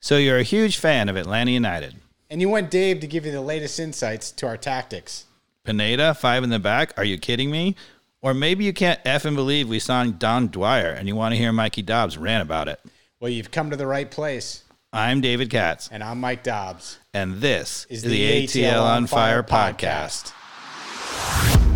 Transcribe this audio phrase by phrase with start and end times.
[0.00, 1.94] So you're a huge fan of Atlanta United.
[2.30, 5.26] And you want Dave to give you the latest insights to our tactics.
[5.64, 6.94] Pineda, five in the back.
[6.96, 7.76] Are you kidding me?
[8.22, 11.38] Or maybe you can't F and believe we signed Dom Dwyer and you want to
[11.38, 12.80] hear Mikey Dobbs rant about it.
[13.18, 14.64] Well, you've come to the right place.
[14.92, 16.98] I'm David Katz, And I'm Mike Dobbs.
[17.14, 20.32] and this Is is, the the ATL on Fire podcast.
[20.32, 21.69] podcast.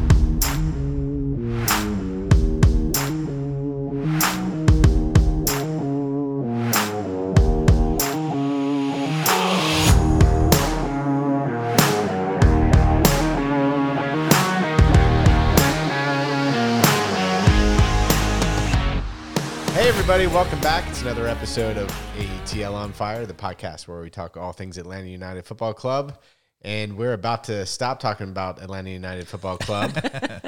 [20.05, 20.87] Everybody, welcome back.
[20.91, 25.09] It's another episode of ATL on Fire, the podcast where we talk all things Atlanta
[25.09, 26.19] United Football Club.
[26.61, 29.97] And we're about to stop talking about Atlanta United Football Club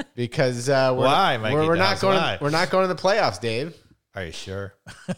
[0.15, 2.17] because uh, we're, Why, Mikey we're, we're not going.
[2.17, 2.37] Why?
[2.39, 3.75] We're not going to the playoffs, Dave.
[4.13, 4.75] Are you sure?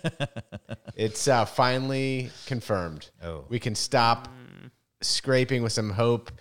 [0.95, 3.09] It's uh, finally confirmed.
[3.21, 3.43] Oh.
[3.49, 4.29] We can stop
[5.01, 6.31] scraping with some hope.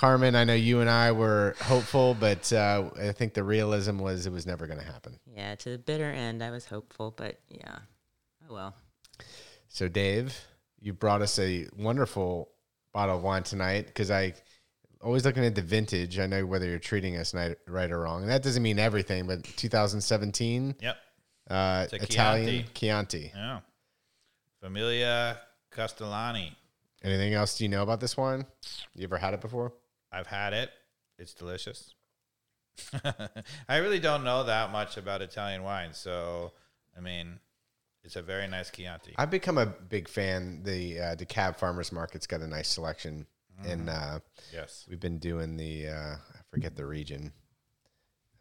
[0.00, 4.26] Carmen, I know you and I were hopeful, but uh, I think the realism was
[4.26, 5.18] it was never going to happen.
[5.36, 7.80] Yeah, to the bitter end, I was hopeful, but yeah.
[8.48, 8.74] Oh well.
[9.68, 10.34] So, Dave,
[10.80, 12.48] you brought us a wonderful
[12.94, 14.32] bottle of wine tonight because I
[15.02, 16.18] always looking at the vintage.
[16.18, 19.26] I know whether you're treating us ni- right or wrong, and that doesn't mean everything.
[19.26, 20.96] But 2017 Yep.
[21.50, 23.32] uh, a Italian Chianti.
[23.34, 23.60] Yeah.
[24.62, 25.40] Familia
[25.70, 26.56] Castellani.
[27.02, 28.46] Anything else do you know about this wine?
[28.94, 29.74] You ever had it before?
[30.12, 30.70] I've had it.
[31.18, 31.94] It's delicious.
[33.68, 36.52] I really don't know that much about Italian wine, so
[36.96, 37.38] I mean,
[38.04, 39.14] it's a very nice Chianti.
[39.18, 40.62] I've become a big fan.
[40.62, 43.26] The uh, DeKalb Farmers Market's got a nice selection,
[43.66, 44.20] and uh,
[44.52, 44.86] yes.
[44.88, 47.32] we've been doing the uh, I forget the region,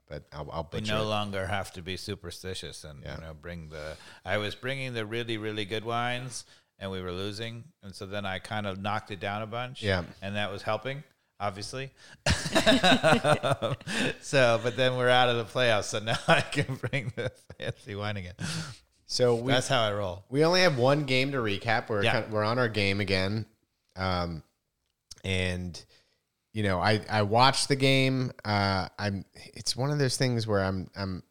[0.07, 1.05] but I'll, I'll We no it.
[1.05, 3.15] longer have to be superstitious and Yeah.
[3.15, 3.97] you know bring the.
[4.23, 6.45] I was bringing the really really good wines,
[6.77, 9.83] and we were losing, and so then I kind of knocked it down a bunch.
[9.83, 10.03] Yeah.
[10.21, 11.03] and that was helping,
[11.39, 11.91] obviously.
[14.21, 17.95] so, but then we're out of the playoffs, so now I can bring the fancy
[17.95, 18.33] wine again.
[19.05, 20.23] So we That's how I roll.
[20.29, 21.89] we only have one game to recap.
[21.89, 22.21] We're Yeah.
[22.21, 23.45] kind we're on our game again,
[23.95, 24.43] um,
[25.23, 25.83] and
[26.53, 28.31] you know I I watched the game.
[28.45, 31.23] Uh, I'm it's one of those things where I'm I'm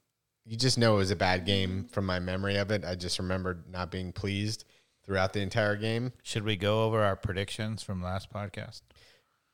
[0.44, 2.84] you just know it was a bad game from my memory of it.
[2.84, 4.64] I just remembered not being pleased
[5.04, 6.12] throughout the entire game.
[6.22, 8.80] Should we go over our predictions from last podcast?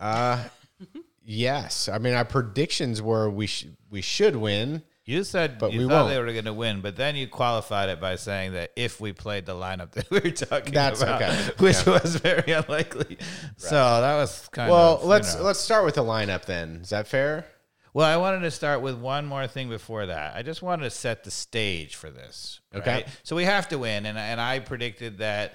[0.01, 0.45] Uh,
[1.25, 4.83] yes, I mean our predictions were we sh- we should win.
[5.07, 6.09] You said But you we thought won't.
[6.15, 9.13] they were going to win, but then you qualified it by saying that if we
[9.13, 11.51] played the lineup that we were talking That's about, okay.
[11.59, 13.19] which was very unlikely.
[13.59, 15.03] So that was kind Well, of.
[15.03, 15.43] you let's know.
[15.43, 16.81] let's start with the lineup then.
[16.83, 17.45] Is that fair?
[17.93, 20.35] Well, I wanted to start with one more thing before that.
[20.35, 22.61] I just wanted to set the stage for this.
[22.75, 22.91] Okay.
[22.91, 23.09] right?
[23.25, 25.55] So we have to win, and and I predicted that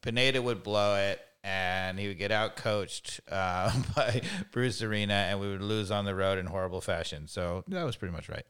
[0.00, 1.20] Pineda would blow it.
[1.48, 6.04] And he would get out coached uh, by Bruce Arena, and we would lose on
[6.04, 7.28] the road in horrible fashion.
[7.28, 8.46] So that was pretty much right.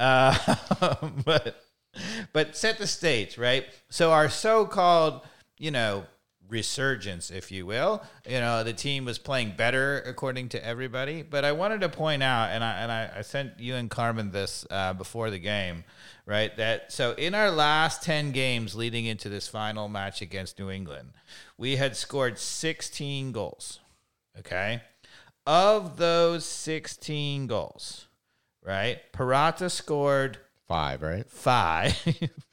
[0.00, 0.34] Uh,
[1.24, 1.62] but
[2.32, 3.66] but set the stage, right?
[3.90, 5.26] So our so-called,
[5.58, 6.06] you know,
[6.48, 11.22] resurgence, if you will, you know, the team was playing better according to everybody.
[11.22, 14.30] But I wanted to point out, and I and I, I sent you and Carmen
[14.30, 15.84] this uh, before the game,
[16.26, 16.56] right?
[16.56, 21.12] That so in our last ten games leading into this final match against New England,
[21.56, 23.80] we had scored sixteen goals.
[24.38, 24.82] Okay,
[25.46, 28.06] of those sixteen goals,
[28.64, 29.00] right?
[29.12, 30.38] Purata scored
[30.68, 31.28] Five, right?
[31.30, 31.96] five.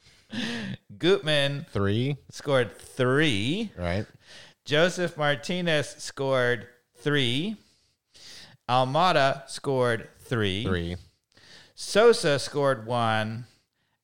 [0.98, 3.70] Gutman Three, scored three.
[3.78, 4.06] right?
[4.64, 6.66] Josef Martinez scored
[6.96, 7.56] three.
[8.68, 10.64] Almada scored three.
[10.64, 10.96] Three.
[11.74, 13.46] Sosa scored one.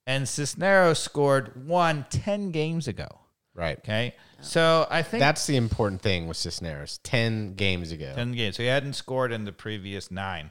[0.06, 3.20] And Cisneros scored one 10 games ago.
[3.54, 3.78] Right.
[3.78, 4.14] Okay.
[4.40, 6.98] So I think That's the important thing with Cisneros.
[7.04, 8.12] Ten games ago.
[8.14, 8.56] 10 games.
[8.56, 10.50] So he hadn't scored in the previous nine,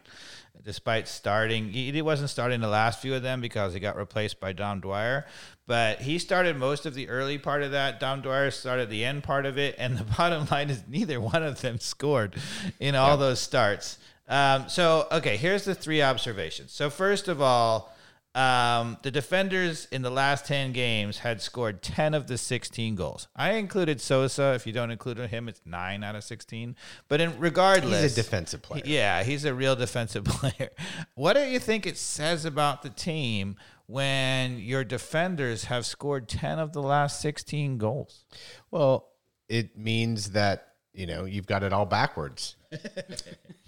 [0.63, 1.69] despite starting.
[1.69, 4.79] He he wasn't starting the last few of them because he got replaced by Dom
[4.79, 5.25] Dwyer.
[5.67, 7.99] But he started most of the early part of that.
[7.99, 9.75] Dom Dwyer started the end part of it.
[9.77, 12.35] And the bottom line is neither one of them scored
[12.79, 13.97] in all those starts.
[14.27, 16.71] Um, so, okay, here's the three observations.
[16.71, 17.93] So, first of all,
[18.33, 23.27] um, the defenders in the last 10 games had scored 10 of the 16 goals.
[23.35, 24.53] I included Sosa.
[24.53, 26.75] If you don't include him, it's 9 out of 16.
[27.09, 28.83] But in regardless, He's a defensive player.
[28.85, 30.69] yeah, he's a real defensive player.
[31.15, 33.57] What do you think it says about the team
[33.87, 38.23] when your defenders have scored 10 of the last 16 goals?
[38.71, 39.09] Well,
[39.49, 42.55] it means that you know, you've got it all backwards.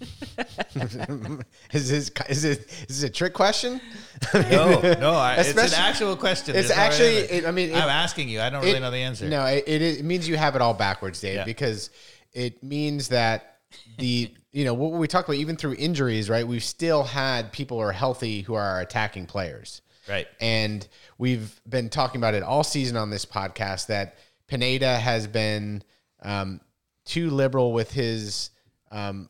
[1.72, 3.80] is this is it is this a trick question?
[4.34, 6.56] No, no, I, it's an actual question.
[6.56, 8.40] It's There's actually, it, I mean, it- I'm asking you.
[8.40, 9.28] I don't really it- know the answer.
[9.28, 11.44] No, it, it, it means you have it all backwards, Dave, Yeah.
[11.44, 11.90] because
[12.32, 13.58] it means that
[13.98, 16.46] the you know what we talked about even through injuries, right?
[16.46, 19.82] We've still had people who are healthy who are attacking players.
[20.08, 20.26] Right.
[20.40, 20.86] And
[21.16, 24.16] we've been talking about it all season on this podcast that
[24.48, 25.82] Pineda has been
[26.22, 26.60] um,
[27.06, 28.50] too liberal with his
[28.90, 29.28] um,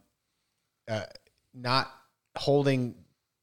[0.88, 1.04] uh,
[1.52, 1.90] not
[2.36, 2.94] holding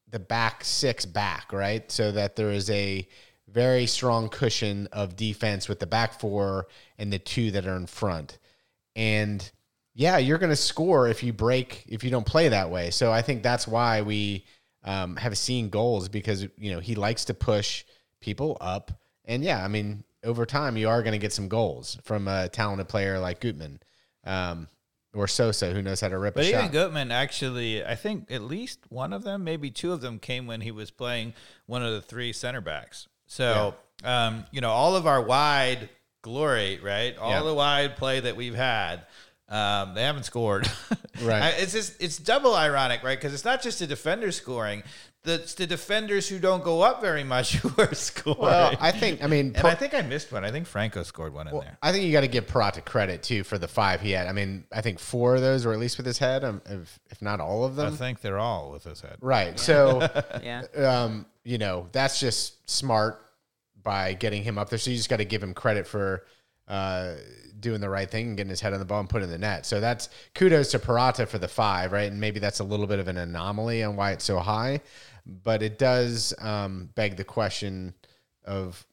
[0.08, 1.90] the back six back, right?
[1.90, 3.08] So that there is a
[3.48, 6.66] very strong cushion of defense with the back four
[6.98, 8.38] and the two that are in front.
[8.94, 9.50] And
[9.94, 12.90] yeah, you're going to score if you break, if you don't play that way.
[12.90, 14.46] So I think that's why we
[14.84, 17.84] um, have seen goals because, you know, he likes to push
[18.20, 18.92] people up.
[19.24, 22.48] And yeah, I mean, over time, you are going to get some goals from a
[22.48, 23.80] talented player like Gutman
[24.24, 24.68] um,
[25.14, 26.72] or Sosa, who knows how to rip But a even shot.
[26.72, 30.60] Gutman, actually, I think at least one of them, maybe two of them, came when
[30.62, 31.34] he was playing
[31.66, 33.08] one of the three center backs.
[33.26, 33.74] So,
[34.04, 35.88] um, you know, all of our wide
[36.22, 37.16] glory, right?
[37.18, 37.42] All Yeah.
[37.42, 39.06] the wide play that we've had,
[39.48, 40.70] um, they haven't scored.
[41.22, 41.42] Right.
[41.42, 43.16] I- it's just it's double ironic, right?
[43.18, 44.82] Because it's not just a defender scoring;
[45.24, 48.40] the, it's the defenders who don't go up very much who are scoring.
[48.40, 50.44] Well, I think, I mean, and Pro- I think I missed one.
[50.44, 51.78] I think Franco scored one in there.
[51.82, 54.26] I think you got to give Purata credit too for the five he had.
[54.26, 56.98] I mean, I think four of those were at least with his head, um, if,
[57.10, 57.92] if not all of them.
[57.92, 59.16] I think they're all with his head.
[59.20, 59.58] Right.
[59.60, 60.00] So,
[60.42, 60.62] Yeah.
[60.76, 63.20] um, you know, that's just smart
[63.82, 64.78] by getting him up there.
[64.78, 66.24] So you just got to give him credit for
[66.68, 67.14] uh,
[67.58, 69.40] doing the right thing and getting his head on the ball and putting it in
[69.40, 69.66] the net.
[69.66, 72.10] So that's kudos to Purata for the five, right?
[72.10, 74.80] And maybe that's a little bit of an anomaly on why it's so high,
[75.26, 77.94] but it does um, beg the question
[78.44, 78.84] of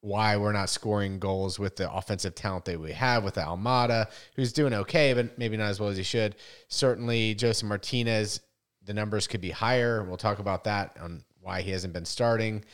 [0.00, 4.52] why we're not scoring goals with the offensive talent that we have with Almada, who's
[4.52, 6.36] doing okay, but maybe not as well as he should.
[6.68, 8.40] Certainly, Josef Martinez,
[8.84, 10.04] the numbers could be higher.
[10.04, 12.64] We'll talk about that on why he hasn't been starting.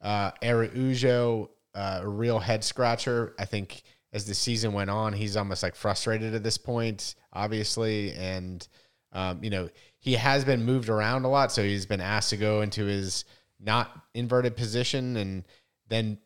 [0.00, 3.34] Uh, Araujo, uh, a real head scratcher.
[3.38, 3.82] I think
[4.12, 8.66] as the season went on, he's almost like frustrated at this point, obviously, and
[9.12, 9.68] um, you know
[10.02, 13.24] he has been moved around a lot, so he's been asked to go into his
[13.60, 15.44] not inverted position, and
[15.88, 16.18] then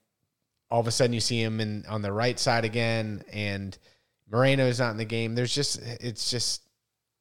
[0.71, 3.77] all of a sudden you see him in on the right side again, and
[4.33, 5.35] Moreno's not in the game.
[5.35, 6.63] There's just it's just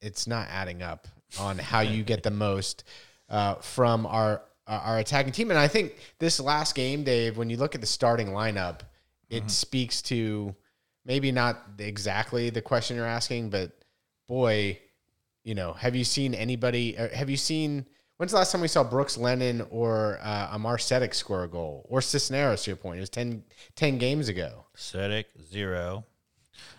[0.00, 1.06] it's not adding up
[1.38, 2.84] on how you get the most
[3.28, 5.50] uh, from our our attacking team.
[5.50, 8.80] And I think this last game, Dave, when you look at the starting lineup,
[9.28, 10.54] it speaks to
[11.04, 13.72] maybe not exactly the question you're asking, but
[14.26, 14.78] boy,
[15.46, 16.92] you know, have you seen anybody?
[16.94, 17.86] Have you seen?
[18.16, 21.86] When's the last time we saw Brooks Lennon or uh, Amar Sejdić score a goal
[21.88, 22.64] or Cisneros?
[22.64, 23.44] To your point, it was 10,
[23.76, 24.64] 10 games ago.
[24.76, 26.04] Sejdić zero.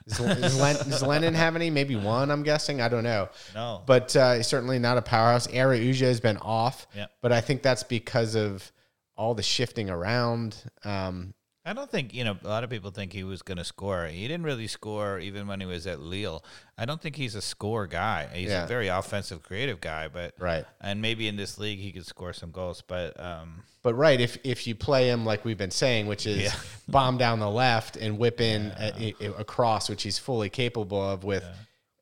[0.08, 1.70] Does, does, Len, does Lennon have any?
[1.70, 2.32] Maybe one.
[2.32, 2.82] I'm guessing.
[2.82, 3.30] I don't know.
[3.54, 3.84] No.
[3.86, 5.48] but uh, certainly not a powerhouse.
[5.54, 7.12] Araujo has been off, Yep.
[7.22, 8.72] but I think that's because of
[9.16, 10.58] all the shifting around.
[10.84, 11.34] Um,
[11.68, 12.38] I don't think you know.
[12.44, 14.06] A lot of people think he was going to score.
[14.06, 16.42] He didn't really score even when he was at Lille.
[16.78, 18.30] I don't think he's a score guy.
[18.34, 18.64] He's Yeah.
[18.64, 20.08] a very offensive, creative guy.
[20.08, 20.66] But Right.
[20.80, 22.82] and maybe in this league he could score some goals.
[22.88, 26.44] But um, but right, if if you play him like we've been saying, which is
[26.44, 26.54] Yeah.
[26.88, 31.02] bomb down the left and whip in a, a, a cross, which he's fully capable
[31.02, 31.44] of with,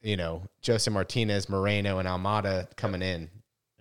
[0.03, 3.29] you know, Jose Martinez, Moreno, and Almada coming in.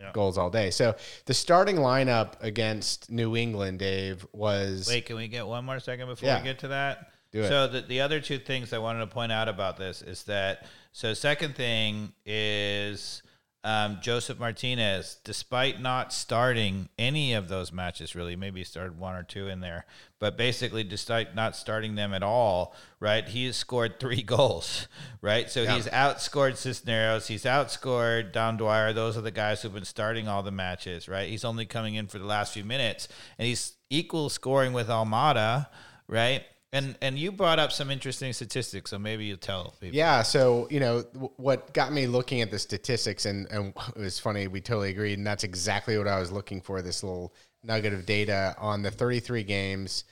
[0.05, 0.13] Yeah.
[0.13, 0.71] Goals all day.
[0.71, 0.95] So
[1.27, 6.07] the starting lineup against New England, Dave, was wait, can we get one more second
[6.09, 6.39] before Yeah.
[6.39, 7.11] we get to that?
[7.33, 7.49] Do it.
[7.49, 10.67] So the the other two things I wanted to point out about this is that
[10.93, 13.23] so second thing is
[13.65, 19.15] um, Josef Martinez, despite not starting any of those matches, really, maybe he started one
[19.15, 19.87] or two in there,
[20.19, 24.87] but basically, despite not starting them at all, right, he has scored three goals,
[25.23, 25.51] right?
[25.51, 28.93] So he's outscored Cisneros, he's outscored Dom Dwyer.
[28.93, 31.31] Those are the guys who've been starting all the matches, right?
[31.31, 35.69] He's only coming in for the last few minutes, and he's equal scoring with Almada,
[36.07, 36.45] right?
[36.75, 39.97] And and you brought up some interesting statistics, so maybe you tell people.
[39.97, 40.23] Yeah.
[40.23, 44.19] So, you know, w- what got me looking at the statistics, and, and it was
[44.19, 45.17] funny, we totally agreed.
[45.19, 48.91] And that's exactly what I was looking for this little nugget of data on the
[48.91, 50.05] 33 games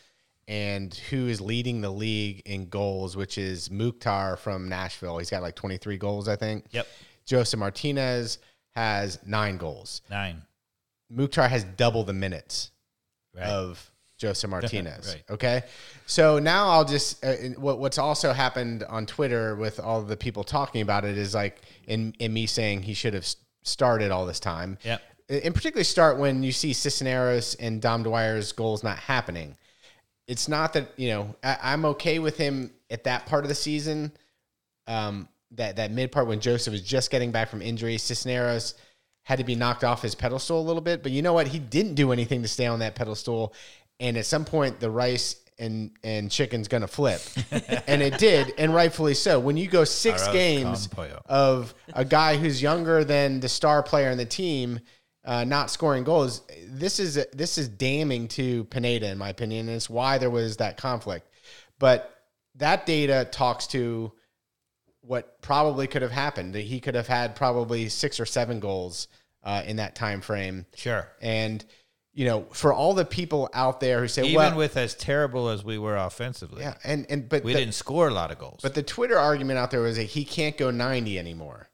[0.49, 5.19] and who is leading the league in goals, which is Mukhtar from Nashville.
[5.19, 6.65] He's got like 23 goals, I think.
[6.71, 6.87] Yep.
[7.27, 8.39] Josef Martinez
[8.75, 10.03] has nine goals.
[10.11, 10.43] Nine.
[11.11, 12.71] Mukhtar has double the minutes
[13.35, 13.47] Right.
[13.47, 13.92] of
[14.23, 15.09] Josef Martinez.
[15.09, 15.25] Right.
[15.29, 15.63] Okay,
[16.07, 20.45] so now I'll just uh, what what's also happened on Twitter with all the people
[20.45, 23.27] talking about it is like in in me saying he should have
[23.63, 24.79] started all this time.
[24.85, 25.03] Yep.
[25.29, 29.57] In particular, start when you see Cisneros and Dom Dwyer's goals not happening.
[30.29, 33.55] It's not that you know I, I'm okay with him at that part of the
[33.55, 34.13] season.
[34.87, 37.99] Um, that that mid part when Josef was just getting back from injury.
[37.99, 38.75] Cisneros
[39.25, 41.47] had to be knocked off his pedestal a little bit, but you know what?
[41.47, 43.55] He didn't do anything to stay on that pedestal,
[44.03, 47.23] and at some point the rice and and chicken's gonna flip,
[47.87, 49.39] and it did, and rightfully so.
[49.41, 51.23] When you go six Arroz games con pollo.
[51.27, 54.81] of a guy who's younger than the star player in the team.
[55.25, 56.43] Uh, not scoring goals.
[56.67, 60.57] This is this is damning to Pineda, in my opinion, and it's why there was
[60.57, 61.29] that conflict.
[61.79, 62.13] But
[62.57, 64.11] that data talks to
[65.03, 66.57] what probably could have happened.
[66.57, 69.07] That he could have had probably six or seven goals
[69.45, 70.67] uh, in that time frame.
[70.75, 71.07] Sure.
[71.21, 71.65] And
[72.15, 75.49] you know, for all the people out there who say, Even "Well, with as terrible
[75.49, 78.39] as we were offensively, yeah," and and but we the- didn't score a lot of
[78.39, 78.61] goals.
[78.63, 81.69] but the Twitter argument out there was that he can't go 90 anymore.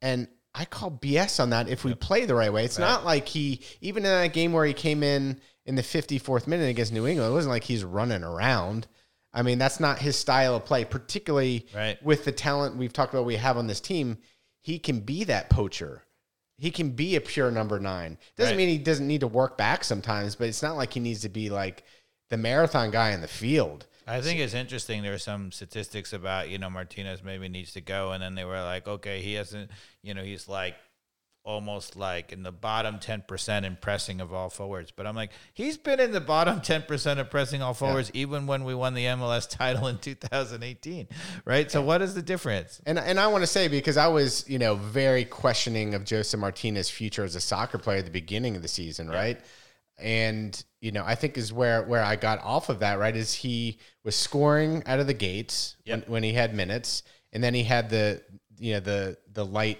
[0.00, 2.64] And I call BS on that if we play the right way.
[2.64, 6.46] It's not like he, even in that game where he came in in the 54th
[6.46, 8.86] minute against New England, it wasn't like he's running around.
[9.32, 12.00] I mean, that's not his style of play, particularly Right.
[12.04, 14.18] with the talent we've talked about we have on this team.
[14.60, 16.03] He can be that poacher.
[16.58, 18.18] He can be a pure number nine.
[18.36, 18.56] Doesn't Right.
[18.56, 21.28] mean he doesn't need to work back sometimes, but it's not like he needs to
[21.28, 21.84] be like
[22.30, 23.86] the marathon guy in the field.
[24.06, 25.02] I think it's interesting.
[25.02, 28.44] There were some statistics about you know Martinez maybe needs to go, and then they
[28.44, 29.70] were like, okay, he hasn't.
[30.02, 30.76] You know, he's like
[31.44, 34.90] almost like in the bottom ten percent in pressing of all forwards.
[34.90, 38.46] But I'm like, he's been in the bottom ten percent of pressing all forwards even
[38.46, 41.08] when we won the MLS title in 2018,
[41.44, 41.70] right?
[41.70, 42.80] So what is the difference?
[42.86, 46.36] And and I want to say because I was you know very questioning of Jose
[46.36, 49.40] Martinez's future as a soccer player at the beginning of the season, right?
[49.98, 53.32] And you know I think is where where I got off of that right is
[53.34, 56.04] he was scoring out of the gates Yep.
[56.06, 58.22] when, when he had minutes, and then he had the
[58.58, 59.78] you know the the light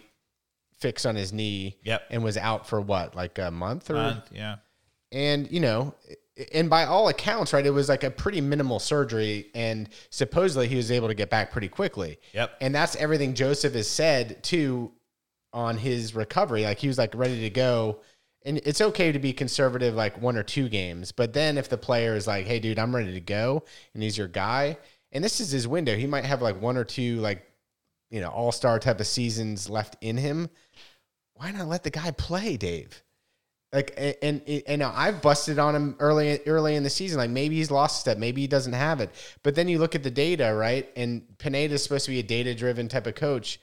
[0.79, 2.03] fix on his knee, Yep.
[2.11, 4.57] and was out for what like a month or Month, yeah.
[5.13, 5.95] and you know
[6.53, 10.75] and by all accounts right it was like a pretty minimal surgery and supposedly he
[10.75, 12.57] was able to get back pretty quickly Yep.
[12.61, 14.91] and that's everything josef has said too
[15.53, 18.01] on his recovery like he was like ready to go
[18.45, 21.79] and it's okay to be conservative like one or two games but then if the
[21.79, 23.63] player is like hey dude i'm ready to go
[23.95, 24.77] and he's your guy
[25.13, 27.47] and this is his window he might have like one or two like
[28.11, 30.51] you know all-star type of seasons left in him
[31.35, 33.03] why not let the guy play dave
[33.75, 37.19] like and, and and I've busted on him early early in the season.
[37.19, 39.11] Like maybe he's lost a step, maybe he doesn't have it.
[39.43, 40.89] But then you look at the data, right?
[40.95, 43.61] And Pineda is supposed to be a data driven type of coach.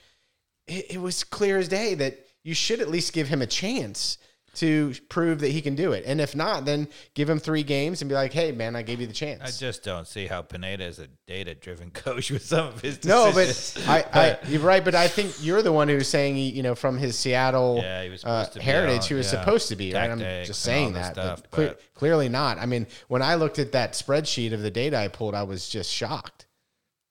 [0.68, 4.18] It, it was clear as day that you should at least give him a chance
[4.54, 6.04] to prove that he can do it.
[6.06, 9.00] And if not, then give him three games and be like, "Hey, man, I gave
[9.00, 12.68] you the chance." I just don't see how Pineda is a data-driven coach with some
[12.68, 13.78] of his decisions.
[13.88, 14.84] no, but I, I, you're right.
[14.84, 18.10] But I think you're the one who's saying, you know, from his Seattle Yeah, he
[18.10, 19.94] was uh, to be heritage, he was yeah, supposed to be.
[19.94, 20.10] Right?
[20.10, 21.14] I'm just saying that.
[21.14, 22.58] stuff, but cle- but- clearly not.
[22.58, 25.70] I mean, when I looked at that spreadsheet of the data I pulled, I was
[25.70, 26.48] just shocked.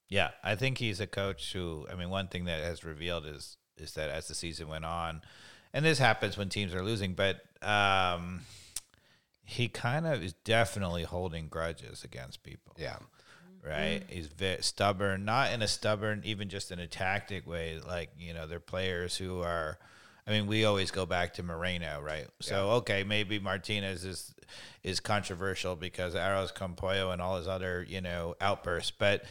[0.09, 1.87] Yeah, I think he's a coach who.
[1.90, 5.23] I mean, one thing that has revealed is is that as the season went on,
[5.73, 8.41] and this happens when teams are losing, but um,
[9.45, 12.75] he kind of is definitely holding grudges against people.
[12.79, 12.97] Yeah.
[13.67, 14.03] right.
[14.09, 17.79] He's very stubborn, not in a stubborn, even just in a tactic way.
[17.85, 19.79] Like you know, they're players who are.
[20.27, 22.29] I mean, we always go back to Moreno, right?
[22.41, 24.35] So okay, maybe Martinez is
[24.83, 29.25] is controversial because Arroz con pollo and all his other you know outbursts, but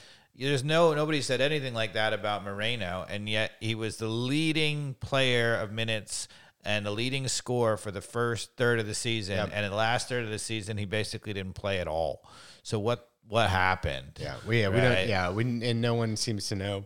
[0.47, 4.93] there's no nobody said anything like that about Moreno, and yet he was the leading
[4.99, 6.27] player of minutes
[6.63, 9.49] and the leading scorer for the first third of the season, Yep.
[9.53, 12.23] and in the last third of the season, he basically didn't play at all.
[12.63, 14.17] So what what happened?
[14.19, 15.07] Yeah, we, yeah, we don't.
[15.07, 16.85] Yeah, we and no one seems to know.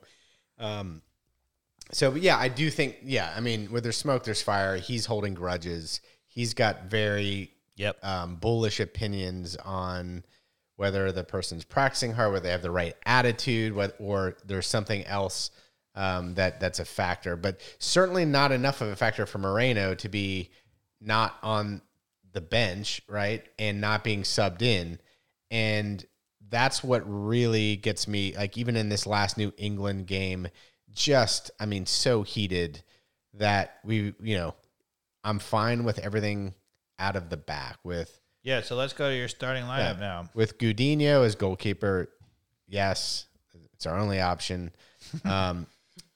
[0.60, 1.02] Um,
[1.92, 2.98] so but yeah, I do think.
[3.04, 4.76] Yeah, I mean, where there's smoke, there's fire.
[4.78, 6.02] He's holding grudges.
[6.28, 8.04] He's got very Yep.
[8.06, 10.24] um, bullish opinions on
[10.75, 15.06] whether the person's practicing hard, whether they have the right attitude, whether, or there's something
[15.06, 15.51] else
[15.96, 17.36] um, that that's a factor.
[17.36, 20.50] But certainly not enough of a factor for Moreno to be
[21.00, 21.82] not on
[22.32, 25.00] the bench, right, and not being subbed in,
[25.51, 26.03] and
[26.50, 28.36] that's what really gets me.
[28.36, 30.48] Like even in this last New England game,
[30.92, 32.84] just I mean, so heated
[33.36, 34.56] that we, you know,
[35.24, 36.53] I'm fine with everything
[37.00, 40.26] out of the back with Yeah, so let's go to your starting lineup now.
[40.34, 42.10] with Gudinho as goalkeeper.
[42.68, 43.26] Yes,
[43.74, 44.72] it's our only option.
[45.26, 45.68] Um,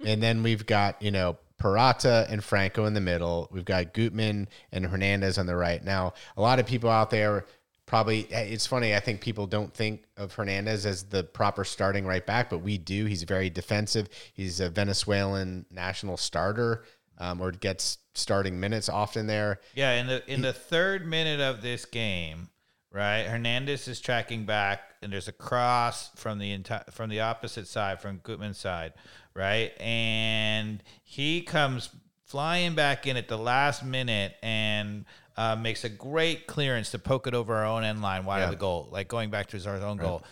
[0.06, 3.50] and then we've got you know Purata and Franco in the middle.
[3.52, 5.84] We've got Gutman and Hernandez on the right.
[5.84, 7.46] Now, a lot of people out there
[7.88, 8.94] probably it's funny.
[8.96, 12.78] I think people don't think of Hernandez as the proper starting right back, but we
[12.78, 13.06] do.
[13.06, 14.10] He's very defensive.
[14.34, 16.84] He's a Venezuelan national starter.
[17.20, 19.60] Um, or gets starting minutes often there.
[19.74, 22.50] Yeah, in the in the third minute of this game,
[22.92, 23.24] right?
[23.24, 28.02] Hernandez is tracking back, and there's a cross from the entire from the opposite side,
[28.02, 28.94] from Gutman's side,
[29.34, 29.72] right?
[29.82, 31.90] And he comes
[32.26, 35.06] flying back in at the last minute and
[35.38, 38.44] uh, makes a great clearance to poke it over our own end line wide Yeah.
[38.46, 40.24] of the goal, like going back to his own goal.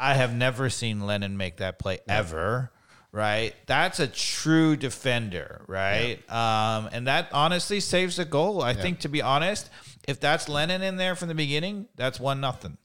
[0.00, 2.70] I have never seen Lennon make that play ever.
[3.18, 6.18] Right, that's a true defender, right?
[6.30, 8.62] Um, and that honestly saves the goal.
[8.62, 9.68] I think, to be honest,
[10.06, 12.78] if that's Lennon in there from the beginning, that's one nothing.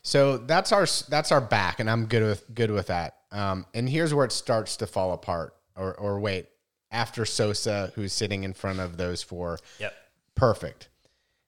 [0.00, 3.18] So that's our that's our back, and I'm good with good with that.
[3.30, 6.48] Um, and here's where it starts to fall apart, or or wait,
[6.90, 9.92] after Sosa, who's sitting in front of those four, Yep.
[10.34, 10.88] perfect.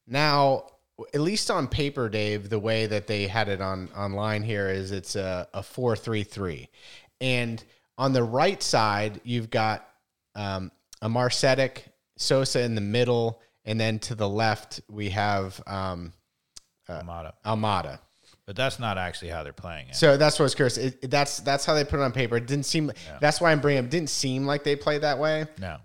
[0.07, 0.67] Now,
[1.15, 4.93] at least on paper, Dave, the way that they had it on online here is
[4.93, 6.69] it's a, a four three three,
[7.19, 7.65] and
[7.99, 9.89] on the right side you've got
[10.35, 10.71] um,
[11.03, 11.79] Amar Sejdić,
[12.19, 16.13] Sosa in the middle, and then to the left we have um,
[16.89, 17.35] Armada.
[17.45, 17.99] Almada.
[18.47, 19.97] But that's not actually how they're playing it.
[19.97, 20.77] So that's what I was curious.
[20.79, 22.37] It, it- that's that's how they put it on paper.
[22.37, 22.93] It didn't seem.
[23.21, 23.85] That's why I'm bringing.
[23.85, 25.47] It didn't seem like they played that way.
[25.61, 25.79] no.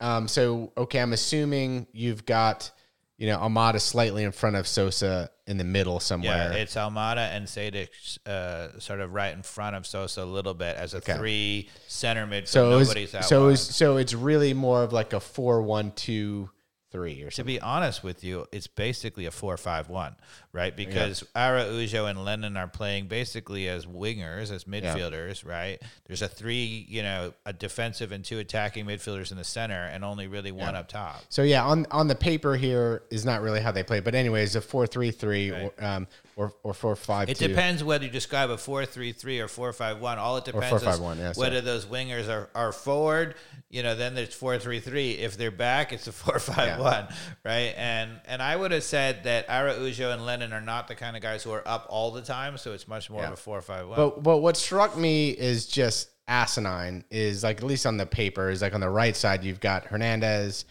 [0.00, 0.26] Um.
[0.28, 2.70] So okay, I'm assuming you've got,
[3.18, 6.52] you know, Almada slightly in front of Sosa in the middle somewhere.
[6.52, 10.52] Yeah, it's Almada and Sejdić uh, sort of right in front of Sosa a little
[10.54, 12.46] bit as a three center mid.
[12.46, 13.50] so it was, nobody's out so it wide.
[13.52, 16.50] was, so it's really more of like a four one two
[16.90, 20.16] three or to be honest with you, it's basically a four-five-one,
[20.52, 20.74] right?
[20.74, 25.78] Because Araujo and Lennon are playing basically as wingers, as midfielders, right?
[26.06, 30.04] There's a three, you know, a defensive and two attacking midfielders in the center, and
[30.04, 31.22] only really one up top.
[31.28, 34.56] So yeah, on on the paper here is not really how they play, but anyways,
[34.56, 36.06] a four three three or um
[36.38, 37.48] or or four five It two.
[37.48, 40.18] depends whether you describe a four-three-three or four-five-one.
[40.18, 41.48] All it depends is 4-5-1, yeah, sorry.
[41.48, 43.34] whether those wingers are, are forward.
[43.70, 45.14] You know, then there's four-three-three.
[45.14, 47.08] If they're back, it's a four-five-one,
[47.44, 47.74] right?
[47.76, 51.22] And and I would have said that Araujo and Lennon are not the kind of
[51.22, 53.32] guys who are up all the time, so it's much more of Yeah.
[53.34, 53.96] a four-five-one.
[53.96, 58.48] But but what struck me is just asinine is like at least on the paper
[58.50, 60.66] is like on the right side you've got Hernandez,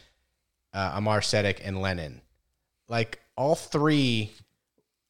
[0.74, 2.22] uh, Amar Sejdić, and Lennon.
[2.88, 4.32] Like all three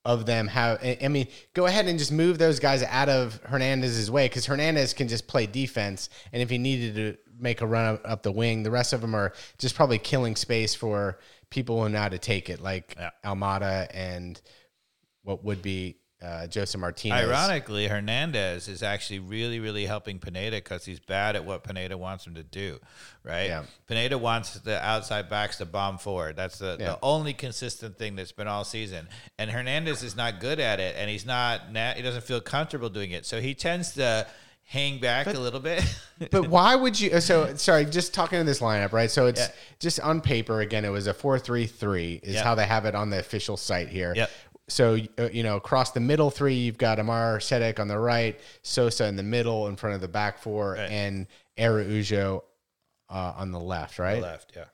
[0.07, 0.79] of them have.
[1.03, 4.93] I mean, go ahead and just move those guys out of Hernandez's way because Hernandez
[4.93, 8.31] can just play defense, and if he needed to make a run up, up the
[8.31, 12.07] wing, the rest of them are just probably killing space for people who know how
[12.09, 13.09] to take it, like Yeah.
[13.25, 14.41] Almada and
[15.23, 17.27] what would be uh, Josef Martinez.
[17.27, 22.25] Ironically, Hernandez is actually really, really helping Pineda because he's bad at what Pineda wants
[22.25, 22.79] him to do,
[23.23, 23.45] right?
[23.47, 23.63] Yeah.
[23.87, 26.35] Pineda wants the outside backs to bomb forward.
[26.35, 26.87] That's the, Yeah.
[26.93, 29.07] the only consistent thing that's been all season.
[29.37, 31.61] And Hernandez is not good at it, and he's not.
[31.95, 34.25] He doesn't feel comfortable doing it, so he tends to
[34.69, 35.81] hang back a little bit.
[36.31, 37.21] but why would you?
[37.21, 39.09] So sorry, just talking to this lineup, right?
[39.09, 39.47] So it's Yeah.
[39.79, 40.83] just on paper again.
[40.83, 42.43] It was a four-three-three is Yeah.
[42.43, 44.13] how they have it on the official site here.
[44.13, 44.29] Yep.
[44.69, 48.39] So uh, you know, across the middle three, you've got Amar Sejdić on the right,
[48.63, 50.89] Sosa in the middle, in front of the back four, Right.
[50.91, 51.27] and
[51.57, 52.43] Araujo
[53.09, 54.21] uh, on the left, right?
[54.21, 54.65] left, yeah.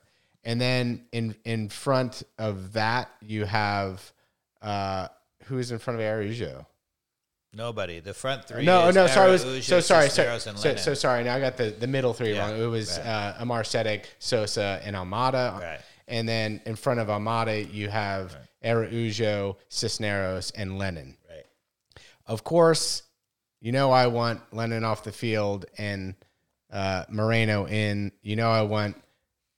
[0.42, 4.12] And then in in front of that, you have
[4.60, 5.08] uh,
[5.44, 6.66] who is in front of Araujo?
[7.56, 8.00] Nobody.
[8.00, 8.64] The front three.
[8.64, 9.30] No, no, sorry.
[9.30, 10.10] Was, so sorry.
[10.10, 11.22] So, so, so sorry.
[11.22, 12.60] Now I got the, the middle three Yeah, wrong.
[12.60, 13.06] It was right.
[13.06, 15.60] uh, Amar Sedek, Sosa, and Almada.
[15.60, 15.80] Right.
[16.06, 21.16] And then in front of Almada, you have Araujo, Cisneros, and Lennon.
[21.28, 21.46] right.
[22.26, 23.02] Of course,
[23.60, 26.14] you know I want Lennon off the field and
[26.70, 28.12] uh, Moreno in.
[28.22, 28.96] You know I want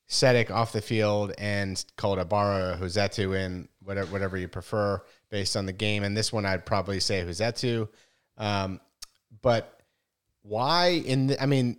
[0.09, 5.03] Sejdić off the field and call it Ibarra or Rossetto in, whatever, whatever you prefer
[5.31, 6.05] based on the game.
[6.05, 7.89] And this one I'd probably say Rossetto.
[8.39, 8.81] Um,
[9.43, 9.81] but
[10.43, 11.79] why in the, I mean,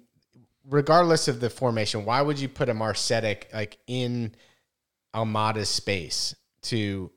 [0.69, 4.35] regardless of the formation, why would you put Amar Sejdić like in
[5.17, 7.11] Almada's space to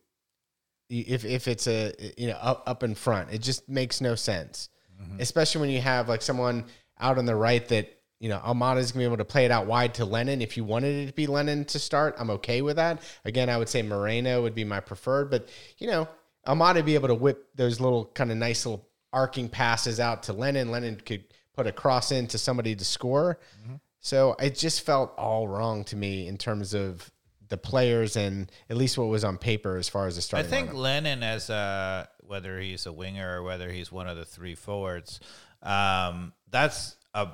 [0.89, 3.31] if if it's a you know up, up in front?
[3.31, 4.71] It just makes no sense.
[5.01, 5.21] Mm-hmm.
[5.21, 6.65] Especially when you have like someone
[6.99, 9.67] out on the right that you know Almada's gonna be able to play it out
[9.67, 10.41] wide to Lennon.
[10.41, 13.03] If you wanted it to be Lennon to start, I'm okay with that.
[13.27, 16.09] Again, I would say Moreno would be my preferred, but you know
[16.47, 20.33] Almada be able to whip those little kind of nice little arcing passes out to
[20.33, 20.71] Lennon.
[20.71, 23.39] Lennon could put a cross into somebody to score.
[23.63, 23.75] Mm-hmm.
[24.01, 27.11] So it just felt all wrong to me in terms of
[27.51, 30.47] the players and at least what was on paper as far as the starting.
[30.47, 30.75] I think lineup.
[30.75, 35.21] Lennon, as a whether he's a winger or whether he's one of the three forwards,
[35.63, 37.29] um, that's a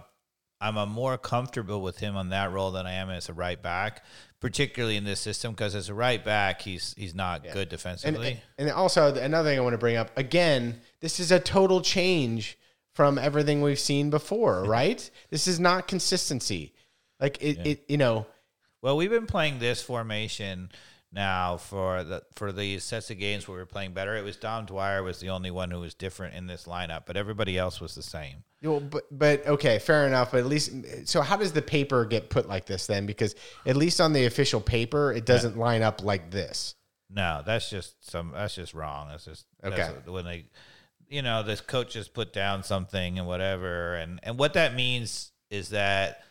[0.61, 3.61] I'm a more comfortable with him on that role than I am as a right
[3.61, 4.05] back,
[4.41, 8.41] particularly in this system because as a right back, he's he's not good and, defensively.
[8.59, 12.59] and also another thing I want to bring up again, this is a total change
[12.95, 15.09] from everything we've seen before, right?
[15.31, 16.73] This is not consistency.
[17.21, 18.27] Like it, it you know,
[18.83, 20.71] well, we've been playing this formation
[21.13, 24.37] Now for the for the sets of games where we were playing better, it was
[24.37, 27.81] Dom Dwyer was the only one who was different in this lineup, but everybody else
[27.81, 28.45] was the same.
[28.63, 30.33] Well, but but okay, fair enough.
[30.33, 30.73] But at least,
[31.05, 33.07] so how does the paper get put like this then?
[33.07, 33.35] Because
[33.65, 36.75] at least on the official paper, it doesn't line up like this.
[37.09, 38.33] No, that's just some.
[38.35, 39.09] That's just wrong.
[39.09, 39.77] That's just Okay.
[39.77, 40.47] that's when they,
[41.09, 45.31] you know, this coach just put down something and whatever, and and what that means
[45.51, 46.25] is that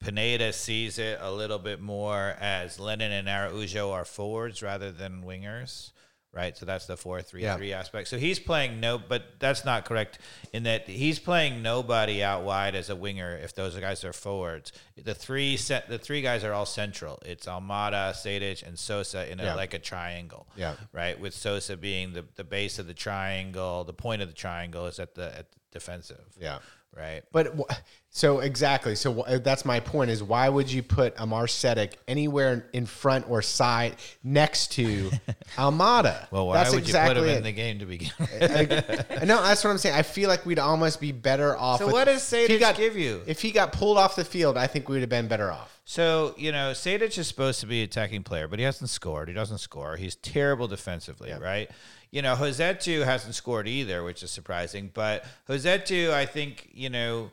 [0.00, 5.22] Pineda sees it a little bit more as Lennon and Araujo are forwards rather than
[5.22, 5.92] wingers,
[6.32, 6.56] right?
[6.56, 7.56] So that's the four three Yeah.
[7.56, 8.08] three aspect.
[8.08, 10.18] So he's playing no, but that's not correct
[10.54, 14.72] in that he's playing nobody out wide as a winger if those guys are forwards.
[14.96, 17.18] The three set, the three guys are all central.
[17.26, 19.54] It's Almada, Sejdić, and Sosa in a, Yeah.
[19.54, 20.76] like a triangle Yeah.
[20.92, 21.18] right?
[21.20, 24.98] With Sosa being the, the base of the triangle, the point of the triangle is
[24.98, 26.60] at the at the defensive, Yeah.
[26.96, 27.22] right?
[27.32, 27.74] But wh-
[28.12, 28.96] so exactly.
[28.96, 33.30] So uh, that's my point is why would you put a Sejdić anywhere in front
[33.30, 35.10] or side next to
[35.56, 36.26] Almada?
[36.32, 37.36] Well, why that's would you put him it.
[37.36, 38.10] in the game to begin?
[38.18, 38.42] with?
[38.42, 39.94] I- no, that's what I'm saying.
[39.94, 41.78] I feel like we'd almost be better off.
[41.78, 43.22] So with- what does if he Sejdić got- give you?
[43.26, 45.80] If he got pulled off the field, I think we would have been better off.
[45.84, 49.28] So you know, Sejdić is supposed to be an attacking player, but he hasn't scored.
[49.28, 49.96] He doesn't score.
[49.96, 51.70] He's terrible defensively, right?
[52.12, 54.90] You know, Rossetto hasn't scored either, which is surprising.
[54.92, 57.30] But Rossetto, I think, you know,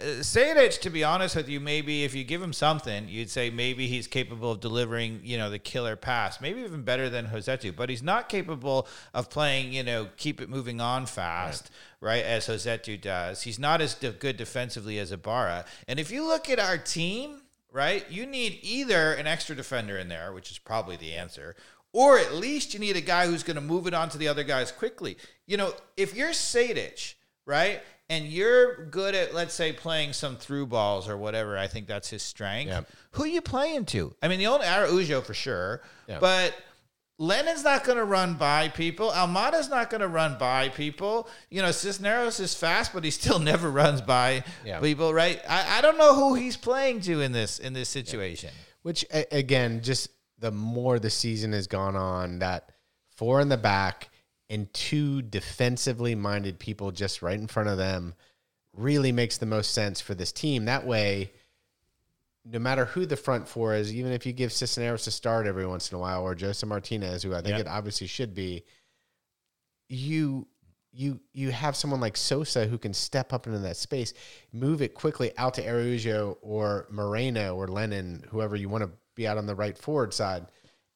[0.00, 3.50] uh, Sejdić, to be honest with you, maybe if you give him something, you'd say
[3.50, 7.74] maybe he's capable of delivering, you know, the killer pass, maybe even better than Rossetto.
[7.74, 12.46] But he's not capable of playing, you know, keep it moving on fast, right, as
[12.46, 13.42] Rossetto does.
[13.42, 15.64] He's not as de- good defensively as Ibarra.
[15.88, 20.08] And if you look at our team, right, you need either an extra defender in
[20.08, 21.56] there, which is probably the answer,
[21.92, 24.28] or at least you need a guy who's going to move it on to the
[24.28, 25.16] other guys quickly.
[25.46, 27.14] You know, if you're Sejdić,
[27.46, 31.86] right, and you're good at, let's say, playing some through balls or whatever, I think
[31.86, 32.68] that's his strength.
[32.68, 32.82] Yeah.
[33.12, 34.14] Who are you playing to?
[34.22, 36.18] I mean, the old Araujo for sure, Yeah.
[36.20, 36.54] but
[37.18, 39.10] Lennon's not going to run by people.
[39.10, 41.28] Almada's not going to run by people.
[41.50, 44.80] You know, Cisneros is fast, but he still never runs by Yeah.
[44.80, 45.40] people, right?
[45.48, 48.50] I, I don't know who he's playing to in this in this situation.
[48.82, 52.70] Which again, just the more the season has gone on, that
[53.16, 54.10] four in the back
[54.48, 58.14] and two defensively minded people just right in front of them
[58.72, 60.66] really makes the most sense for this team.
[60.66, 61.32] That way,
[62.44, 65.66] no matter who the front four is, even if you give Cisneros a start every
[65.66, 67.60] once in a while, or Josef Martinez, who I think Yeah.
[67.60, 68.64] it obviously should be,
[69.88, 70.46] you
[70.92, 74.14] you you have someone like Sosa who can step up into that space,
[74.52, 79.26] move it quickly out to Araujo or Moreno or Lennon, whoever you want to be
[79.26, 80.46] out on the right forward side,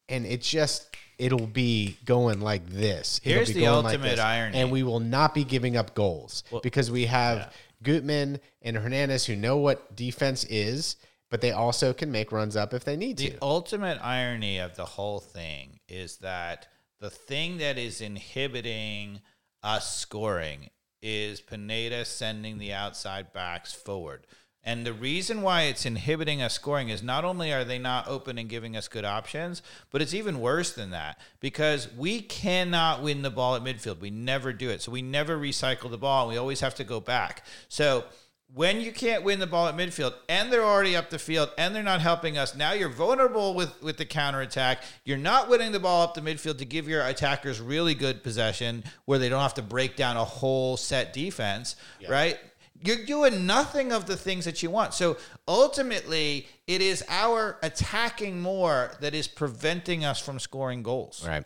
[0.08, 3.20] and it just it'll be going like this.
[3.22, 4.18] It'll Here's the like ultimate this.
[4.20, 4.58] irony.
[4.58, 7.52] and we will not be giving up goals because we have
[7.82, 10.96] Gutman and Hernandez who know what defense is,
[11.30, 13.32] but they also can make runs up if they need The to.
[13.34, 16.68] The ultimate irony of the whole thing is that
[17.00, 19.20] the thing that is inhibiting
[19.62, 20.70] us scoring
[21.02, 24.26] is Pineda sending the outside backs forward.
[24.62, 28.36] And the reason why it's inhibiting us scoring is not only are they not open
[28.36, 33.22] and giving us good options, but it's even worse than that because we cannot win
[33.22, 34.00] the ball at midfield.
[34.00, 34.82] We never do it.
[34.82, 36.28] So we never recycle the ball.
[36.28, 37.46] We always have to go back.
[37.68, 38.04] So
[38.52, 41.74] when you can't win the ball at midfield and they're already up the field and
[41.74, 44.82] they're not helping us, now you're vulnerable with, with the counterattack.
[45.04, 48.84] You're not winning the ball up the midfield to give your attackers really good possession
[49.04, 51.76] where they don't have to break down a whole set defense,
[52.10, 52.38] right?
[52.82, 54.94] You're doing nothing of the things that you want.
[54.94, 61.44] So ultimately, it is our attacking more that is preventing us from scoring goals Right.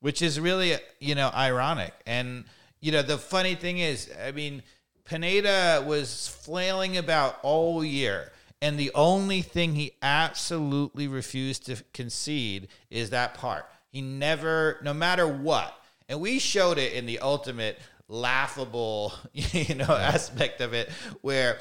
[0.00, 1.94] which is really you know ironic.
[2.06, 2.44] And
[2.80, 4.62] you know the funny thing is, I mean,
[5.04, 8.30] Pineda was flailing about all year,
[8.62, 13.66] and the only thing he absolutely refused to concede is that part.
[13.90, 15.74] He never, no matter what,
[16.08, 17.78] and we showed it in the ultimate
[18.10, 20.90] laughable, you know, aspect of it,
[21.22, 21.58] where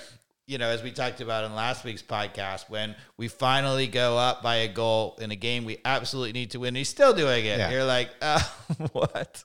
[0.47, 4.41] you know, as we talked about in last week's podcast, when we finally go up
[4.41, 7.59] by a goal in a game we absolutely need to win, he's still doing it.
[7.59, 7.69] Yeah.
[7.69, 8.41] You're like, uh,
[8.91, 9.43] what?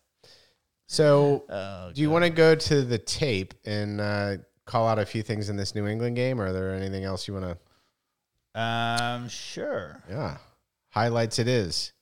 [0.87, 5.05] So, Oh, do you want to go to the tape and uh, call out a
[5.05, 7.59] few things in this New England game, or are there anything else you want
[8.55, 8.59] to?
[8.61, 10.03] Um, sure.
[10.09, 10.39] Yeah,
[10.89, 11.39] highlights.
[11.39, 11.93] It is.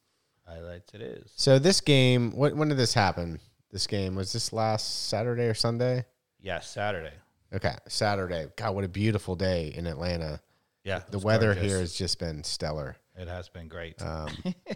[0.46, 1.32] Highlights it is.
[1.34, 3.40] So this game, what when did this happen?
[3.72, 6.04] This game was this last Saturday or Sunday?
[6.40, 7.14] Yes, Saturday.
[7.54, 8.46] Okay, Saturday.
[8.56, 10.40] God, what a beautiful day in Atlanta.
[10.85, 11.70] Yeah, The weather gorgeous.
[11.70, 12.96] here has just been stellar.
[13.16, 14.00] It has been great.
[14.02, 14.28] Um,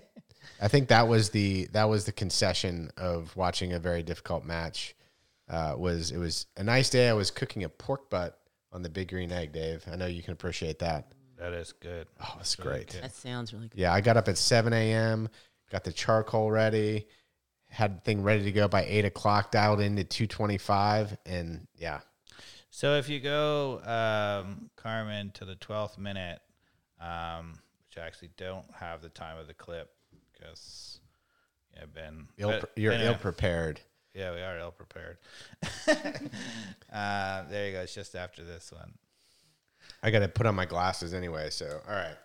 [0.61, 4.94] I think that was the that was the concession of watching a very difficult match.
[5.48, 7.09] Uh, was it was a nice day.
[7.09, 8.38] I was cooking a pork butt
[8.72, 9.85] on the big green egg, Dave.
[9.90, 11.12] I know you can appreciate that.
[11.38, 12.06] That is good.
[12.22, 12.92] Oh, it's really great.
[12.92, 13.02] good.
[13.02, 13.78] That sounds really good.
[13.78, 15.28] Yeah, I got up at 7 a.m.,
[15.70, 17.06] got the charcoal ready,
[17.76, 22.00] had the thing ready to go by 8 o'clock, dialed into 225, and yeah.
[22.70, 26.40] So if you go, um, Carmen, to the 12th minute,
[26.98, 29.90] um, which I actually don't have the time of the clip
[30.32, 31.00] because
[31.74, 33.80] yeah, Ben, Ill, but you're anyway, ill prepared.
[34.14, 35.18] Yeah, we are ill prepared.
[36.90, 37.82] uh, there you go.
[37.82, 38.94] It's just after this one.
[40.02, 42.16] I got to put on my glasses anyway, so all right.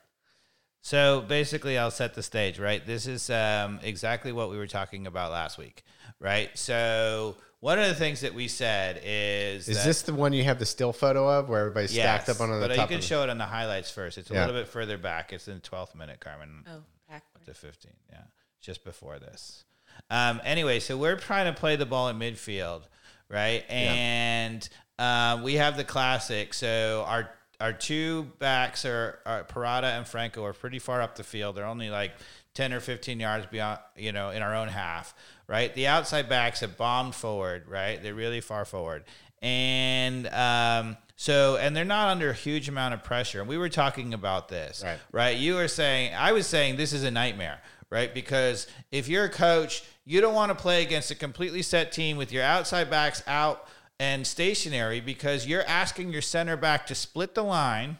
[0.81, 2.83] So basically, I'll set the stage, right?
[2.85, 5.83] This is um, exactly what we were talking about last week,
[6.19, 6.49] right?
[6.57, 10.43] So one of the things that we said is Is that- this the one you
[10.43, 12.89] have the still photo of where everybody's stacked up on the but top?
[12.89, 14.17] you can of show it on the highlights first.
[14.17, 14.45] It's a Yeah.
[14.47, 15.31] little bit further back.
[15.33, 16.65] It's in the 12th minute, Carmen.
[16.67, 17.23] Oh, back.
[17.45, 17.91] to 15.
[18.11, 18.17] Yeah,
[18.59, 19.63] just before this.
[20.09, 22.83] Um, anyway, so we're trying to play the ball in midfield,
[23.29, 23.63] right?
[23.69, 24.67] And
[24.97, 26.53] um, we have the classic.
[26.55, 27.29] So our
[27.61, 31.55] our two backs are, are Purata and Franco are pretty far up the field.
[31.55, 32.11] They're only like
[32.55, 35.13] 10 or 15 yards beyond, you know, in our own half,
[35.47, 35.73] right?
[35.73, 38.01] The outside backs have bombed forward, right?
[38.01, 39.03] They're really far forward.
[39.41, 43.39] And um, so, and they're not under a huge amount of pressure.
[43.39, 44.99] And we were talking about this, Right.
[45.11, 45.37] right?
[45.37, 48.13] You were saying, I was saying this is a nightmare, right?
[48.13, 52.17] Because if you're a coach, you don't want to play against a completely set team
[52.17, 53.67] with your outside backs out
[54.01, 57.99] and stationary because you're asking your center back to split the line.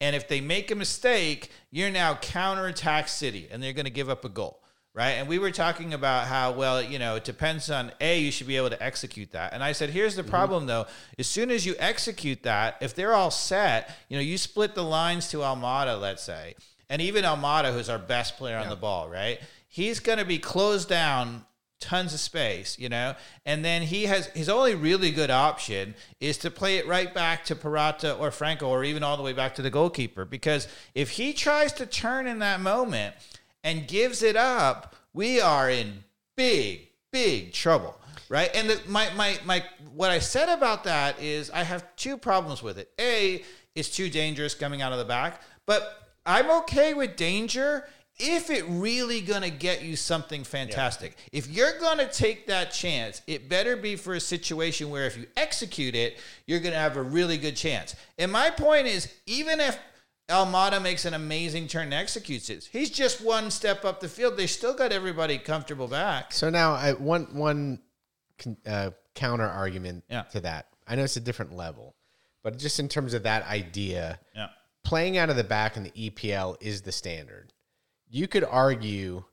[0.00, 4.08] And if they make a mistake, you're now counterattack City and they're going to give
[4.08, 4.60] up a goal.
[4.94, 5.14] Right.
[5.14, 8.46] And we were talking about how, well, you know, it depends on A, you should
[8.46, 9.52] be able to execute that.
[9.52, 10.30] And I said, here's the mm-hmm.
[10.30, 10.86] problem though.
[11.18, 14.84] As soon as you execute that, if they're all set, you know, you split the
[14.84, 16.54] lines to Almada, let's say,
[16.88, 19.40] and even Almada, who's our best player on the ball, right?
[19.66, 21.44] He's going to be closed down
[21.84, 26.38] tons of space, you know, and then he has his only really good option is
[26.38, 29.54] to play it right back to Purata or Franco or even all the way back
[29.56, 33.14] to the goalkeeper because if he tries to turn in that moment
[33.62, 36.04] and gives it up, we are in
[36.36, 37.94] big big trouble,
[38.28, 38.50] right?
[38.54, 39.62] And the, my my my
[39.94, 42.90] what I said about that is I have two problems with it.
[42.98, 43.44] A,
[43.74, 47.86] it's too dangerous coming out of the back, but I'm okay with danger
[48.18, 51.16] if it really gonna get you something fantastic.
[51.32, 55.26] If you're gonna take that chance, it better be for a situation where if you
[55.36, 57.96] execute it, you're gonna have a really good chance.
[58.18, 59.78] And my point is, even if
[60.28, 64.36] Almada makes an amazing turn and executes it, he's just one step up the field.
[64.36, 66.32] They still got everybody comfortable back.
[66.32, 67.80] So now, I, one one
[68.66, 70.22] uh, counter argument Yeah.
[70.32, 70.68] to that.
[70.86, 71.94] I know it's a different level,
[72.42, 74.48] but just in terms of that idea, Yeah.
[74.82, 77.52] playing out of the back in the EPL is the standard.
[78.14, 79.24] You could argue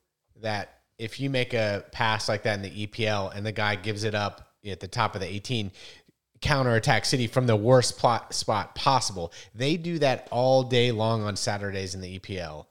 [0.41, 4.03] that if you make a pass like that in the EPL and the guy gives
[4.03, 5.71] it up at the top of the 18,
[6.41, 9.33] counterattack City from the worst plot spot possible.
[9.53, 12.65] They do that all day long on Saturdays in the EPL.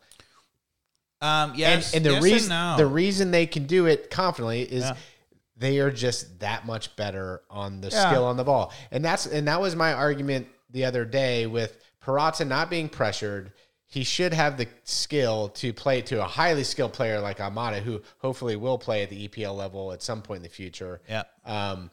[1.20, 2.76] Um, yes, and, and the yes reason no.
[2.76, 4.96] the reason they can do it confidently is Yeah.
[5.58, 8.10] they are just that much better on the Yeah.
[8.10, 8.72] skill on the ball.
[8.90, 13.52] And that's and that was my argument the other day with Purata not being pressured.
[13.90, 18.00] He should have the skill to play to a highly skilled player like Amada, who
[18.18, 21.00] hopefully will play at the EPL level at some point in the future.
[21.09, 21.24] yeah.
[21.44, 21.90] Um,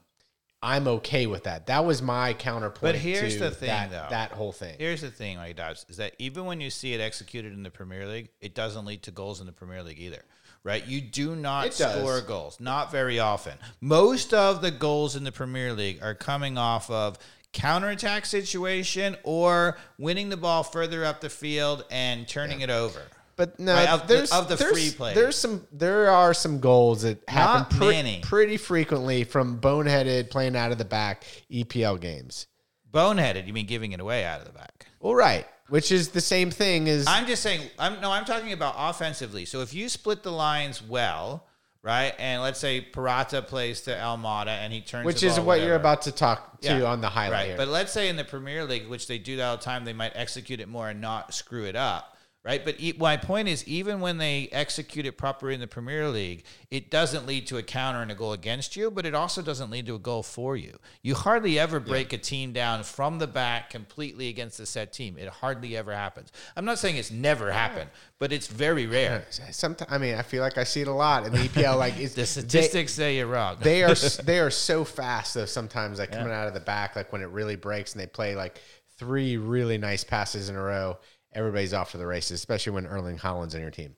[0.61, 1.67] I'm okay with that.
[1.67, 2.81] That was my counterpoint.
[2.81, 4.07] But here's to the thing, that, though.
[4.09, 4.75] that whole thing.
[4.79, 7.69] Here's the thing, like Dobbs, is that even when you see it executed in the
[7.69, 10.23] Premier League, it doesn't lead to goals in the Premier League either.
[10.63, 10.85] Right?
[10.85, 13.53] You do not score goals, not very often.
[13.79, 17.17] Most of the goals in the Premier League are coming off of
[17.57, 23.01] counterattack situation or winning the ball further up the field and turning it over.
[23.35, 25.13] But no, Right, of the- there's of the there's, free play.
[25.13, 30.71] There's some there are some goals that happen pre- pretty frequently from boneheaded playing out
[30.71, 32.47] of the back EPL games.
[32.91, 34.87] Boneheaded, you mean giving it away out of the back.
[34.99, 37.69] Well, right, which is the same thing as I'm just saying.
[37.77, 38.11] I'm no.
[38.11, 39.45] I'm talking about offensively.
[39.45, 41.45] So if you split the lines well,
[41.83, 45.75] right, and let's say Purata plays to Almada and he turns, which is what you're
[45.75, 47.47] about to talk to Yeah, on the highlight right.
[47.47, 47.57] here.
[47.57, 49.93] But let's say in the Premier League, which they do that all the time, they
[49.93, 52.16] might execute it more and not screw it up.
[52.47, 56.07] Right, but e- my point is, even when they execute it properly in the Premier
[56.07, 59.41] League, it doesn't lead to a counter and a goal against you, but it also
[59.41, 60.79] doesn't lead to a goal for you.
[61.01, 65.17] You hardly ever break a team down from the back completely against a set team.
[65.17, 66.31] It hardly ever happens.
[66.55, 69.25] I'm not saying it's never happened, but it's very rare.
[69.51, 71.77] Sometimes I mean I feel like I see it a lot in the EPL.
[71.77, 73.57] Like it's The statistics say you're wrong.
[73.59, 75.43] They, they are they are so fast though.
[75.43, 78.37] Sometimes like coming out of the back, like when it really breaks and they play
[78.37, 78.61] like
[78.97, 80.97] three really nice passes in a row.
[81.37, 83.95] Everybody's off to the races, especially when Erling Haaland's in your team.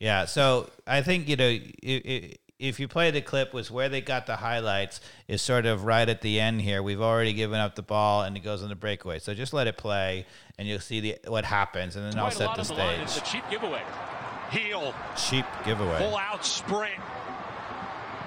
[0.00, 3.90] Yeah, so I think you know i- i- if you play the clip, was where
[3.90, 6.82] they got the highlights is sort of right at the end here.
[6.82, 9.18] We've already given up the ball, and it goes on the breakaway.
[9.18, 10.24] So just let it play,
[10.58, 12.76] and you'll see the what happens, and then I'll set the stage.
[12.96, 13.02] the.
[13.02, 13.82] It's a cheap giveaway.
[14.50, 15.98] Heel, Cheap giveaway.
[15.98, 16.94] full out sprint.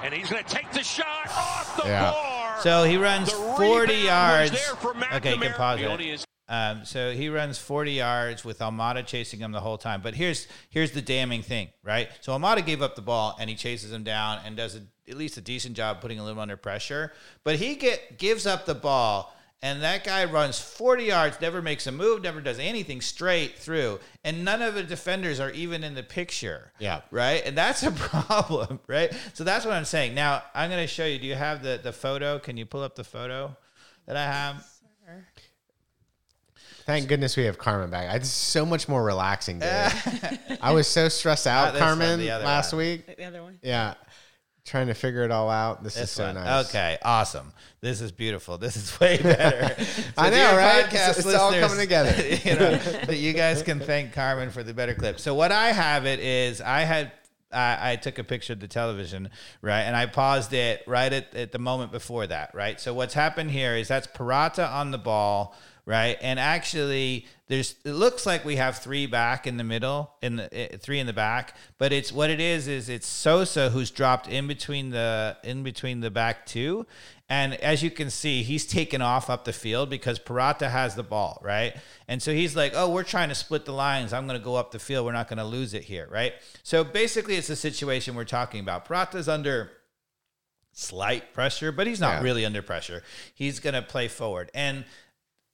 [0.04, 2.12] And he's going to take the shot off the Yeah.
[2.12, 2.58] bar.
[2.62, 4.52] So he runs 40 yards.
[4.52, 5.58] was there for Okay, you can McNamara.
[5.58, 6.26] pause it.
[6.50, 10.02] Only is- Um, so he runs 40 yards with Almada chasing him the whole time.
[10.02, 12.10] But here's here's the damning thing, right?
[12.22, 15.18] So Almada gave up the ball and he chases him down and does a, at
[15.18, 17.14] least a decent job putting a little under pressure.
[17.44, 19.34] But he get gives up the ball
[19.64, 24.00] and that guy runs 40 yards, never makes a move, never does anything straight through,
[24.24, 26.72] and none of the defenders are even in the picture.
[26.78, 27.02] Yeah.
[27.10, 27.42] Right?
[27.44, 29.12] And that's a problem, right?
[29.34, 30.14] So that's what I'm saying.
[30.14, 31.18] Now, I'm going to show you.
[31.18, 32.38] Do you have the the photo?
[32.38, 33.58] Can you pull up the photo
[34.06, 34.64] that I have?
[36.88, 38.16] Thank goodness we have Carmen back.
[38.16, 39.60] It's so much more relaxing.
[39.60, 39.70] Dude.
[40.62, 42.78] I was so stressed ah, out, Not this one, Carmen, the other last one.
[42.80, 43.18] week.
[43.18, 43.60] The other one.
[43.62, 43.96] Yeah,
[44.64, 45.84] trying to figure it all out.
[45.84, 46.36] This, is This so one.
[46.36, 46.70] nice.
[46.70, 47.52] Okay, awesome.
[47.82, 48.58] This is beautiful.
[48.58, 49.76] This is way better.
[50.18, 50.86] I know, dear right?
[50.86, 52.16] podcast It's- it's all coming together.
[52.46, 55.20] you know, but you guys can thank Carmen for the better clip.
[55.20, 57.12] So what I have it is I had
[57.52, 59.30] I, I took a picture of the television,
[59.62, 62.80] right, and I paused it right at, at the moment before that, right.
[62.80, 65.56] So what's happened here is that's Purata on the ball,
[65.88, 70.36] right, and actually there's it looks like we have three back in the middle, in
[70.36, 73.90] the eh, three in the back, but it's what it is is it's Sosa who's
[73.90, 76.86] dropped in between the in between the back two,
[77.30, 81.04] and as you can see, he's taken off up the field because Purata has the
[81.04, 81.76] ball, right?
[82.08, 84.14] And so he's like, oh, we're trying to split the lines.
[84.14, 85.06] I'm going to go up the field.
[85.06, 86.34] We're not going to lose it here, right?
[86.64, 88.86] So basically, it's the situation we're talking about.
[88.88, 89.72] Purata's under
[90.74, 92.24] slight pressure, but he's not Yeah.
[92.24, 93.04] really under pressure.
[93.34, 94.52] He's going to play forward.
[94.54, 94.86] And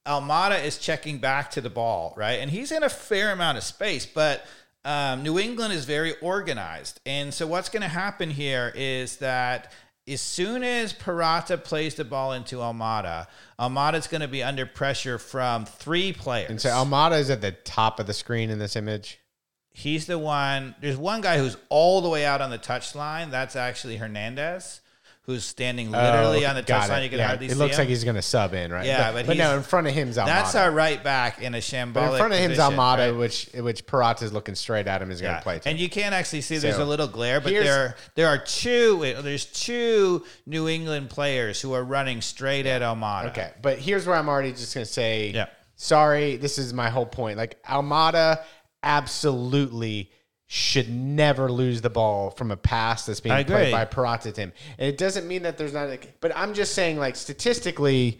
[0.06, 2.40] Almada is checking back to the ball, right?
[2.40, 4.46] And he's in a fair amount of space, but
[4.86, 7.00] um, New England is very organized.
[7.06, 9.72] And so what's going to happen here is that
[10.08, 15.18] as soon as Purata plays the ball into Almada, Almada's going to be under pressure
[15.18, 16.50] from three players.
[16.50, 19.20] And so Almada is at the top of the screen in this image.
[19.72, 20.76] He's the one.
[20.82, 23.32] There's one guy who's all the way out on the touch line.
[23.32, 24.82] That's actually Hernandez,
[25.26, 27.04] who's standing literally Oh, on the got touch line.
[27.04, 27.80] You can Yeah, hardly It see looks him.
[27.80, 28.86] like he's going to sub in, right?
[28.86, 30.26] Yeah, but, but no, in front of him's Almada.
[30.26, 31.94] That's our right back in a shambolic.
[31.94, 33.12] But in front of him's position, Almada, right?
[33.18, 35.44] which which Purata's looking straight at him is going to Yeah.
[35.44, 35.60] play.
[35.60, 35.70] To.
[35.70, 39.00] And you can't actually see there's So, a little glare, but there there are two
[39.22, 43.28] there's two New England players who are running straight at Almada.
[43.30, 45.46] Okay, but here's where I'm already just going to say, Yeah.
[45.78, 47.38] sorry, this is my whole point.
[47.38, 48.40] Like Almada
[48.84, 50.12] absolutely
[50.54, 54.54] should never lose the ball from a pass that's being played by Purata to him.
[54.78, 58.20] And it doesn't mean that there's not, a, but I'm just saying, like statistically,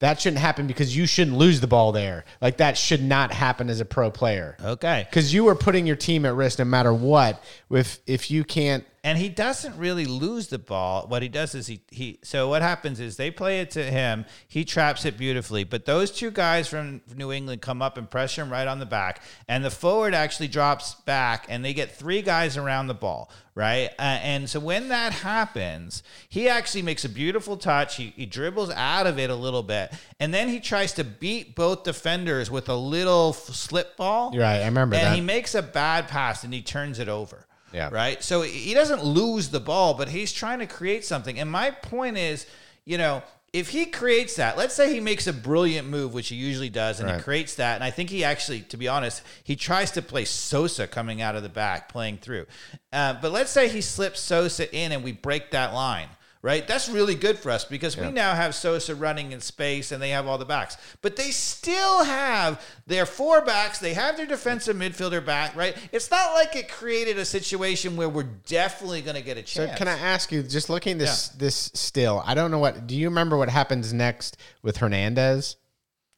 [0.00, 2.24] that shouldn't happen because you shouldn't lose the ball there.
[2.40, 4.56] Like that should not happen as a pro player.
[4.60, 5.06] Okay.
[5.08, 7.44] Because you are putting your team at risk no matter what.
[7.70, 11.06] If if you can't And he doesn't really lose the ball.
[11.08, 12.18] What he does is he he.
[12.22, 14.26] So what happens is they play it to him.
[14.46, 15.64] He traps it beautifully.
[15.64, 18.84] But those two guys from New England come up and pressure him right on the
[18.86, 23.30] back, and the forward actually drops back, and they get three guys around the ball,
[23.54, 23.88] right?
[23.98, 27.96] Uh, and so when that happens, he actually makes a beautiful touch.
[27.96, 29.90] He, he dribbles out of it a little bit,
[30.20, 34.34] and then he tries to beat both defenders with a little f- slip ball.
[34.34, 35.14] You're right, I remember and that.
[35.14, 37.46] he makes a bad pass and he turns it over.
[37.72, 37.90] Yeah.
[37.90, 38.22] Right.
[38.22, 41.38] So he doesn't lose the ball, but he's trying to create something.
[41.38, 42.46] And my point is,
[42.84, 46.36] you know, if he creates that, let's say he makes a brilliant move, which he
[46.36, 49.56] usually does, and he creates that, and I think he actually, to be honest, he
[49.56, 52.44] tries to play Sosa coming out of the back, playing through.
[52.92, 56.08] Uh, but let's say he slips Sosa in and we break that line.
[56.48, 60.00] Right, that's really good for us because we now have Sosa running in space and
[60.02, 63.78] they have all the backs, but they still have their four backs.
[63.80, 65.54] They have their defensive midfielder back.
[65.54, 69.46] Right, it's not like it created a situation where we're definitely going to get a
[69.46, 69.76] So chance.
[69.76, 72.86] can I ask you, just looking this this still, I don't know what.
[72.86, 75.56] Do you remember what happens next with Hernandez?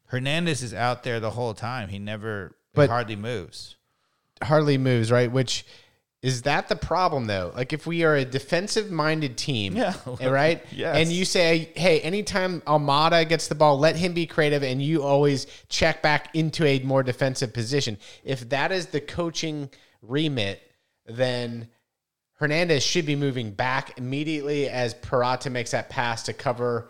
[0.06, 1.88] Hernandez is out there the whole time.
[1.88, 3.74] He never But- hardly moves.
[4.44, 5.32] Hardly moves, right?
[5.32, 5.66] Which
[6.22, 7.52] is that the problem though?
[7.54, 9.94] Like if we are a defensive minded team, Yeah.
[10.22, 10.64] right?
[10.72, 10.96] Yes.
[10.96, 15.02] And you say, hey, anytime Almada gets the ball, let him be creative, and you
[15.02, 17.96] always check back into a more defensive position.
[18.24, 19.70] If that is the coaching
[20.02, 20.60] remit,
[21.06, 21.68] then
[22.34, 26.88] Hernandez should be moving back immediately as Purata makes that pass to cover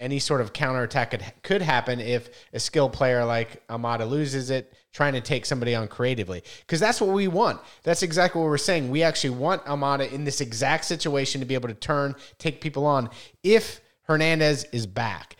[0.00, 4.72] any sort of counterattack could, could happen if a skilled player like Almada loses it
[4.92, 6.42] trying to take somebody on creatively.
[6.60, 7.60] Because that's what we want.
[7.82, 8.90] That's exactly what we're saying.
[8.90, 12.86] We actually want Almada in this exact situation to be able to turn, take people
[12.86, 13.10] on
[13.42, 15.36] if Hernandez is back.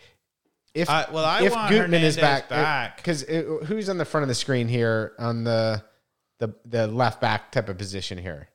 [0.75, 2.97] If, I- well, I if want Gutman is Hernandez back, back.
[2.97, 5.83] because who's on the front of the screen here on the
[6.37, 8.47] the the left back type of position here?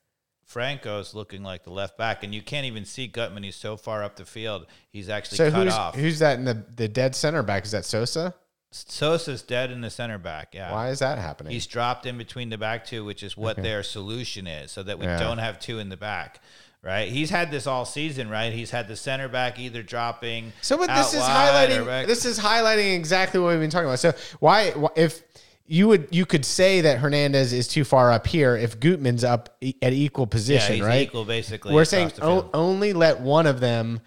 [0.46, 3.42] Franco's looking like the left back, and you can't even see Gutman.
[3.42, 5.94] He's so far up the field, he's actually So cut who's off.
[5.96, 7.64] who's that in the the dead center back?
[7.64, 8.34] Is that Sosa?
[8.74, 10.54] Sosa's dead in the center back.
[10.54, 10.72] Yeah.
[10.72, 11.52] Why is that happening?
[11.52, 14.98] He's dropped in between the back two, which is what their solution is, so that
[14.98, 15.18] we Yeah.
[15.18, 16.40] don't have two in the back.
[16.82, 17.08] Right?
[17.10, 18.52] He's had this all season, right?
[18.52, 20.52] He's had the center back either dropping.
[20.60, 22.06] So, but this is highlighting.
[22.06, 24.00] This is highlighting exactly what we've been talking about.
[24.00, 25.22] So, why, why if
[25.66, 29.56] you would you could say that Hernandez is too far up here if Gutman's up
[29.62, 31.00] e- at equal yeah, position, he's right?
[31.00, 31.72] equal basically.
[31.72, 34.00] We're saying o- only let one of them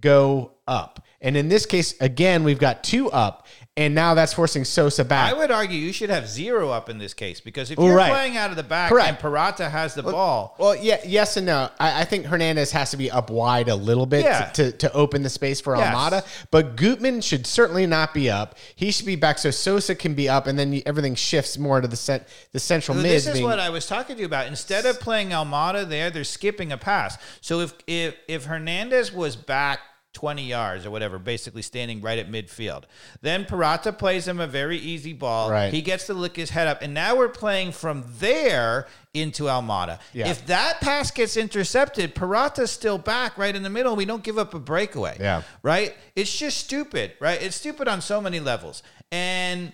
[0.00, 4.66] go up, and in this case, again, we've got two up, and now that's forcing
[4.66, 5.32] Sosa back.
[5.32, 8.10] I would argue you should have zero up in this case because if you're right.
[8.12, 9.08] playing out of the back Correct.
[9.08, 11.70] and Purata has the ball, Well, yeah, yes and no.
[11.80, 14.44] I, I think Hernandez has to be up wide a little bit Yeah.
[14.50, 15.94] to, to, to open the space for Yes.
[15.94, 16.46] Almada.
[16.50, 18.58] But Gutman should certainly not be up.
[18.76, 21.80] He should be back so Sosa can be up, and then you, everything shifts more
[21.80, 23.10] to the cent, the central So mid.
[23.12, 24.48] this is being- what I was talking to you about.
[24.48, 27.16] Instead of playing Almada there, they're skipping a pass.
[27.40, 29.80] So if if if Hernandez was back
[30.12, 32.84] 20 yards or whatever, basically standing right at midfield,
[33.22, 35.50] then Purata plays him a very easy ball.
[35.50, 35.72] Right.
[35.72, 40.00] He gets to lick his head up, and now we're playing from there into Almada.
[40.12, 40.28] Yeah.
[40.28, 43.96] If that pass gets intercepted, Purata's still back right in the middle.
[43.96, 45.16] We don't give up a breakaway.
[45.18, 45.42] Yeah.
[45.62, 45.94] Right?
[46.14, 47.40] It's just stupid, right?
[47.42, 48.82] It's stupid on so many levels.
[49.10, 49.72] And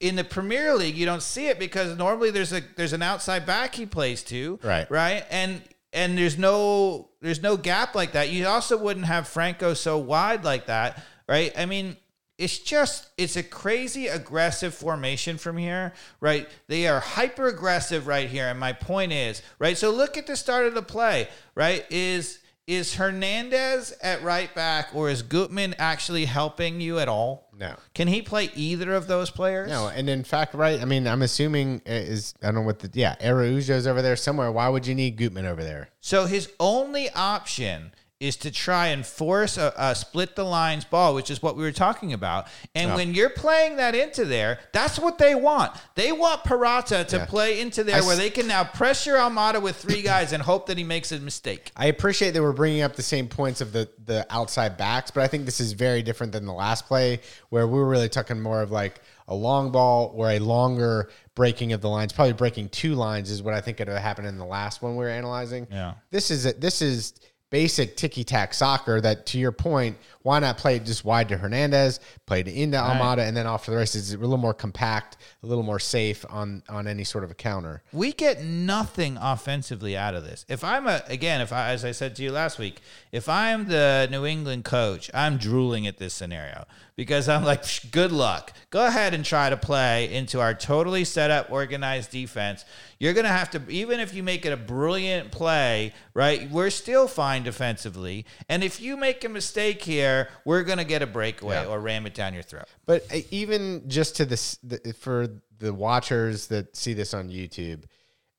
[0.00, 3.46] in the Premier League, you don't see it because normally there's a there's an outside
[3.46, 4.88] back he plays to, Right.
[4.90, 5.62] Right, and
[5.92, 8.30] and there's no there's no gap like that.
[8.30, 11.52] You also wouldn't have Franco so wide like that, right?
[11.56, 11.96] I mean,
[12.38, 16.48] it's just it's a crazy aggressive formation from here, right?
[16.68, 19.76] They are hyper aggressive right here, and my point is, right?
[19.76, 21.84] So look at the start of the play, right?
[21.90, 22.38] Is
[22.68, 27.47] is Hernandez at right back or is Gutman actually helping you at all?
[27.58, 27.74] No.
[27.92, 29.68] Can he play either of those players?
[29.68, 30.80] No, and in fact, right?
[30.80, 34.52] I mean, I'm assuming is I don't know what the yeah Araujo's over there somewhere.
[34.52, 35.90] Why would you need Gutman over there?
[36.00, 41.14] So his only option is to try and force a, a split the lines ball,
[41.14, 42.48] which is what we were talking about.
[42.74, 45.70] And when you're playing that into there, that's what they want.
[45.94, 47.26] They want Purata to Yeah.
[47.26, 50.42] play into there I where s- they can now pressure Almada with three guys and
[50.42, 51.70] hope that he makes a mistake.
[51.76, 55.22] I appreciate that we're bringing up the same points of the the outside backs, but
[55.22, 58.40] I think this is very different than the last play where we were really talking
[58.40, 62.12] more of like a long ball or a longer breaking of the lines.
[62.12, 64.92] Probably breaking two lines is what I think could have happened in the last one
[64.96, 65.68] we were analyzing.
[65.70, 65.94] Yeah.
[66.10, 67.14] This is this is
[67.50, 69.00] basic ticky tack soccer.
[69.00, 73.26] That to your point, why not play just wide to Hernandez, play it into Almada,
[73.26, 74.12] and then off to the races?
[74.12, 77.34] It's a little more compact, a little more safe on on any sort of a
[77.34, 77.82] counter.
[77.92, 80.44] We get nothing offensively out of this.
[80.48, 82.80] If I'm a again, if I as I said to you last week,
[83.12, 86.66] if I'm the New England coach, I'm drooling at this scenario
[86.96, 88.52] because I'm like, "Psh, good luck.
[88.70, 92.64] Go ahead and try to play into our totally set up, organized defense.
[92.98, 96.50] You're gonna have to, even if you make it a brilliant play, right?
[96.50, 100.07] We're still fine defensively, and if you make a mistake here,
[100.44, 101.66] we're gonna get a breakaway Yeah.
[101.66, 102.64] or ram it down your throat.
[102.86, 105.28] But uh, even just to this, the, for
[105.58, 107.84] the watchers that see this on YouTube,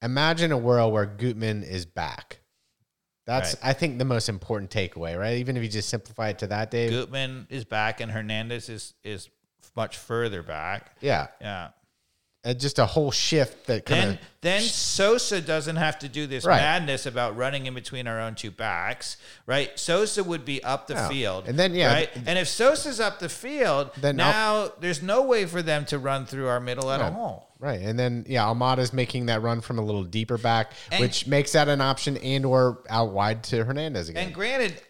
[0.02, 2.40] imagine a world where Gutman is back.
[3.26, 3.70] That's, Right.
[3.70, 5.38] I think, the most important takeaway, right?
[5.38, 6.90] Even if you just simplify it to that, Dave.
[6.90, 9.30] Gutman is back, and Hernandez is is
[9.76, 10.96] much further back.
[11.00, 11.70] Yeah, Yeah.
[12.46, 14.18] Uh, just a whole shift that kind Then of.
[14.40, 16.56] then Sosa doesn't have to do this Right.
[16.62, 19.78] madness about running in between our own two backs, right?
[19.78, 21.50] Sosa would be up the field.
[21.50, 22.10] And then, yeah, right?
[22.26, 26.26] and if Sosa's up the field, Then now there's no way for them to run
[26.26, 27.12] through our middle at Right.
[27.12, 27.54] all.
[27.60, 31.28] Right, and then yeah, Almada's making that run from a little deeper back, And- which
[31.28, 34.28] makes that an option, and or out wide to Hernandez again.
[34.28, 34.82] And granted,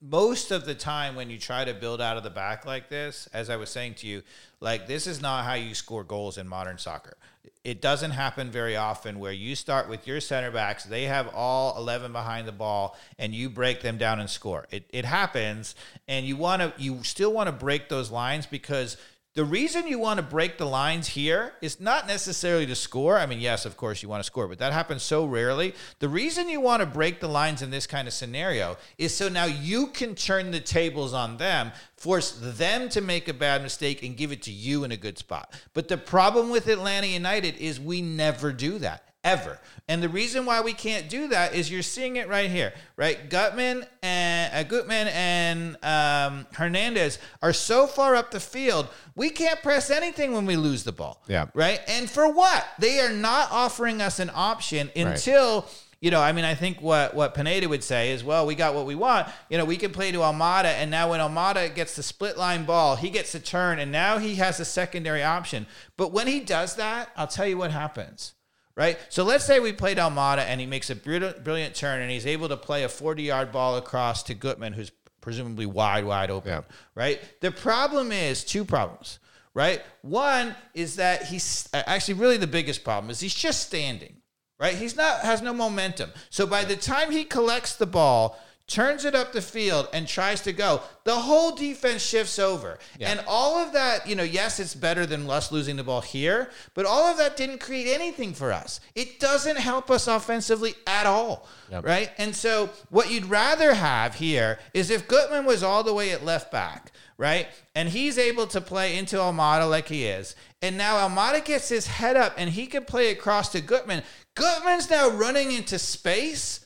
[0.00, 3.28] most of the time when you try to build out of the back like this,
[3.32, 4.22] as I was saying to you,
[4.60, 7.16] like this is not how you score goals in modern soccer.
[7.64, 11.76] It doesn't happen very often where you start with your center backs, they have all
[11.78, 14.66] 11 behind the ball, and you break them down and score.
[14.70, 15.74] It, it happens,
[16.06, 18.96] and you want to, you still want to break those lines because
[19.36, 23.18] the reason you want to break the lines here is not necessarily to score.
[23.18, 25.74] I mean, yes, of course you want to score, but that happens so rarely.
[25.98, 29.28] The reason you want to break the lines in this kind of scenario is so
[29.28, 34.02] now you can turn the tables on them, force them to make a bad mistake
[34.02, 35.52] and give it to you in a good spot.
[35.74, 39.58] But the problem with Atlanta United is we never do that ever.
[39.88, 43.28] And the reason why we can't do that is you're seeing it right here, right?
[43.28, 49.60] Gutman and uh, Gutman and um, Hernandez are so far up the field, we can't
[49.62, 51.22] press anything when we lose the ball.
[51.28, 51.46] Yeah.
[51.54, 51.80] Right.
[51.88, 52.66] And for what?
[52.78, 55.68] They are not offering us an option until.
[55.98, 58.74] You know, I mean, I think what what Pineda would say is, well, we got
[58.74, 59.28] what we want.
[59.48, 62.66] You know, we can play to Almada, and now when Almada gets the split line
[62.66, 65.66] ball, he gets a turn, and now he has a secondary option.
[65.96, 68.35] But when he does that, I'll tell you what happens
[68.76, 68.98] right?
[69.08, 72.26] So let's say we played Almada and he makes a brilliant, brilliant turn and he's
[72.26, 76.50] able to play a 40 yard ball across to Gutman, who's presumably wide, wide open,
[76.50, 76.60] Yeah.
[76.94, 77.20] right?
[77.40, 79.18] The problem is two problems,
[79.54, 79.82] right?
[80.02, 84.16] One is that he's actually really the biggest problem is he's just standing,
[84.60, 84.74] right?
[84.74, 86.10] He's not has no momentum.
[86.30, 88.38] So by the time he collects the ball,
[88.68, 92.78] turns it up the field and tries to go, the whole defense shifts over.
[93.00, 96.50] And all of that, you know, yes, it's better than us losing the ball here,
[96.74, 98.80] but all of that didn't create anything for us.
[98.96, 101.46] It doesn't help us offensively at all,
[101.80, 102.10] right?
[102.18, 106.24] And so what you'd rather have here is if Gutman was all the way at
[106.24, 107.46] left back, right?
[107.76, 110.34] And he's able to play into Almada like he is.
[110.60, 114.02] And now Almada gets his head up and he can play across to Gutman.
[114.34, 116.65] Gutman's now running into space.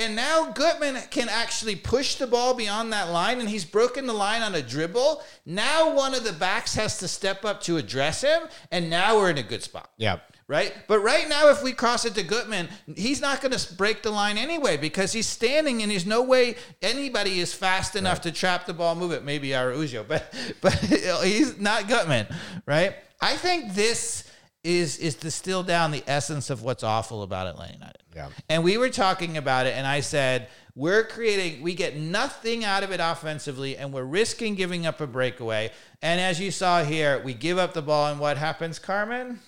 [0.00, 4.14] And now Gutman can actually push the ball beyond that line, and he's broken the
[4.14, 5.22] line on a dribble.
[5.44, 9.28] Now one of the backs has to step up to address him, and now we're
[9.28, 9.90] in a good spot.
[9.98, 10.20] Yeah.
[10.48, 10.74] Right?
[10.88, 14.10] But right now, if we cross it to Gutman, he's not going to break the
[14.10, 18.66] line anyway because he's standing and there's no way anybody is fast enough to trap
[18.66, 19.22] the ball, move it.
[19.22, 22.26] Maybe Araujo, but but he's not Gutman,
[22.66, 22.96] right?
[23.20, 24.24] I think this
[24.64, 27.99] is is distilled down the essence of what's awful about Atlanta United.
[28.14, 28.28] Yeah.
[28.48, 32.82] And we were talking about it, and I said, we're creating, we get nothing out
[32.82, 35.70] of it offensively, and we're risking giving up a breakaway.
[36.02, 39.40] And as you saw here, we give up the ball, and what happens, Carmen?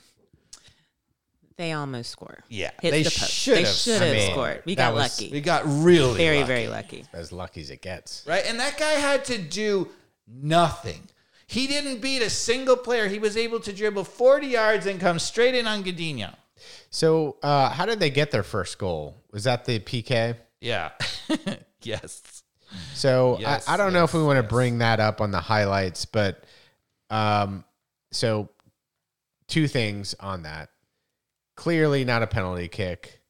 [1.56, 2.38] They almost score.
[2.48, 3.30] Yeah, Hit they the post.
[3.32, 3.62] should They
[3.94, 4.02] have.
[4.02, 4.62] I mean, scored.
[4.64, 7.04] We got was- We got really Very, lucky, very lucky.
[7.12, 8.24] As lucky as it gets.
[8.26, 8.44] right?
[8.46, 9.88] And that guy had to do
[10.26, 11.08] nothing.
[11.46, 13.08] He didn't beat a single player.
[13.08, 16.34] He was able to dribble 40 yards and come straight in on Gudiño.
[16.94, 19.16] So, uh, how did they get their first goal?
[19.32, 20.36] Was that the PK?
[20.60, 20.90] Yeah.
[21.82, 22.42] yes.
[22.94, 24.50] So Yes, I, I don't know if we want to yes.
[24.50, 26.44] bring that up on the highlights, but
[27.10, 27.64] um,
[28.10, 28.50] so
[29.48, 30.68] two things on that.
[31.56, 33.20] Clearly not a penalty kick.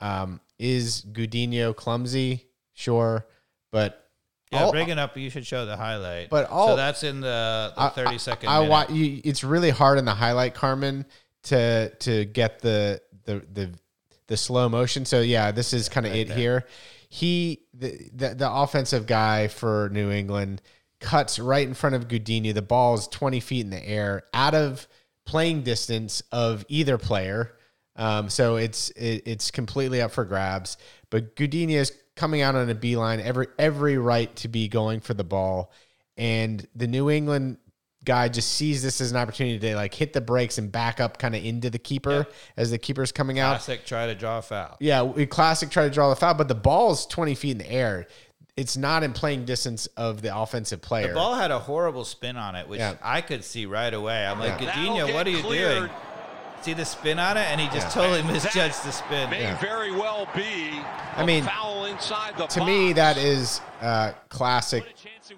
[0.00, 2.46] Um, is Gudiño clumsy?
[2.72, 3.26] Sure,
[3.72, 4.08] but
[4.52, 5.16] Yeah, all- bring it up.
[5.16, 6.30] You should show the highlight.
[6.30, 8.70] But all- so that's in the, the I- 30 second I, I minute.
[8.70, 11.04] wa- you, It's really hard in the highlight, Carmen,
[11.44, 13.70] to to get the the the
[14.26, 15.04] the slow motion.
[15.04, 16.66] So yeah, this is kind of it here.
[17.08, 20.62] He the, the the offensive guy for New England
[21.00, 22.54] cuts right in front of Gudiño.
[22.54, 24.88] The ball is twenty feet in the air, out of
[25.26, 27.56] playing distance of either player.
[27.96, 30.78] Um, so it's it, it's completely up for grabs.
[31.10, 35.12] But Gudiño is coming out on a beeline, every every right to be going for
[35.12, 35.72] the ball,
[36.16, 37.58] and the New England
[38.04, 41.18] guy just sees this as an opportunity to like hit the brakes and back up
[41.18, 42.26] kind of into the keeper
[42.56, 43.50] as the keeper's coming out.
[43.52, 44.76] Classic try to draw a foul.
[44.80, 47.70] Yeah, we classic try to draw the foul, but the ball's 20 feet in the
[47.70, 48.06] air.
[48.56, 51.08] It's not in playing distance of the offensive player.
[51.08, 52.94] The ball had a horrible spin on it, which Yeah.
[53.02, 54.26] I could see right away.
[54.26, 55.78] I'm like, That'll Gudiño, what are you cleared.
[55.78, 55.90] doing?
[56.62, 57.40] See the spin on it?
[57.50, 59.30] And he just totally misjudged the spin.
[59.30, 59.58] May Yeah.
[59.58, 60.70] very well be.
[61.16, 64.84] I a mean, foul inside the to me, that is uh, classic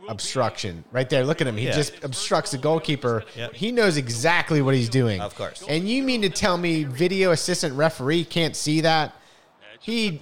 [0.06, 1.24] obstruction right there.
[1.24, 1.56] Look at him.
[1.56, 1.72] He Yeah.
[1.72, 3.24] just obstructs the goalkeeper.
[3.36, 3.54] Yep.
[3.54, 5.22] He knows exactly what he's doing.
[5.22, 5.64] Of course.
[5.66, 9.14] And you mean to tell me video assistant referee can't see that?
[9.80, 10.20] He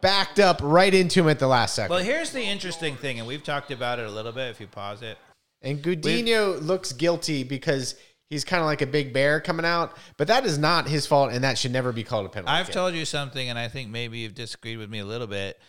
[0.00, 1.90] backed up right into him at the last second.
[1.94, 4.48] Well, here's the interesting thing, and we've talked about it a little bit.
[4.48, 5.18] If you pause it,
[5.62, 7.94] And Gudiño looks guilty because
[8.30, 11.32] he's kind of like a big bear coming out, but that is not his fault,
[11.32, 12.52] and that should never be called a penalty.
[12.52, 12.74] I've kick.
[12.74, 15.60] told you something, and I think maybe you've disagreed with me a little bit.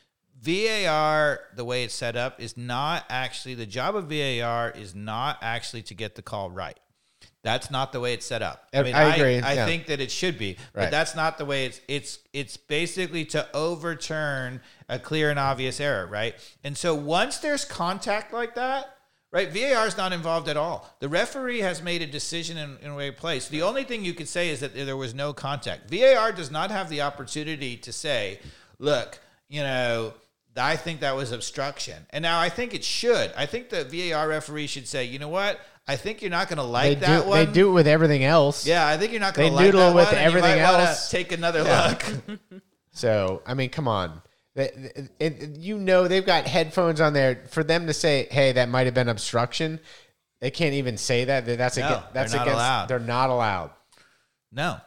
[0.41, 5.38] VAR, the way it's set up, is not actually the job of VAR is not
[5.41, 6.80] actually to get the call right.
[7.43, 8.68] That's not the way it's set up.
[8.74, 9.66] I- I agree, I, yeah.
[9.66, 10.91] think that it should be, but Right.
[10.91, 11.82] that's not the way it's.
[11.88, 16.36] It's it's basically to overturn a clear and obvious error, right?
[16.64, 18.95] And so once there's contact like that,
[19.32, 19.51] right?
[19.51, 20.89] VAR is not involved at all.
[20.99, 23.47] The referee has made a decision in, in a way place.
[23.47, 25.89] The only thing you could say is that there was no contact.
[25.89, 28.39] VAR does not have the opportunity to say,
[28.79, 29.19] look,
[29.49, 30.13] you know,
[30.57, 32.05] I think that was obstruction.
[32.09, 33.32] And now I think it should.
[33.38, 35.59] I think the VAR referee should say, you know what?
[35.88, 37.45] I think you're not going to like They that do, one.
[37.45, 38.67] they do it with everything else.
[38.67, 40.61] Yeah, I think you're not going to like noodle that with one, and you everything
[40.61, 41.09] might else.
[41.09, 42.03] Take another look.
[42.93, 44.21] So I mean, come on.
[44.53, 48.67] They- it- you know they've got headphones on there for them to say, "Hey, that
[48.69, 49.79] might have been obstruction."
[50.41, 51.45] They can't even say that.
[51.45, 52.55] That's No, against, that's they're not against.
[52.57, 52.87] allowed.
[52.89, 53.71] They're not allowed.
[54.51, 54.81] No.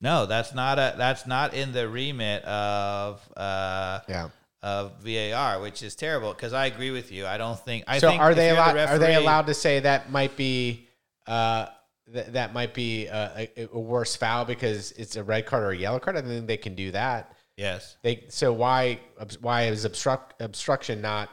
[0.00, 4.28] No, that's not a that's not in the remit of uh Yeah.
[4.62, 7.26] of VAR, which is terrible because I agree with you.
[7.26, 8.76] I don't think I so think are they you're the allowed?
[8.78, 10.88] Are they allowed to say that might be?
[11.26, 11.66] Uh,
[12.12, 15.70] th- that might be a, a, a worse foul because it's a red card or
[15.70, 16.16] a yellow card.
[16.16, 17.36] I think they can do that.
[17.60, 17.98] Yes.
[18.00, 19.00] They so why
[19.40, 21.28] why is obstruct obstruction not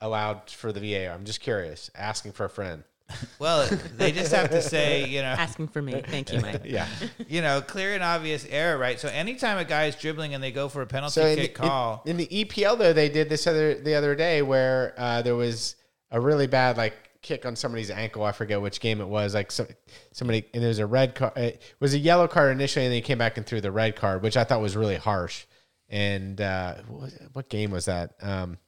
[0.00, 1.14] allowed for the VAR?
[1.14, 1.88] I'm just curious.
[1.94, 2.82] Asking for a friend.
[3.38, 6.02] Well, they just have to say, you know, Asking for me.
[6.04, 6.62] Thank you, Mike.
[6.64, 6.86] Yeah.
[7.28, 8.98] you know, clear and obvious error, right?
[8.98, 11.54] So anytime a guy is dribbling and they go for a penalty So kick in-
[11.54, 15.36] call, in the EPL though, they did this other the other day where uh, there
[15.36, 15.76] was
[16.10, 18.24] a really bad like kick on somebody's ankle.
[18.24, 19.32] I forget which game it was.
[19.34, 19.68] Like some,
[20.12, 21.36] somebody and there was a red card.
[21.36, 23.94] It was a yellow card initially, and then he came back and threw the red
[23.94, 25.44] card, which I thought was really harsh.
[25.92, 28.14] And uh, what, what game was that?
[28.20, 28.58] Um,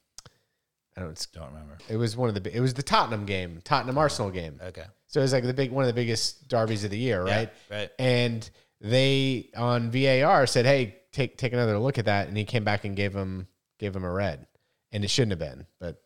[0.95, 1.27] I don't.
[1.33, 1.77] don't remember.
[1.89, 2.55] It was one of the.
[2.55, 4.61] It was the Tottenham game, Tottenham Arsenal game.
[4.63, 4.85] Okay.
[5.07, 7.35] So it was like the big one of the biggest derbies of the year, Yeah,
[7.35, 7.49] right?
[7.69, 7.89] right.
[7.99, 8.49] And
[8.79, 12.85] they on VAR said, "Hey, take take another look at that," and he came back
[12.85, 13.47] and gave him
[13.79, 14.45] gave him a red,
[14.91, 15.65] and it shouldn't have been.
[15.79, 16.01] But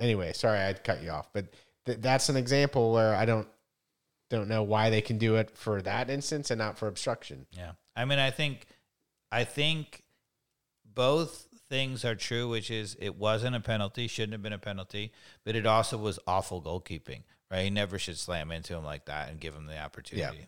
[0.00, 1.46] anyway, sorry I cut you off, but
[1.86, 3.46] th- that's an example where I don't
[4.30, 7.46] don't know why they can do it for that instance and not for obstruction.
[7.52, 7.72] Yeah.
[7.94, 8.66] I mean, I think,
[9.30, 10.02] I think
[10.94, 15.12] both things are true, which is it wasn't a penalty, shouldn't have been a penalty,
[15.44, 17.64] but it also was awful goalkeeping, right?
[17.64, 20.46] He never should slam into him like that and give him the opportunity,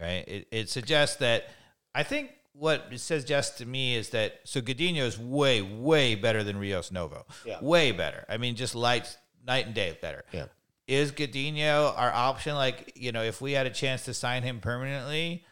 [0.00, 0.24] right?
[0.26, 1.48] It, it suggests that,
[1.94, 6.44] I think what it suggests to me is that, so Gudiño is way, way better
[6.44, 7.26] than Rios Novo.
[7.44, 7.58] Yeah.
[7.60, 8.24] Way better.
[8.28, 9.16] I mean, just light,
[9.46, 10.24] night and day better.
[10.32, 10.46] Yeah.
[10.86, 12.54] Is Gudiño our option?
[12.54, 15.44] Like, you know, if we had a chance to sign him permanently,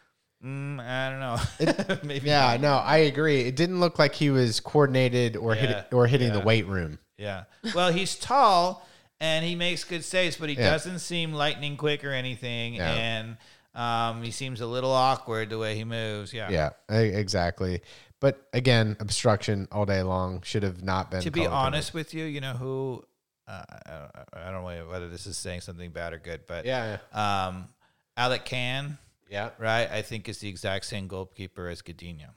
[0.43, 1.95] mm, I don't know.
[2.03, 2.61] Maybe Yeah, not.
[2.61, 3.41] no, I agree.
[3.41, 6.99] It didn't look like he was coordinated or hit or hitting the weight room.
[7.17, 7.43] Yeah.
[7.75, 8.85] Well, he's tall
[9.19, 10.69] and he makes good saves, but he Yeah.
[10.71, 12.75] doesn't seem lightning quick or anything.
[12.75, 12.91] Yeah.
[12.91, 13.37] And
[13.75, 16.33] um, he seems a little awkward the way he moves.
[16.33, 16.49] Yeah.
[16.49, 17.81] Yeah, exactly.
[18.19, 21.21] But again, obstruction all day long should have not been.
[21.21, 23.03] To be honest with you, you know who?
[23.47, 26.99] Uh, I, I don't know whether this is saying something bad or good, but Yeah,
[27.11, 27.67] um,
[28.15, 28.97] Alec Kann,
[29.33, 29.49] yeah.
[29.59, 29.89] right?
[29.91, 32.29] I think is the exact same goalkeeper as Gudiño.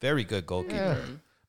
[0.00, 0.98] Very good goalkeeper.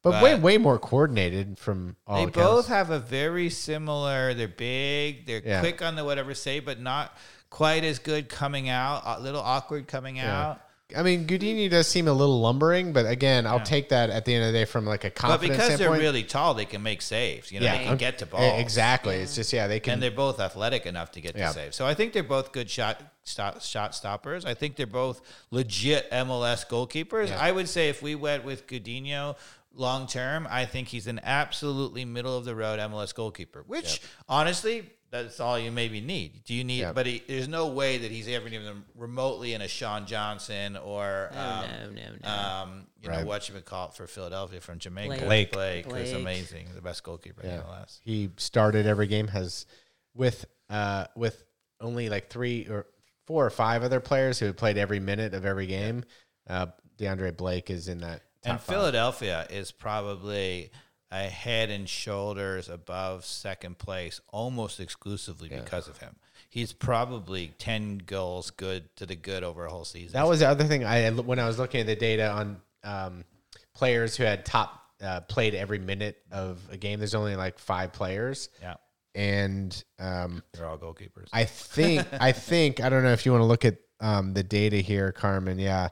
[0.03, 2.37] But, way But- way more coordinated from all They accounts.
[2.37, 4.33] both have a very similar.
[4.33, 5.25] They're big.
[5.25, 5.59] They're Yeah.
[5.61, 7.17] quick on the whatever say, but not
[7.49, 9.01] quite as good coming out.
[9.05, 10.61] A little awkward coming out.
[10.95, 14.33] I mean, Gudiño does seem a little lumbering, but again, I'll take that at the
[14.35, 15.21] end of the day from like a confidence.
[15.21, 16.01] But confidence because they're standpoint.
[16.01, 17.51] really tall, they can make saves.
[17.51, 18.61] You know, yeah, they can get to balls.
[18.61, 19.15] Exactly.
[19.15, 19.93] It's just yeah, they can.
[19.93, 21.47] And they're both athletic enough to get Yeah.
[21.47, 21.73] to save.
[21.73, 24.45] So I think they're both good shot stop, shot stoppers.
[24.45, 25.21] I think they're both
[25.51, 27.29] legit MLS goalkeepers.
[27.29, 27.39] Yeah.
[27.39, 29.35] I would say if we went with Gudiño
[29.75, 33.63] long term, I think he's an absolutely middle of the road MLS goalkeeper.
[33.65, 36.43] Which honestly, that's all you maybe need.
[36.43, 36.79] Do you need?
[36.79, 36.91] Yeah.
[36.91, 41.29] But he, there's no way that he's ever even remotely in a Sean Johnson or.
[41.31, 42.29] Oh, um, no, no, no.
[42.29, 43.19] um, you Right.
[43.19, 45.23] know what you would call it for Philadelphia from Jamaica.
[45.25, 45.51] Blake.
[45.51, 46.15] Blake, was Blake.
[46.15, 47.57] amazing, the best goalkeeper yeah.
[47.57, 48.01] in the last.
[48.03, 49.65] He started every game has
[50.15, 51.43] with uh with
[51.79, 52.87] only like three or
[53.27, 56.03] four or five other players who had played every minute of every game.
[56.49, 58.21] Uh, DeAndre Blake is in that.
[58.45, 58.75] And top five.
[58.75, 60.71] Philadelphia is probably
[61.13, 66.15] a head and shoulders above second place almost exclusively because of him.
[66.49, 70.13] He's probably 10 goals good to the good over a whole season.
[70.13, 73.25] That was the other thing I when I was looking at the data on um,
[73.75, 76.99] players who had top uh, played every minute of a game.
[76.99, 78.75] There's only like five players, yeah,
[79.13, 81.27] and um, they're all goalkeepers.
[81.31, 84.43] I think I think I don't know if you want to look at um, the
[84.43, 85.59] data here, Carmen.
[85.59, 85.89] Yeah,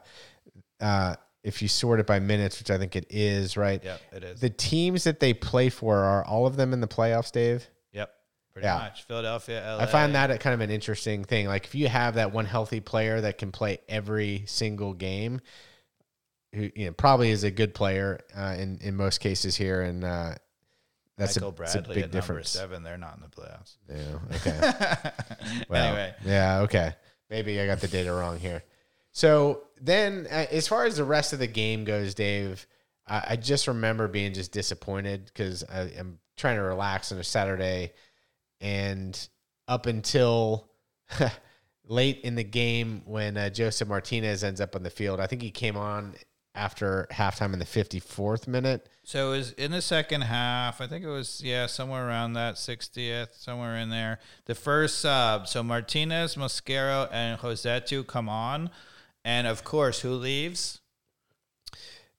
[0.80, 3.82] uh, if you sort it by minutes, which I think it is, right?
[3.82, 4.40] yep, it is.
[4.40, 7.66] The teams that they play for are all of them in the playoffs, Dave.
[7.92, 8.14] yep,
[8.52, 8.78] pretty Yeah.
[8.78, 9.02] much.
[9.04, 9.82] Philadelphia, LA.
[9.82, 11.46] I find that a kind of an interesting thing.
[11.48, 15.40] Like if you have that one healthy player that can play every single game,
[16.54, 20.04] who you know probably is a good player uh, in in most cases here, and
[20.04, 20.34] uh,
[21.16, 22.54] that's Michael a, Bradley a big at difference.
[22.54, 22.82] number seven.
[22.82, 23.76] They're not in the playoffs.
[23.88, 24.36] Yeah.
[24.36, 25.10] Okay.
[25.68, 26.60] Well, anyway, Yeah.
[26.60, 26.94] Okay.
[27.30, 28.62] Maybe I got the data wrong here.
[29.12, 32.66] So then, uh, as far as the rest of the game goes, Dave,
[33.06, 37.92] I, I just remember being just disappointed because I'm trying to relax on a Saturday,
[38.60, 39.28] and
[39.68, 40.68] up until
[41.86, 45.42] late in the game when uh, Josef Martinez ends up on the field, I think
[45.42, 46.14] he came on
[46.54, 48.88] after halftime in the 54th minute.
[49.04, 50.80] So it was in the second half.
[50.80, 54.20] I think it was yeah, somewhere around that 60th, somewhere in there.
[54.44, 55.48] The first sub.
[55.48, 58.70] So Martinez, Mosquera, and Josetu come on,
[59.24, 60.80] and of course, who leaves?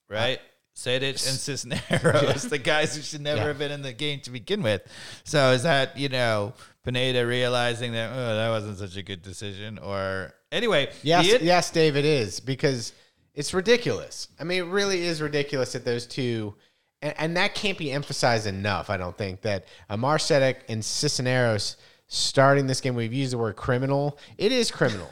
[0.10, 0.40] Right,
[0.76, 3.48] Sejdić and Cisneros, the guys who should never Yeah.
[3.48, 4.82] have been in the game to begin with.
[5.24, 9.80] So is that you know Pineda realizing that oh that wasn't such a good decision,
[9.80, 10.92] or anyway?
[11.02, 12.94] Yes, the- yes, Dave, it is because
[13.34, 14.28] it's ridiculous.
[14.40, 16.54] I mean, it really is ridiculous that those two,
[17.02, 18.90] and, and that can't be emphasized enough.
[18.92, 21.78] I don't think that Amar Sejdić and Cisneros
[22.08, 22.94] starting this game.
[22.94, 24.20] We've used the word criminal.
[24.38, 25.10] It is criminal.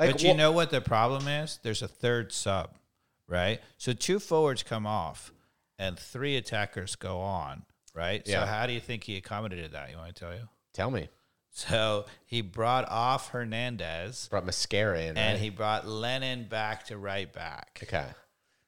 [0.00, 1.58] Like, but you wha- know what the problem is?
[1.62, 2.70] There's a third sub,
[3.28, 3.60] right?
[3.78, 5.32] So two forwards come off
[5.78, 7.62] and three attackers go on,
[7.94, 8.22] right?
[8.26, 8.40] Yeah.
[8.40, 9.90] So how do you think he accommodated that?
[9.90, 10.48] You want to tell you?
[10.72, 11.08] tell me.
[11.52, 15.38] So he brought off Hernandez Brought Mosquera in, and right?
[15.38, 17.80] he brought Lennon back to right back.
[17.82, 18.06] okay.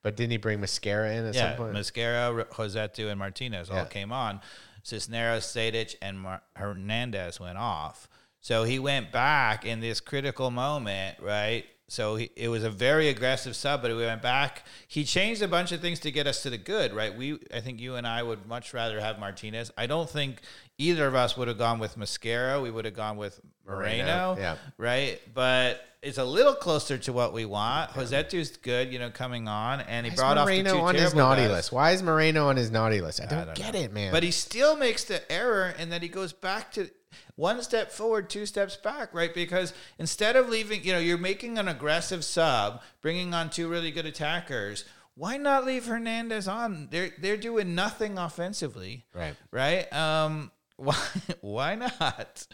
[0.03, 1.75] But didn't he bring Mosquera in at Yeah, some point?
[1.77, 4.41] Mosquera, Josetu, and Martinez all came on.
[4.83, 8.09] Cisneros, Sejdić, and Mar- Hernandez went off.
[8.43, 11.65] So he went back in this critical moment, right?
[11.87, 14.65] So he, it was a very aggressive sub, but we went back.
[14.89, 17.17] He changed a bunch of things to get us to the good, right?
[17.17, 19.71] We, I think you and I would much rather have Martinez.
[19.79, 20.41] I don't think
[20.77, 22.61] either of us would have gone with Mosquera.
[22.61, 24.57] We would have gone with Moreno, Moreno, yeah.
[24.77, 25.21] right?
[25.33, 27.91] But it's a little closer to what we want.
[27.91, 30.81] Josetu's good, you know, coming on, and he Why is brought off the Moreno two
[30.81, 31.51] on his naughty guys.
[31.51, 31.73] list?
[31.73, 33.21] Why is Moreno on his naughty list?
[33.21, 33.81] I don't, don't get know.
[33.81, 34.11] it, man.
[34.11, 36.91] But he still makes the error in that he goes back to
[37.37, 39.35] one step forward, two steps back, right?
[39.35, 43.91] Because instead of leaving, you know, you're making an aggressive sub, bringing on two really
[43.91, 44.85] good attackers.
[45.15, 46.89] Why not leave Hernandez on?
[46.91, 49.35] They're they're doing nothing offensively, Right.
[49.51, 49.93] Right?
[49.93, 50.97] Um, why
[51.43, 52.47] why not?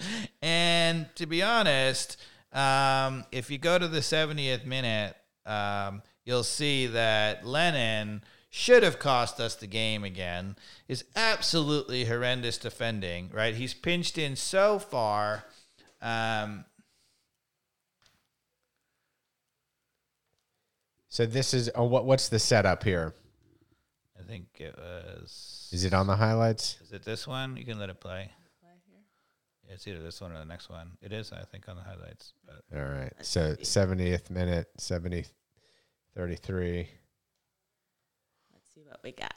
[0.43, 2.17] And to be honest,
[2.53, 8.99] um, if you go to the 70th minute, um, you'll see that Lennon should have
[8.99, 10.57] cost us the game again.
[10.89, 13.55] Is absolutely horrendous defending, right?
[13.55, 15.45] He's pinched in so far.
[16.01, 16.65] Um,
[21.09, 22.05] so this is oh, what?
[22.05, 23.15] What's the setup here?
[24.19, 25.69] I think it was.
[25.73, 26.79] Is it on the highlights?
[26.83, 27.57] Is it this one?
[27.57, 28.31] You can let it play.
[29.71, 30.93] It's either this one or the next one.
[31.03, 32.33] It is, I think, on the highlights.
[32.47, 33.13] But All right.
[33.21, 35.27] So 70th minute, 70,
[36.17, 36.89] 33.
[39.05, 39.35] Let's see what we got.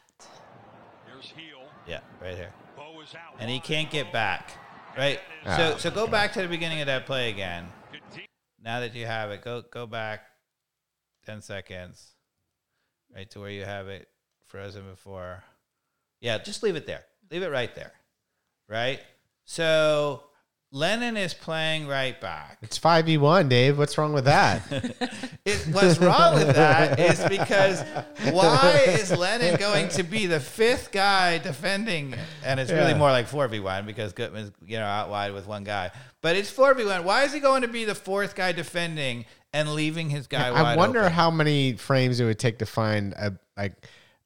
[1.08, 1.60] Here's Heel.
[1.88, 2.54] yeah, right here.
[2.76, 3.36] Bou is out.
[3.40, 4.52] And he can't get back.
[4.98, 5.20] Right?
[5.46, 5.58] Ah.
[5.58, 7.68] So so go back to the beginning of that play again.
[8.64, 10.22] Now that you have it, go go back
[11.26, 12.12] ten seconds.
[13.14, 14.08] Right to where you have it
[14.46, 15.44] frozen before.
[16.20, 17.04] Yeah, just leave it there.
[17.30, 17.94] Leave it right there.
[18.68, 19.02] Right?
[19.46, 20.24] So
[20.74, 22.58] Lennon is playing right back.
[22.62, 23.78] It's 5v1, Dave.
[23.78, 24.62] What's wrong with that?
[25.44, 27.82] It, what's wrong with that is because
[28.32, 32.14] why is Lennon going to be the fifth guy defending?
[32.46, 32.98] And it's really Yeah.
[33.00, 35.90] more like four v one because Gutman's you know out wide with one guy.
[36.22, 37.04] But it's four v one.
[37.06, 40.62] Why is he going to be the fourth guy defending and leaving his guy I
[40.62, 41.12] wide wonder open?
[41.12, 43.74] how many frames it would take to find a like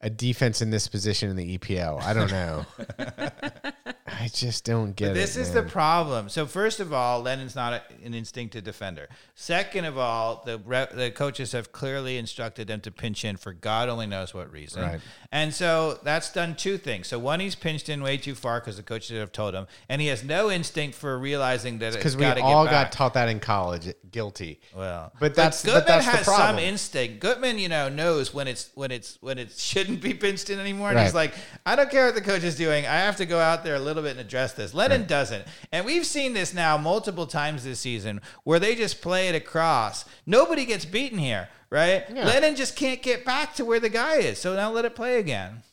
[0.01, 2.01] a defense in this position in the EPL.
[2.03, 2.65] I don't know.
[4.07, 5.13] I just don't get it.
[5.15, 6.29] This is the problem.
[6.29, 9.07] So first of all, Lennon's not a, an instinctive defender.
[9.33, 13.51] Second of all, the re- the coaches have clearly instructed them to pinch in for
[13.51, 14.83] God only knows what reason.
[14.83, 14.99] Right.
[15.31, 17.07] And so that's done two things.
[17.07, 19.99] So one, he's pinched in way too far because the coaches have told him, and
[19.99, 23.39] he has no instinct for realizing that it's because we all got taught that in
[23.39, 23.91] college.
[24.11, 24.59] Guilty.
[24.75, 27.19] Well, But that's- but Gutman that's the has some instinct.
[27.21, 30.91] Gutman, you know, knows when it's when it's when it shouldn't be pinched in anymore.
[30.91, 31.33] And he's like,
[31.65, 32.85] I don't care what the coach is doing.
[32.85, 34.73] I have to go out there a little bit and address this.
[34.73, 39.27] Lennon doesn't, and we've seen this now multiple times this season where they just play
[39.27, 40.05] it across.
[40.25, 42.03] Nobody gets beaten here, right?
[42.13, 42.25] Yeah.
[42.25, 44.39] Lennon just can't get back to where the guy is.
[44.39, 45.63] So now let it play again.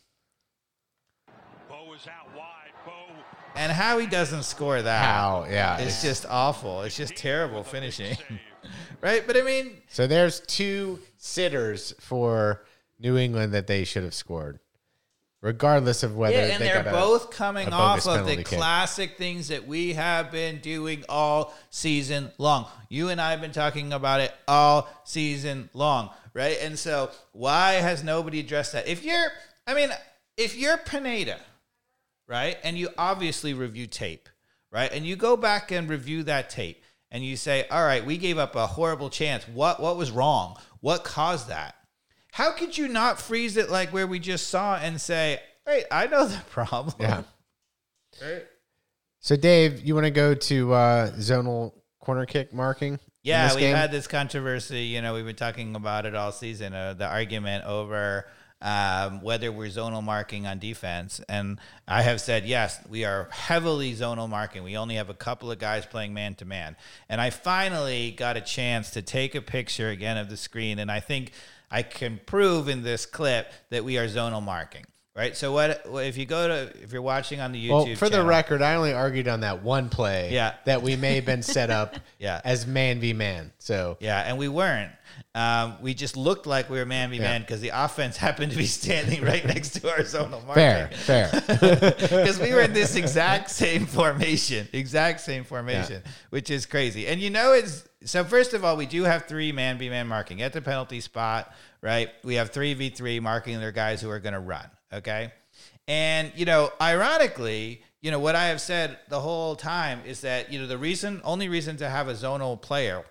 [1.69, 2.73] Bou is out wide.
[2.85, 2.93] Bou
[3.57, 5.05] And how he doesn't score that.
[5.05, 5.47] How?
[5.49, 5.79] Yeah.
[5.79, 6.83] It's just awful.
[6.83, 8.17] It's just terrible finishing.
[9.01, 9.27] right?
[9.27, 12.65] But I mean, So there's two sitters for
[12.99, 14.61] New England that they should have scored,
[15.43, 18.37] regardless of whether Yeah, and they they're got a- both coming a off of the
[18.37, 18.47] kick.
[18.47, 22.67] classic things that we have been doing all season long.
[22.89, 26.57] You and I have been talking about it all season long, right?
[26.63, 28.87] And so, why has nobody addressed that?
[28.89, 29.29] If you're,
[29.67, 29.91] I mean,
[30.39, 31.39] if you're Pineda,
[32.29, 34.29] right, and you obviously review tape,
[34.71, 38.17] right, and you go back and review that tape, and you say, all right, we
[38.17, 39.47] gave up a horrible chance.
[39.49, 40.57] What what was wrong?
[40.81, 41.75] What caused that?
[42.33, 46.07] How could you not freeze it like where we just saw and say, "Hey, I
[46.07, 47.23] know the problem." Yeah.
[48.23, 48.47] Right?
[49.21, 52.99] So Dave, you want to go to uh, zonal corner kick marking?
[53.23, 53.77] Yeah, we've game?
[53.77, 54.85] had this controversy.
[54.85, 56.73] You know, we've been talking about it all season.
[56.73, 58.27] Uh, the argument over
[58.63, 63.93] um, whether we're zonal marking on defense, and I have said yes, we are heavily
[63.93, 64.63] zonal marking.
[64.63, 66.77] We only have a couple of guys playing man to man,
[67.09, 70.91] and I finally got a chance to take a picture again of the screen, and
[70.91, 71.33] I think
[71.75, 74.85] I can prove in this clip that we are zonal marking.
[75.15, 75.37] Right.
[75.37, 77.87] So what if you go to if you're watching on the YouTube?
[77.87, 80.33] Well, for the record, I only argued on that one play.
[80.33, 80.55] Yeah.
[80.65, 81.97] That we may have been set up.
[82.19, 82.41] Yeah.
[82.45, 83.53] As man v man.
[83.59, 84.93] So Yeah, and we weren't.
[85.35, 88.59] Um, we just looked like we were man v man because the offense happened to
[88.59, 90.99] be standing right next to our zonal fair, marking.
[90.99, 91.31] fair.
[91.33, 96.01] Because we were in this exact same formation, exact same formation,
[96.31, 97.09] which is crazy.
[97.09, 98.23] And you know, it's so.
[98.23, 101.53] First of all, we do have three man v man marking at the penalty spot,
[101.81, 102.11] right?
[102.23, 104.67] We have three v three marking their guys who are going to run.
[104.93, 105.33] Okay,
[105.89, 110.53] and you know, ironically, you know, what I have said the whole time is that,
[110.53, 113.05] you know, the reason, only reason to have a zonal player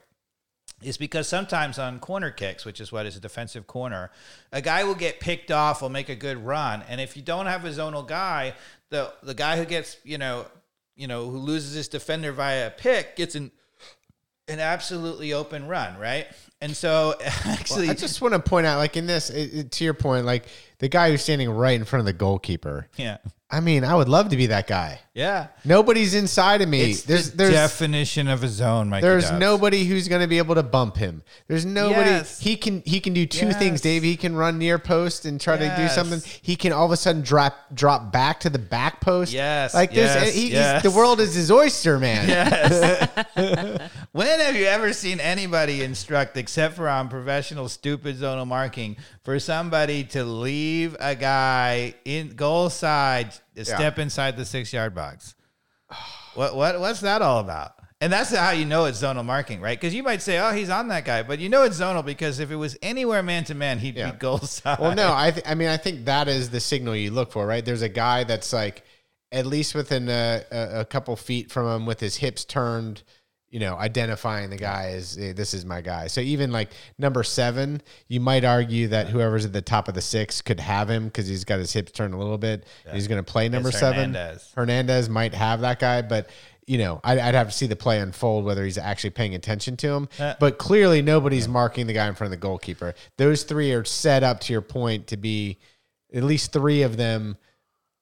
[0.82, 4.12] is because sometimes on corner kicks, which is what is a defensive corner,
[4.52, 7.46] a guy will get picked off, will make a good run, and if you don't
[7.46, 8.54] have a zonal guy,
[8.90, 10.46] the the guy who gets you know
[10.96, 13.52] you know who loses his defender via a pick gets an
[14.48, 16.28] an absolutely open run, right?
[16.62, 19.84] And so actually, I just want to point out, like in this, it, it- to
[19.84, 20.46] your point, like
[20.80, 22.88] the guy who's standing right in front of the goalkeeper.
[22.98, 23.18] yeah,
[23.54, 25.00] I mean, I would love to be that guy.
[25.14, 26.92] yeah, Nobody's inside of me.
[26.92, 29.40] it's there's the there's definition of a zone, Mikey there's Dubs.
[29.40, 31.22] nobody who's going to be able to bump him.
[31.48, 32.10] There's nobody.
[32.12, 32.40] Yes.
[32.40, 33.82] He can he can do two things, Yes.
[33.82, 34.04] Dave.
[34.04, 35.94] He can run near post and try to do Yes.
[35.96, 36.22] something.
[36.42, 39.34] He can all of a sudden drop drop back to the back post.
[39.34, 42.28] Yes, like there's yes, he, the world is his oyster, man.
[42.30, 43.10] Yes.
[44.14, 49.40] When have you ever seen anybody instruct, except for on professional stupid zonal marking, for
[49.40, 53.32] somebody to leave a guy in goal side,
[53.64, 55.34] step inside the six yard box?
[56.36, 57.72] What what what's that all about?
[58.02, 59.80] And that's how you know it's zonal marking, right?
[59.80, 62.40] Because you might say, "Oh, he's on that guy," but you know it's zonal because
[62.40, 64.12] if it was anywhere man to man, he'd Yeah.
[64.12, 64.80] be goal side.
[64.80, 67.48] Well, no, I th- I mean I think that is the signal you look for,
[67.48, 67.64] right?
[67.64, 68.84] There's a guy that's like
[69.32, 73.04] at least within a, a, a couple feet from him with his hips turned,
[73.52, 76.08] you know, identifying the guy as eh, this is my guy.
[76.08, 80.02] So even like number seven, you might argue that whoever's at the top of the
[80.02, 82.66] six could have him because he's got his hips turned a little bit.
[82.86, 84.14] and He's going to play number seven.
[84.14, 84.52] Hernandez.
[84.56, 86.30] Hernandez might have that guy, but
[86.66, 89.76] you know, I'd, I'd have to see the play unfold whether he's actually paying attention
[89.78, 90.10] to him.
[90.18, 92.94] Uh, but clearly, nobody's marking the guy in front of the goalkeeper.
[93.18, 95.58] Those three are set up to your point to be
[96.14, 97.36] at least three of them,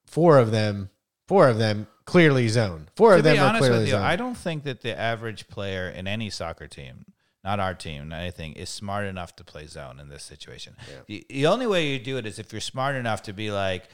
[0.06, 0.92] four of them,
[1.28, 2.90] four of them clearly zone.
[2.96, 4.02] Four to of them be are honest clearly with you, zone.
[4.02, 7.06] I don't think that the average player in any soccer team,
[7.44, 10.76] not our team, not anything, is smart enough to play zone in this situation.
[11.08, 13.88] The, the only way you do it is if you're smart enough to be like,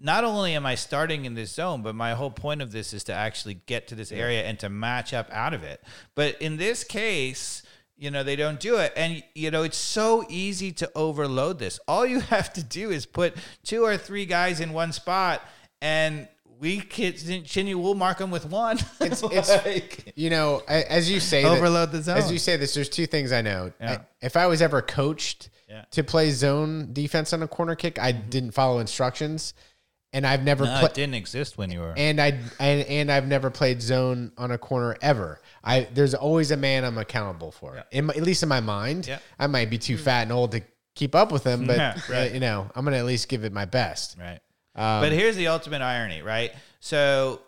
[0.00, 3.02] not only am I starting in this zone, but my whole point of this is
[3.04, 5.82] to actually get to this area and to match up out of it.
[6.14, 7.64] But in this case,
[7.96, 8.92] you know, they don't do it.
[8.94, 11.80] And, you know, it's so easy to overload this.
[11.88, 13.34] All you have to do is put
[13.64, 15.42] two or three guys in one spot
[15.82, 16.28] and
[16.60, 18.78] we continue, we'll mark them with one.
[19.00, 22.18] It's it's Like- you know as you say that- Overload the zone.
[22.18, 23.72] As you say this, there's two things I know.
[23.80, 23.92] Yeah.
[23.92, 25.84] I- if I was ever coached Yeah.
[25.92, 29.54] to play zone defense on a corner kick, I didn't follow instructions,
[30.12, 30.90] and I've never no, played.
[30.90, 31.94] it didn't exist when you were.
[31.96, 35.40] and I and, and I've never played zone on a corner ever.
[35.62, 37.84] I there's always a man I'm accountable for.
[37.92, 39.18] In my, at least in my mind, Yeah.
[39.38, 40.62] I might be too fat and old to
[40.96, 42.30] keep up with him, but Yeah, right.
[42.30, 44.16] uh, you know I'm gonna at least give it my best.
[44.18, 44.40] Right.
[44.78, 46.52] Um, but here's the ultimate irony, right?
[46.80, 47.40] So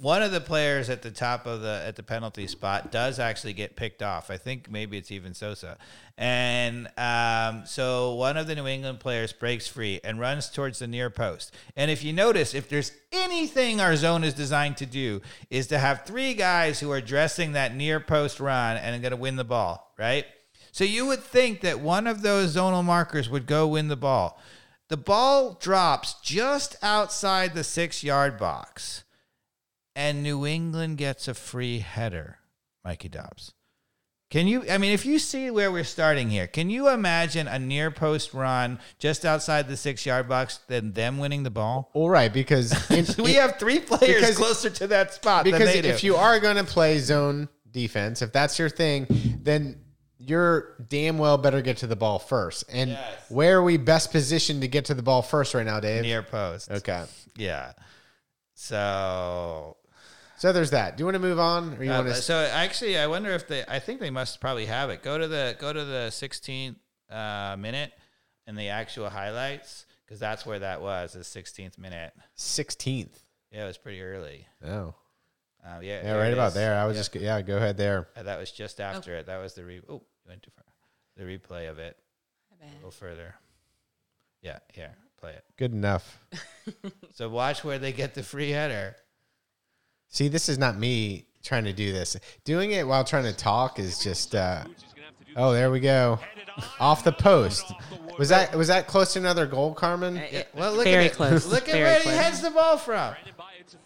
[0.00, 3.52] one of the players at the top of the at the penalty spot does actually
[3.52, 4.30] get picked off.
[4.30, 5.76] I think maybe it's even Sosa.
[6.16, 10.86] And um, so one of the New England players breaks free and runs towards the
[10.86, 11.54] near post.
[11.76, 15.20] And if you notice, if there's anything our zone is designed to do,
[15.50, 19.16] is to have three guys who are dressing that near post run and going to
[19.16, 20.26] win the ball, right?
[20.70, 24.40] So you would think that one of those zonal markers would go win the ball.
[24.88, 29.04] The ball drops just outside the six yard box,
[29.94, 32.38] and New England gets a free header,
[32.84, 33.52] Mikey Dobbs.
[34.30, 37.58] Can you, I mean, if you see where we're starting here, can you imagine a
[37.58, 41.90] near post run just outside the six yard box, then them winning the ball?
[41.94, 45.80] all right, because in, we have three players Because- closer to that spot because they
[45.82, 45.88] do.
[45.88, 49.06] if you are going to play zone defense, if that's your thing,
[49.42, 49.80] then
[50.28, 52.64] you're damn well better get to the ball first.
[52.70, 53.24] And Yes.
[53.30, 56.02] where are we best positioned to get to the ball first right now, Dave?
[56.02, 56.70] near post.
[56.70, 57.04] Okay.
[57.36, 57.72] Yeah.
[58.54, 59.76] So
[60.36, 60.96] So there's that.
[60.96, 62.22] Do you want to move on, or you Uh, want to?
[62.22, 63.64] so actually, I wonder if they.
[63.66, 65.02] I think they must probably have it.
[65.02, 66.76] Go to the go to the 16th
[67.10, 67.92] uh, minute
[68.46, 72.12] and the actual highlights because that's where that was the 16th minute.
[72.36, 73.20] Sixteenth.
[73.50, 74.46] Yeah, it was pretty early.
[74.64, 74.94] Oh,
[75.64, 76.54] Uh, yeah, yeah, right about is.
[76.54, 76.78] there.
[76.78, 77.00] I was Yeah.
[77.00, 77.42] just yeah.
[77.42, 78.08] Go ahead there.
[78.16, 79.26] Uh, that was just after it.
[79.26, 79.80] That was the re.
[79.88, 80.64] Oh, you went too far.
[81.16, 81.96] The replay of it.
[82.62, 83.34] A little further.
[84.42, 85.44] Yeah, here, play it.
[85.56, 86.18] Good enough.
[87.14, 88.94] So watch where they get the free header.
[90.08, 92.16] See, this is not me trying to do this.
[92.44, 94.34] Doing it while trying to talk is just.
[94.36, 94.64] uh
[95.34, 96.20] Oh, there we go.
[96.78, 97.72] Off the post.
[98.18, 100.16] Was that was that close to another goal, Carmen?
[100.30, 101.14] Yeah, well, look Very at it.
[101.14, 101.46] close.
[101.46, 102.14] Look at Very where close.
[102.14, 103.14] he heads the ball from.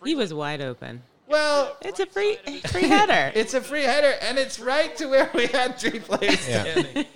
[0.04, 1.02] He was wide open.
[1.32, 3.32] Well, It's a free free header.
[3.38, 6.62] It's a free header, and it's right to where we had three players Yeah.
[6.62, 7.06] standing.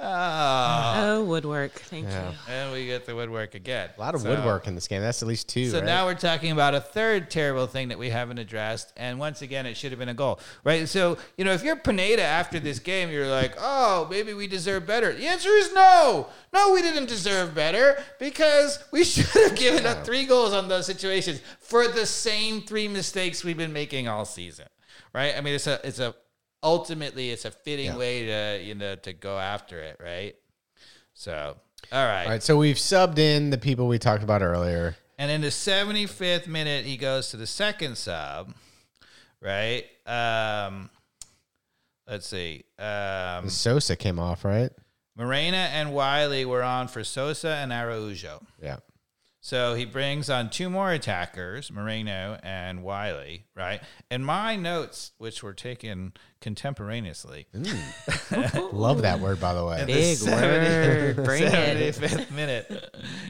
[0.00, 1.72] Ah, Oh, woodwork.
[1.72, 2.30] Thank Yeah.
[2.30, 2.36] you.
[2.48, 3.90] and we get the woodwork again.
[3.96, 5.00] A lot of So- woodwork in this game.
[5.02, 5.70] That's at least two.
[5.70, 5.84] So right?
[5.84, 9.66] now we're talking about a third terrible thing that we haven't addressed, and once again,
[9.66, 10.88] it should have been a goal, right?
[10.88, 14.86] So you know, if you're Pineda after this game, you're like, oh, maybe we deserve
[14.86, 15.12] better.
[15.12, 20.04] The answer is no, no, we didn't deserve better because we should have given up
[20.04, 24.66] three goals on those situations for the same three mistakes we've been making all season,
[25.12, 25.34] right?
[25.36, 26.14] I mean, it's a, it's a,
[26.64, 27.96] ultimately, it's a fitting Yeah.
[27.96, 30.34] way to you know to go after it, right?
[31.12, 31.56] So,
[31.92, 32.24] all right.
[32.24, 34.96] All right, so we've subbed in the people we talked about earlier.
[35.16, 38.52] And in the 75th minute, he goes to the second sub,
[39.40, 39.84] right?
[40.06, 40.90] Um,
[42.08, 42.64] let's see.
[42.80, 44.72] Um, Sosa came off, right?
[45.16, 48.42] Moreno and Wiley were on for Sosa and Araujo.
[48.60, 48.78] Yeah.
[49.44, 53.82] So he brings on two more attackers, Moreno and Wiley, right?
[54.10, 58.72] And my notes, which were taken contemporaneously, mm.
[58.72, 59.82] Love that word, by the way.
[59.82, 61.24] in the Big word.
[61.26, 62.30] Bring it.
[62.32, 62.70] minute.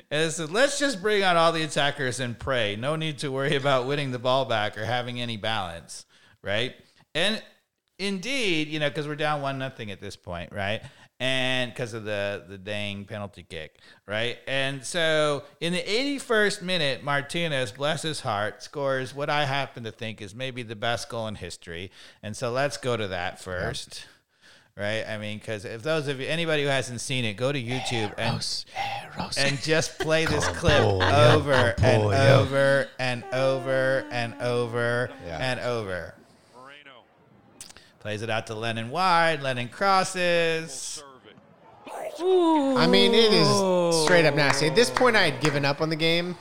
[0.09, 2.77] And it said, let's just bring on all the attackers and pray.
[2.77, 6.07] No need to worry about winning the ball back or having any balance,
[6.43, 6.77] right?
[7.17, 7.43] And
[7.99, 10.83] indeed, you know, because we're down one nothing at this point, right?
[11.21, 14.37] And because of the the dang penalty kick, right?
[14.49, 19.93] And so in the 81st minute, Martinez, bless his heart, scores what I happen to
[19.93, 21.91] think is maybe the best goal in history.
[22.23, 24.07] And so let's go to that first
[24.77, 25.05] right?
[25.09, 28.13] I mean, because if those of you, anybody who hasn't seen it, go to YouTube
[28.19, 28.45] and
[29.39, 35.39] and just play this clip over and over and over and over Yeah.
[35.41, 36.15] and over.
[38.05, 39.41] Plays it out to Lennon wide.
[39.43, 41.03] Lennon crosses.
[41.87, 42.21] it.
[42.21, 43.49] I mean, it is
[44.05, 44.67] straight up nasty.
[44.67, 46.37] At this point, I had given up on the game,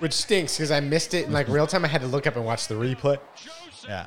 [0.00, 1.82] which stinks because I missed it in like real time.
[1.86, 3.18] I had to look up and watch the replay,
[3.88, 4.04] Yeah.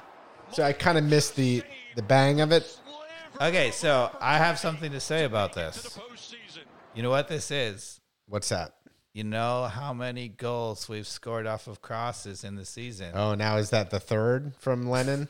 [0.52, 1.64] so I kind of missed the
[1.96, 2.78] the bang of it.
[3.42, 5.98] Okay, so I have something to say about this.
[6.94, 8.00] You know what this is?
[8.28, 8.76] What's that?
[9.12, 13.14] You know how many goals we've scored off of crosses in the season?
[13.16, 15.30] Oh, now is that the third from Lennon?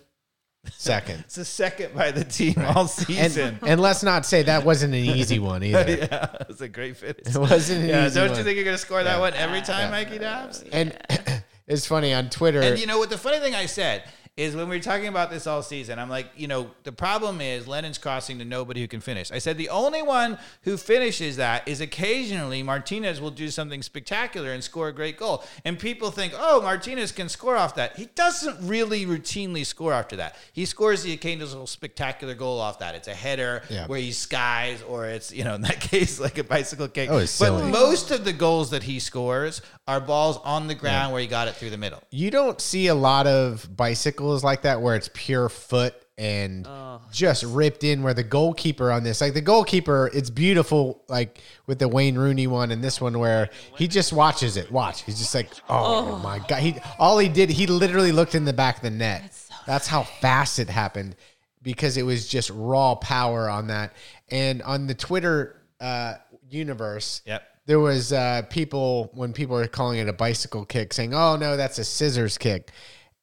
[0.72, 1.22] Second.
[1.22, 3.60] It's the second by the team all And, season.
[3.66, 5.90] and let's not say that wasn't an easy one either.
[5.90, 7.16] yeah, it was a great finish.
[7.26, 8.38] It wasn't an Yeah, easy don't one.
[8.38, 10.64] you think you're gonna score that one every time, Mikey Dobbs?
[10.72, 10.96] And
[11.68, 12.62] it's funny on Twitter.
[12.62, 13.10] And you know what?
[13.10, 14.04] The funny thing I said
[14.40, 17.42] is when we were talking about this all season, I'm like, you know, the problem
[17.42, 19.32] is Lennon's crossing to nobody who can finish.
[19.32, 24.52] I said the only one who finishes that is occasionally Martinez will do something spectacular
[24.54, 25.44] and score a great goal.
[25.66, 27.98] And people think, oh, Martinez can score off that.
[27.98, 30.38] He doesn't really routinely score after that.
[30.54, 32.96] He scores the occasional spectacular goal off that.
[32.96, 33.88] It's a header Yeah.
[33.88, 37.10] where he skies, or it's, you know, in that case, like a bicycle kick.
[37.10, 41.12] Oh, it's but most of the goals that he scores are balls on the ground
[41.12, 42.02] where he got it through the middle.
[42.12, 46.68] you don't see a lot of bicycles like that where it's pure foot and
[47.12, 51.80] just ripped in where the goalkeeper on this like the goalkeeper it's beautiful like with
[51.80, 55.02] the Wayne Rooney one and this one where he just watches it watch.
[55.04, 56.60] He's just like oh, my god.
[56.60, 59.34] He all he did he literally looked in the back of the net.
[59.66, 61.16] That's how fast it happened
[61.62, 63.94] because it was just raw power on that.
[64.30, 66.16] And on the Twitter uh
[66.50, 67.44] universe Yep.
[67.70, 71.56] There was uh, people when people were calling it a bicycle kick saying oh no
[71.56, 72.72] that's a scissors kick.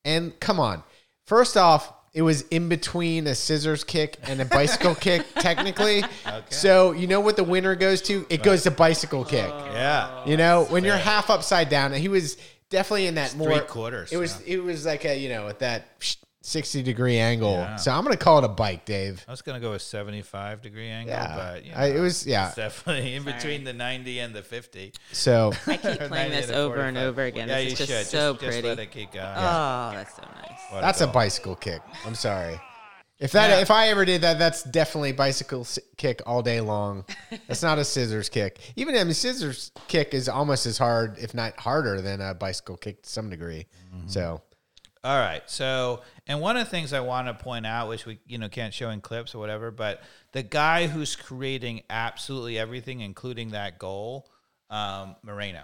[0.05, 0.84] And come on.
[1.26, 6.05] First off it was in between a scissors kick and a bicycle kick technically.
[6.24, 6.44] Okay.
[6.51, 8.24] so you know what the winner goes to?
[8.30, 9.49] It goes to bicycle kick.
[9.49, 10.24] Yeah.
[10.26, 12.36] you know when you're half upside down and he was
[12.70, 15.59] definitely in that more three quarters, it was it was like a you know at
[15.59, 15.88] that
[16.47, 17.74] 60 degree angle Yeah.
[17.76, 20.88] so i'm gonna call it a bike dave I was gonna go a seventy-five degree
[20.88, 21.34] angle, Yeah.
[21.36, 22.47] but you I- it was- yeah.
[22.49, 24.92] it's definitely in between the ninety and the fifty.
[25.12, 27.49] so I keep playing this to over and over again.
[27.49, 28.07] Yeah, this you is just should.
[28.07, 28.57] so just, pretty.
[28.62, 29.26] Just let it keep going.
[29.26, 30.61] Oh, that's so nice.
[30.70, 31.14] What That's a goal.
[31.14, 31.82] bicycle kick.
[32.07, 32.61] I'm sorry.
[33.18, 33.61] If that Yeah.
[33.62, 37.05] if I ever did that, that's definitely bicycle s- kick all day long.
[37.49, 38.61] That's not a scissors kick.
[38.76, 42.76] Even I mean, scissors kick is almost as hard, if not harder, than a bicycle
[42.76, 43.66] kick to some degree.
[43.94, 44.09] Mm-hmm.
[44.09, 44.42] So
[45.07, 45.48] All right.
[45.48, 48.48] So, and one of the things I want to point out, which we you know
[48.48, 50.02] can't show in clips or whatever, but
[50.32, 54.28] the guy who's creating absolutely everything, including that goal,
[54.68, 55.62] um, Moreno.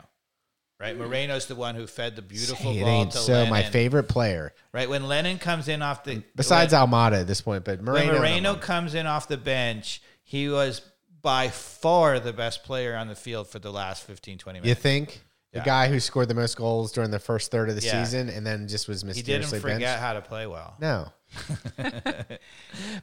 [0.79, 3.51] Right, Moreno's the one who fed the beautiful it ball ain't to so Lennon.
[3.51, 7.65] my favorite player Right when Lennon comes in off the besides Almada at this point,
[7.65, 8.19] but when Moreno.
[8.19, 10.83] Moreno comes in off the bench, he was
[11.21, 14.69] by far the best player on the field for the last 15, 20 minutes.
[14.69, 15.23] you think
[15.53, 15.65] the Yeah.
[15.65, 18.03] guy who scored the most goals during the first third of the Yeah.
[18.05, 20.01] season and then just was mysteriously he didn't forget benched?
[20.01, 20.77] how to play well.
[20.81, 21.13] No,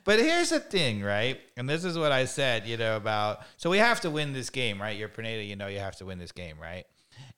[0.03, 1.39] But here's the thing, right?
[1.57, 4.49] And this is what I said, you know, about so we have to win this
[4.49, 4.97] game, right?
[4.97, 6.85] You're Pineda, you know you have to win this game, right?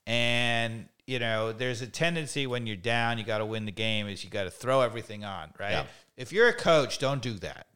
[0.08, 4.08] And you know, there's a tendency when you're down, you got to win the game,
[4.08, 5.72] is you got to throw everything on, right?
[5.72, 5.86] Yeah.
[6.16, 7.68] If you're a coach, don't do that,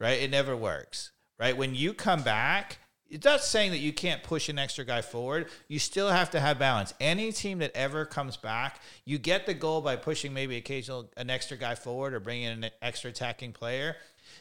[0.00, 0.20] right?
[0.20, 1.56] It never works, right?
[1.56, 2.78] When you come back,
[3.12, 5.48] it's not saying that you can't push an extra guy forward.
[5.68, 6.94] You still have to have balance.
[6.98, 11.28] Any team that ever comes back, you get the goal by pushing maybe occasional an
[11.30, 13.96] extra guy forward or bringing in an extra attacking player.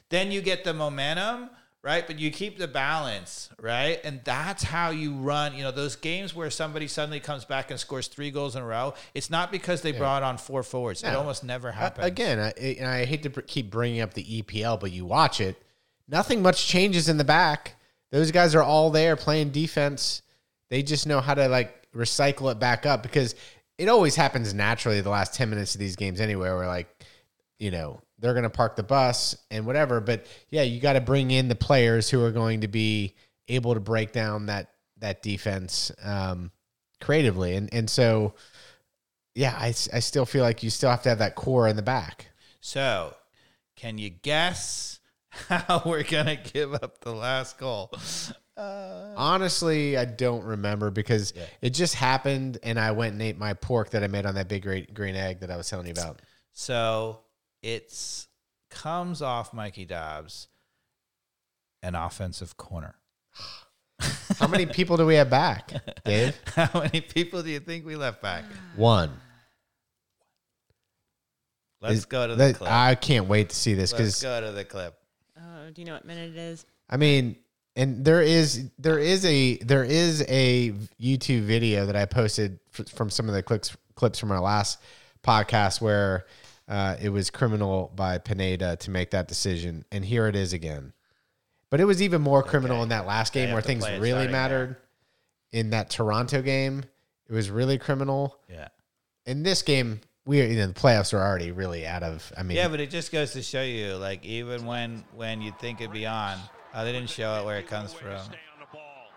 [0.10, 1.50] Then you get the momentum,
[1.84, 2.06] right?
[2.08, 4.00] But you keep the balance, right?
[4.06, 5.54] And that's how you run.
[5.56, 8.66] You know, those games where somebody suddenly comes back and scores three goals in a
[8.66, 8.94] row.
[9.14, 11.04] It's not because they brought on four forwards.
[11.04, 12.08] It almost never Uh, happens.
[12.08, 15.62] again, I, and I hate to keep bringing up the EPL, but you watch it,
[16.08, 17.76] nothing much changes in the back.
[18.12, 20.22] Those guys are all there playing defense.
[20.70, 23.36] They just know how to like recycle it back up because
[23.78, 26.88] it always happens naturally the last 10 minutes of these games anyway, where like,
[27.58, 30.00] you know, they're going to park the bus and whatever.
[30.00, 33.16] But yeah, you got to bring in the players who are going to be
[33.48, 36.52] able to break down that, that defense um,
[37.00, 37.56] creatively.
[37.56, 38.36] And, and so,
[39.34, 41.82] yeah, I, I still feel like you still have to have that core in the
[41.82, 42.28] back.
[42.60, 43.16] So,
[43.76, 45.00] can you guess
[45.32, 47.92] how we're gonna give up the last goal?
[48.58, 53.54] Uh, Honestly, I don't remember because it just happened, and I went and ate my
[53.54, 55.94] pork that I made on that big green, green egg that I was telling you
[55.94, 56.22] about.
[56.54, 57.20] So
[57.64, 58.28] it's
[58.70, 60.48] comes off Mikey Dobbs,
[61.82, 62.96] an offensive corner.
[64.40, 65.72] How many people do we have back,
[66.06, 66.38] Dave?
[66.56, 68.44] How many people do you think we left back?
[68.76, 69.12] One.
[71.82, 72.72] Let's Is- go to the clip.
[72.72, 74.98] I can't wait to see this Let's because go to the clip.
[75.74, 76.66] Do you know what minute it is?
[76.90, 77.38] I mean,
[77.76, 82.90] and there is there is a there is a YouTube video that I posted f-
[82.90, 84.80] from some of the clips clips from our last
[85.24, 86.26] podcast where
[86.68, 90.94] uh, it was criminal by Pineda to make that decision, and here it is again.
[91.70, 94.42] But it was even more criminal in that last game where things really starting there.
[94.42, 94.78] mattered.
[95.54, 96.84] In that Toronto game,
[97.30, 98.40] it was really criminal.
[98.50, 98.70] Yeah.
[99.26, 102.32] In this game, we you know the playoffs are already really out of.
[102.38, 105.52] I mean, Yeah, but it just goes to show you, like, even when when you
[105.60, 106.38] think it'd be on,
[106.74, 108.20] uh, they didn't show it where it comes from.
[108.20, 109.08] Stay on the ball.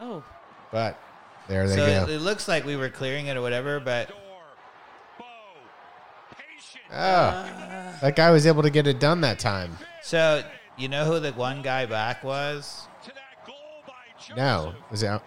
[0.00, 0.24] Oh,
[0.72, 0.98] but
[1.48, 2.02] there they So go.
[2.10, 4.18] it, it looks like we were clearing it or whatever, but Door.
[5.18, 5.24] Bow.
[6.30, 6.84] Patient.
[6.92, 9.76] Oh, that guy was able to get it done that time.
[10.02, 10.42] so
[10.78, 12.86] you know who the one guy back was?
[13.04, 13.54] to that goal
[13.86, 14.36] by Josef.
[14.36, 15.20] No, was it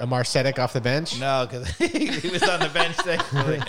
[0.00, 1.18] Amar Sejdić off the bench?
[1.20, 2.96] No, because he was on the bench.
[2.96, 3.60] Thankfully,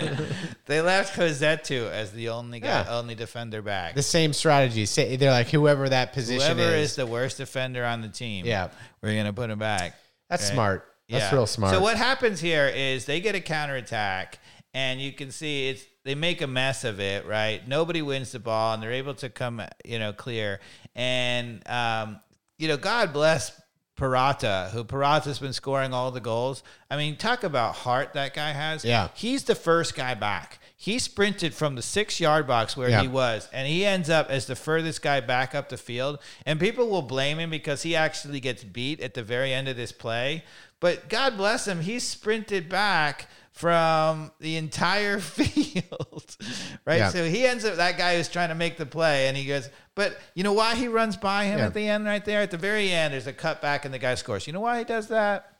[0.66, 2.86] they left Rossetto as the only guy, Yeah.
[2.98, 3.94] only defender back.
[3.94, 4.86] The same strategy.
[4.86, 6.90] Say they're like whoever that position Whoever is.
[6.90, 8.68] is the worst defender on the team, Yeah.
[9.02, 9.94] we're gonna put him back.
[10.28, 10.52] That's Right.
[10.54, 10.92] smart.
[11.08, 11.34] That's Yeah.
[11.34, 11.72] real smart.
[11.72, 14.38] So what happens here is they get a counterattack,
[14.74, 17.66] and you can see it's they make a mess of it, right?
[17.66, 20.60] Nobody wins the ball, and they're able to come, you know, clear.
[20.94, 22.20] And um,
[22.58, 23.52] you know, God bless
[23.96, 26.62] Purata, who Purata's been scoring all the goals.
[26.90, 28.84] I mean, talk about heart that guy has.
[28.84, 29.08] Yeah.
[29.14, 30.58] he's the first guy back.
[30.76, 33.00] He sprinted from the six yard box where Yeah.
[33.00, 36.18] he was, and he ends up as the furthest guy back up the field.
[36.44, 39.76] And people will blame him because he actually gets beat at the very end of
[39.76, 40.44] this play.
[40.78, 46.36] But God bless him, he sprinted back from the entire field,
[46.84, 46.98] right?
[46.98, 47.08] Yeah.
[47.08, 49.70] So he ends up that guy who's trying to make the play, and he goes,
[49.94, 51.64] but you know why he runs by him Yeah.
[51.66, 53.14] at the end, right there at the very end.
[53.14, 54.46] There's a cut back, and the guy scores.
[54.46, 55.56] You know why he does that?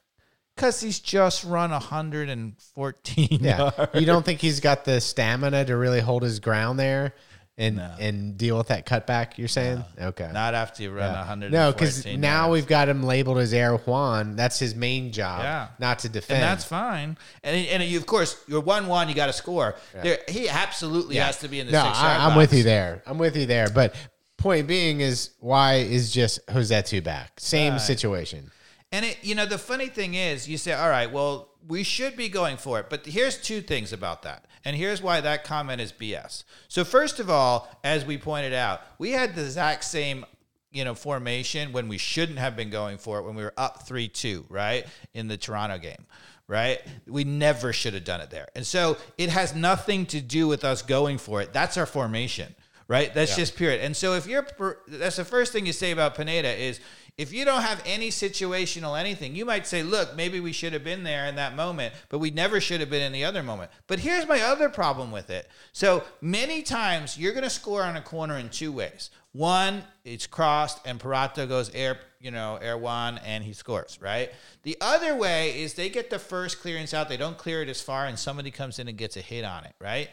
[0.55, 3.95] Because he's just run 114 yeah, yards.
[3.95, 7.15] you don't think he's got the stamina to really hold his ground there
[7.59, 7.95] and No.
[7.99, 9.39] and deal with that cutback?
[9.39, 10.31] You're saying okay.
[10.33, 11.19] Not after you run Yeah.
[11.19, 12.53] 114 No, because now yards.
[12.53, 14.37] we've got him labeled as Air Juan.
[14.37, 15.43] That's his main job.
[15.43, 15.69] Yeah.
[15.79, 16.43] not to defend.
[16.43, 17.17] and that's fine.
[17.43, 19.09] And and you, of course, you're one one.
[19.09, 19.77] You got to score.
[20.03, 22.37] There, he absolutely has to be in the no, I, I'm box.
[22.37, 23.03] with you there.
[23.07, 23.69] I'm with you there.
[23.71, 23.95] But
[24.37, 27.41] point being is why is just Rossetto back?
[27.41, 27.81] Same Right.
[27.81, 28.51] situation.
[28.93, 32.17] And it, you know, the funny thing is, you say, all right, well, we should
[32.17, 32.87] be going for it.
[32.89, 34.45] But here's two things about that.
[34.67, 36.43] And here's why that comment is BS.
[36.67, 40.27] So, first of all, as we pointed out, we had the exact same,
[40.73, 43.87] you know, formation when we shouldn't have been going for it when we were up
[43.87, 44.85] 3 2, right?
[45.15, 46.05] In the Toronto game.
[46.49, 46.81] Right?
[47.07, 48.49] We never should have done it there.
[48.57, 51.53] And so it has nothing to do with us going for it.
[51.53, 52.55] That's our formation
[52.89, 53.13] right?
[53.13, 53.81] That's just period.
[53.81, 54.47] And so if you're,
[54.87, 56.79] that's the first thing you say about Pineda is
[57.19, 60.85] if you don't have any situational anything, you might say, look, maybe we should have
[60.85, 63.71] been there in that moment, but we never should have been in the other moment.
[63.87, 65.49] But here's my other problem with it.
[65.73, 69.09] So many times you're going to score on a corner in two ways.
[69.33, 74.31] One, it's crossed and Purata goes air, you know, air one and he scores, right?
[74.63, 77.81] The other way is they get the first clearance out, they don't clear it as
[77.81, 80.11] far, and somebody comes in and gets a hit on it, right?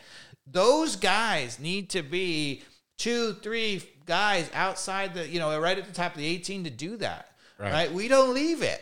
[0.48, 2.64] Those guys need to be
[2.98, 6.70] two, three guys outside the, you know, right at the top of the 18 to
[6.70, 7.92] do that, right?
[7.92, 8.82] We don't leave it.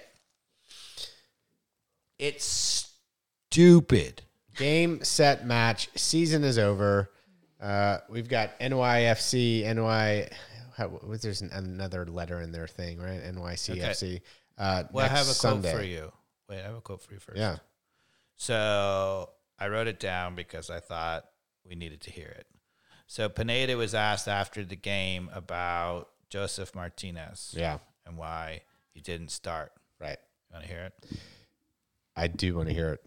[2.19, 2.89] It's
[3.49, 4.22] stupid.
[4.57, 5.89] Game, set, match.
[5.95, 7.10] Season is over.
[7.60, 10.30] Uh, we've got NYFC, NY.
[10.77, 13.22] how, what- there's an, another letter in their thing, right?
[13.23, 14.22] NYCFC.
[14.57, 15.72] Uh, Well, I have a Sunday.
[15.72, 16.11] quote for you.
[16.49, 17.38] Wait, I have a quote for you first.
[17.39, 17.57] Yeah.
[18.35, 19.30] So
[19.60, 21.26] I wrote it down because I thought
[21.68, 22.45] we needed to hear it.
[23.11, 27.79] So Pineda was asked after the game about Josef Martinez Yeah.
[28.05, 28.61] and why
[28.93, 29.73] he didn't start.
[29.99, 30.17] Right.
[30.49, 31.19] You want to hear it?
[32.15, 33.03] I do want to hear it.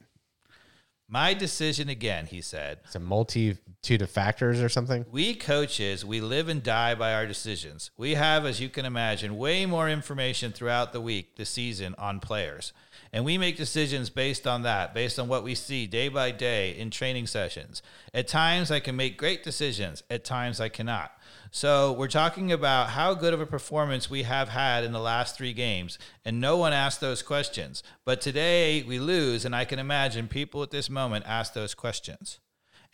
[1.08, 2.80] My decision again, he said.
[2.84, 5.06] It's a multitude of factors or something.
[5.10, 7.90] We coaches, we live and die by our decisions.
[7.96, 12.20] We have, as you can imagine, way more information throughout the week, the season on
[12.20, 12.74] players.
[13.14, 16.76] And we make decisions based on that, based on what we see day by day
[16.76, 17.80] in training sessions.
[18.12, 21.12] At times, I can make great decisions, at times, I cannot.
[21.52, 25.36] So, we're talking about how good of a performance we have had in the last
[25.36, 27.84] three games, and no one asked those questions.
[28.04, 32.40] But today, we lose, and I can imagine people at this moment ask those questions.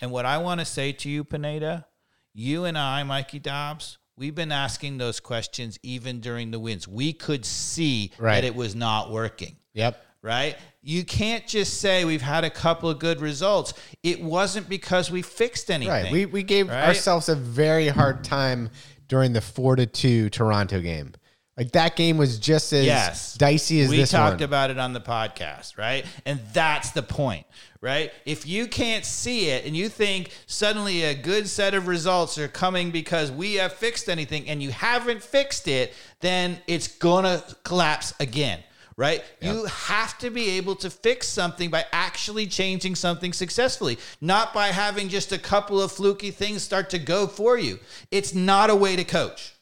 [0.03, 1.87] And what I want to say to you, Pineda,
[2.35, 6.87] you and I, Mikey Dobbs, we've been asking those questions even during the wins.
[6.87, 8.35] We could see Right.
[8.43, 10.09] that it was not working, Yep.
[10.23, 10.57] Right?
[10.83, 13.75] You can't just say we've had a couple of good results.
[14.03, 15.93] It wasn't because we fixed anything.
[16.05, 16.13] Right.
[16.13, 16.85] We we gave Right?
[16.89, 18.71] ourselves a very hard time
[19.09, 21.13] during the four to two Toronto game.
[21.57, 23.35] Like that game was just as Yes.
[23.35, 24.45] dicey as we this talked one.
[24.45, 26.07] about it on the podcast, right?
[26.25, 27.45] And that's the point,
[27.83, 28.13] right?
[28.25, 32.49] If you can't see it and you think suddenly a good set of results are
[32.49, 37.45] coming because we have fixed anything and you haven't fixed it, then it's going to
[37.65, 38.61] collapse again.
[39.01, 39.25] Right?
[39.41, 44.67] You have to be able to fix something by actually changing something successfully, not by
[44.67, 47.79] having just a couple of fluky things start to go for you.
[48.11, 49.55] It's not a way to coach.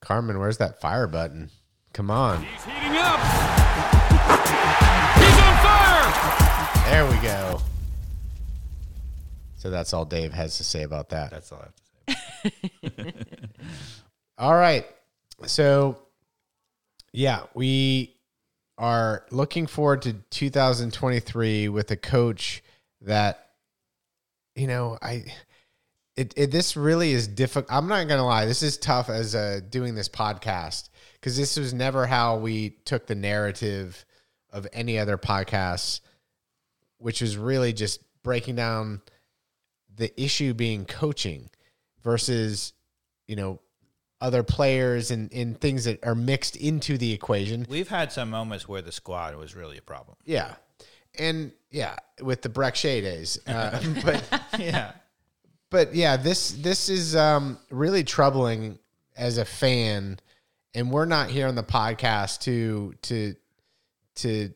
[0.00, 1.50] Carmen, where's that fire button?
[1.92, 2.44] Come on.
[2.44, 3.20] He's heating up.
[5.18, 6.90] He's on fire.
[6.90, 7.60] There we go.
[9.56, 11.30] So that's all Dave has to say about that.
[11.30, 13.12] That's all I have to say.
[14.38, 14.86] All right.
[15.46, 16.05] So,
[17.16, 18.14] yeah, we
[18.76, 22.62] are looking forward to 2023 with a coach
[23.00, 23.52] that,
[24.54, 25.24] you know, I,
[26.14, 27.72] it, it this really is difficult.
[27.72, 31.72] I'm not gonna lie, this is tough as uh, doing this podcast because this was
[31.72, 34.04] never how we took the narrative
[34.50, 36.00] of any other podcasts,
[36.98, 39.00] which was really just breaking down
[39.94, 41.48] the issue being coaching
[42.02, 42.74] versus,
[43.26, 43.58] you know,
[44.20, 47.66] other players and, and things that are mixed into the equation.
[47.68, 50.16] We've had some moments where the squad was really a problem.
[50.24, 50.54] Yeah.
[51.18, 53.38] And yeah, with the Brek Shea days.
[53.46, 54.24] Uh, but
[54.58, 54.92] Yeah.
[55.70, 58.78] but yeah, this this is um, really troubling
[59.16, 60.18] as a fan,
[60.74, 63.34] and we're not here on the podcast to to
[64.16, 64.52] to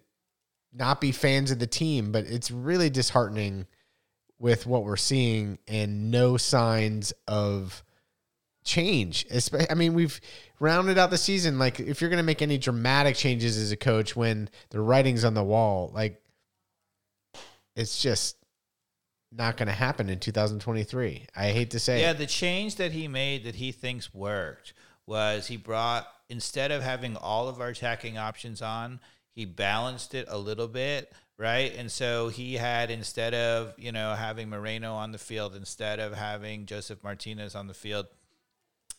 [0.73, 3.67] not be fans of the team, but it's really disheartening
[4.39, 7.83] with what we're seeing and no signs of
[8.65, 9.27] change.
[9.69, 10.21] I mean, we've
[10.59, 11.59] rounded out the season.
[11.59, 15.25] Like, if you're going to make any dramatic changes as a coach when the writing's
[15.25, 16.21] on the wall, like,
[17.77, 18.37] it's just
[19.33, 21.27] not going to happen in 2023.
[21.37, 22.19] I hate to say Yeah, it.
[22.19, 24.75] the change that he made that he thinks worked
[25.07, 29.01] was he brought instead of having all of our attacking options on,
[29.33, 31.75] he balanced it a little bit, right?
[31.77, 36.13] And so he had instead of, you know, having Moreno on the field, instead of
[36.15, 38.07] having Josef Martinez on the field,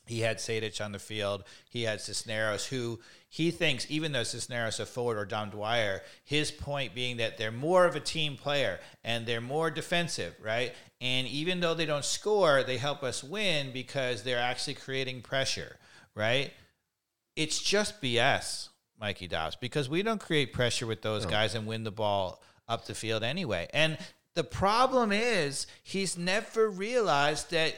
[0.06, 1.44] he had Sejdić on the field.
[1.70, 3.00] He had Cisneros, who
[3.30, 7.52] he thinks, even though Cisneros a forward or Dom Dwyer, his point being that they're
[7.52, 10.74] more of a team player and they're more defensive, right?
[11.00, 15.78] And even though they don't score, they help us win because they're actually creating pressure,
[16.16, 16.52] right?
[17.36, 18.70] It's just BS,
[19.00, 22.86] Mikey Dobbs, because we don't create pressure with those guys and win the ball up
[22.86, 23.68] the field anyway.
[23.74, 23.98] And
[24.36, 27.76] the problem is he's never realized that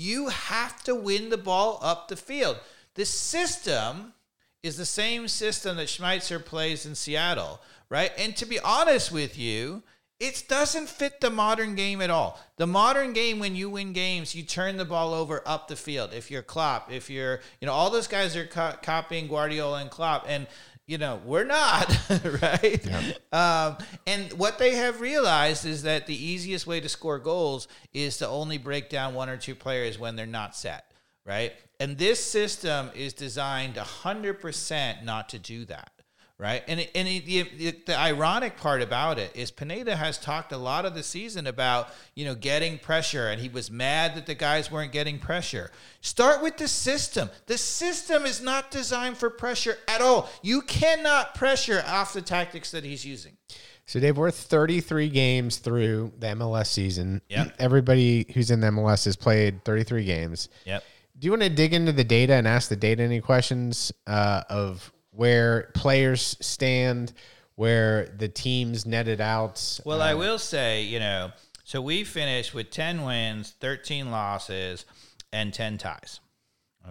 [0.00, 2.56] you have to win the ball up the field.
[2.94, 4.14] The system
[4.62, 8.10] is the same system that Schmetzer plays in Seattle, right?
[8.18, 9.82] And to be honest with you,
[10.18, 12.38] it doesn't fit the modern game at all.
[12.56, 16.12] The modern game, when you win games, you turn the ball over up the field.
[16.12, 19.90] If you're Klopp, if you're, you know, all those guys are co- copying Guardiola and
[19.90, 20.46] Klopp, and
[20.90, 21.88] you know we're not,
[22.42, 22.84] right?
[23.32, 23.76] Um,
[24.08, 28.26] and what they have realized is that the easiest way to score goals is to
[28.26, 30.90] only break down one or two players when they're not set,
[31.24, 31.52] right?
[31.78, 35.92] And this system is designed 100% not to do that
[36.40, 36.64] right?
[36.66, 40.56] And it, and it, the, the ironic part about it is Pineda has talked a
[40.56, 44.34] lot of the season about you know getting pressure, and he was mad that the
[44.34, 45.70] guys weren't getting pressure.
[46.00, 47.28] Start with the system.
[47.46, 50.30] The system is not designed for pressure at all.
[50.42, 53.36] You cannot pressure off the tactics that he's using.
[53.84, 57.20] So Dave, we're 33 games through the MLS season.
[57.28, 57.56] Yep.
[57.58, 60.48] Everybody who's in the MLS has played 33 games.
[60.64, 60.84] Yep.
[61.18, 64.42] do you want to dig into the data and ask the data any questions uh,
[64.48, 67.12] of where players stand,
[67.54, 69.80] where the teams netted out?
[69.84, 71.32] Well, Uh, I will say, you know,
[71.64, 74.84] so we finished with 10 wins, 13 losses,
[75.32, 76.20] and 10 ties.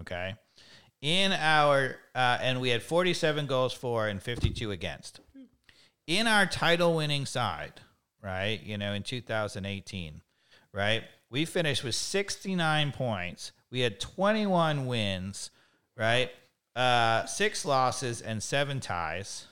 [0.00, 0.34] Okay.
[1.02, 5.20] In our, uh, and we had 47 goals for and 52 against.
[6.06, 7.80] In our title winning side,
[8.22, 10.20] right, you know, in 2018,
[10.72, 13.52] right, we finished with 69 points.
[13.70, 15.50] We had 21 wins,
[15.96, 16.30] right,
[16.76, 19.46] uh, six losses, and seven ties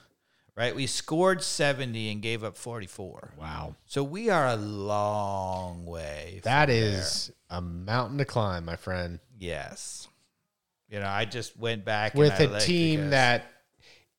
[0.57, 0.75] right?
[0.75, 3.35] We scored 70 and gave up 44.
[3.39, 6.41] wow, So we are a long way.
[6.43, 9.21] that is a mountain to climb, my friend.
[9.39, 10.09] yes.
[10.91, 13.45] You know, I just went back and With a team that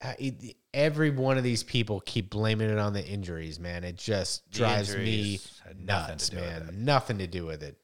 [0.02, 3.84] uh, it- every one of these people keep blaming it on the injuries, man.
[3.84, 5.40] It just drives me
[5.78, 6.86] nothing nuts, to do with man.
[6.86, 7.76] Nothing to do with it.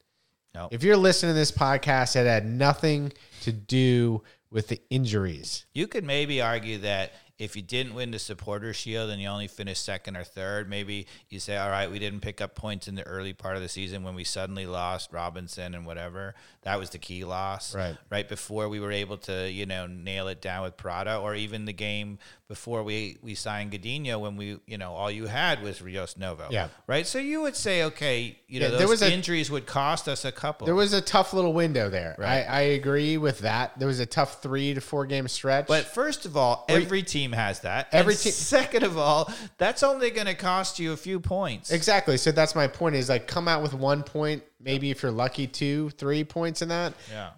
[0.54, 0.72] Nope.
[0.72, 3.12] If you're listening to this podcast, it had nothing
[3.42, 5.66] to do with the injuries.
[5.74, 9.46] you could maybe argue that if you didn't win the supporter shield and you only
[9.48, 12.94] finished second or third, maybe you say, all right, we didn't pick up points in
[12.94, 16.34] the early part of the season when we suddenly lost Robinson and whatever.
[16.62, 17.74] That was the key loss.
[17.74, 17.96] Right.
[18.10, 21.66] Right before we were able to, you know, nail it down with Prada or even
[21.66, 22.18] the game
[22.48, 26.46] before we, we signed Gudiño when we, you know, all you had was Rios Novo.
[26.50, 26.68] Yeah.
[26.86, 27.06] Right.
[27.06, 30.24] So you would say, okay, you know, Yeah, those was a- injuries would cost us
[30.24, 30.64] a couple.
[30.64, 32.14] There was a tough little window there.
[32.18, 32.46] Right.
[32.48, 33.78] I, I agree with that.
[33.78, 35.66] There was a tough three to four game stretch.
[35.66, 37.88] But first of all, every team has that.
[37.92, 41.70] Every And team- Second of all, that's only going to cost you a few points.
[41.70, 42.16] exactly.
[42.16, 45.46] So that's my point is like come out with one point, maybe if you're lucky,
[45.46, 46.94] two, three points in that.
[47.10, 47.30] Yeah.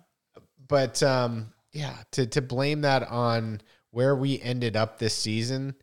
[0.68, 3.60] But um, yeah, to, to blame that on
[3.90, 5.74] where we ended up this season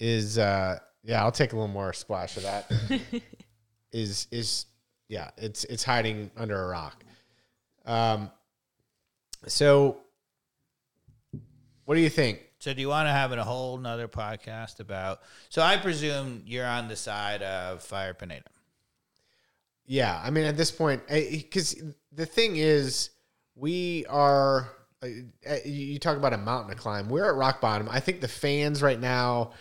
[0.00, 2.70] is uh, yeah, I'll take a little more splash of that.
[3.92, 4.66] is is
[5.08, 7.04] yeah, it's it's hiding under a rock.
[7.84, 8.30] Um,
[9.46, 9.98] so
[11.84, 12.40] what do you think?
[12.62, 15.22] So do you want to have a whole nother podcast about?
[15.48, 18.44] So I presume you're on the side of Fire Pineda.
[19.84, 21.82] Yeah, I mean, at this point, because
[22.12, 23.10] the thing is,
[23.56, 24.70] we are.
[25.02, 25.08] uh,
[25.44, 27.08] uh, You talk about a mountain to climb.
[27.08, 27.88] We're at rock bottom.
[27.90, 29.54] I think the fans right now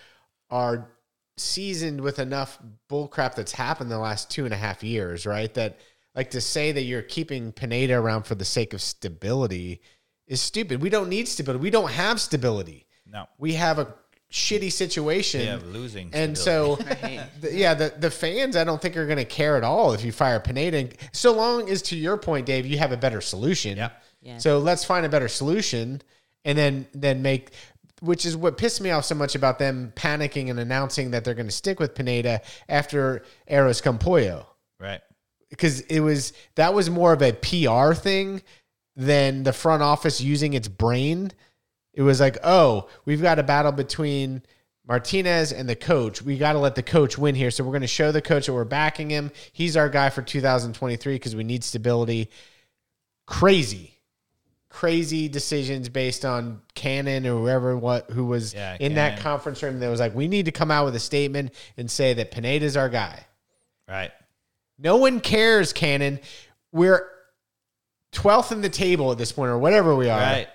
[0.51, 0.91] are
[1.37, 5.51] seasoned with enough bullcrap that's happened the last two and a half years, right?
[5.55, 5.79] That
[6.13, 9.81] like to say that you're keeping Pineda around for the sake of stability
[10.27, 10.83] is stupid.
[10.83, 11.63] We don't need stability.
[11.63, 12.85] We don't have stability.
[13.11, 13.27] No.
[13.37, 13.93] We have a
[14.31, 15.41] shitty situation.
[15.41, 17.21] We have losing And so, Right.
[17.41, 20.03] the- yeah, the, the fans, I don't think are going to care at all if
[20.05, 20.77] you fire Pineda.
[20.77, 23.77] And so long as, to your point, Dave, you have a better solution.
[23.77, 23.89] Yeah.
[24.21, 24.37] Yeah.
[24.37, 26.01] So let's find a better solution,
[26.45, 27.51] and then then make.
[28.01, 31.35] Which is what pissed me off so much about them panicking and announcing that they're
[31.35, 34.47] going to stick with Pineda after Arroz con pollo
[34.79, 35.01] Right.
[35.51, 38.41] because it was that was more of a PR thing
[38.95, 41.31] than the front office using its brain.
[41.93, 44.43] It was like, oh, we've got a battle between
[44.87, 46.21] Martinez and the coach.
[46.21, 47.51] We got to let the coach win here.
[47.51, 49.31] So we're going to show the coach that we're backing him.
[49.51, 52.29] He's our guy for 2023 because we need stability.
[53.25, 53.93] Crazy.
[54.69, 59.81] Crazy decisions based on Cannon or whoever what who was Yeah, in that conference room
[59.81, 62.77] that was like, we need to come out with a statement and say that Pineda's
[62.77, 63.25] our guy.
[63.87, 64.11] Right.
[64.79, 66.21] No one cares, Cannon.
[66.71, 67.05] We're
[68.13, 70.19] 12th in the table at this point, or whatever we are.
[70.19, 70.47] Right.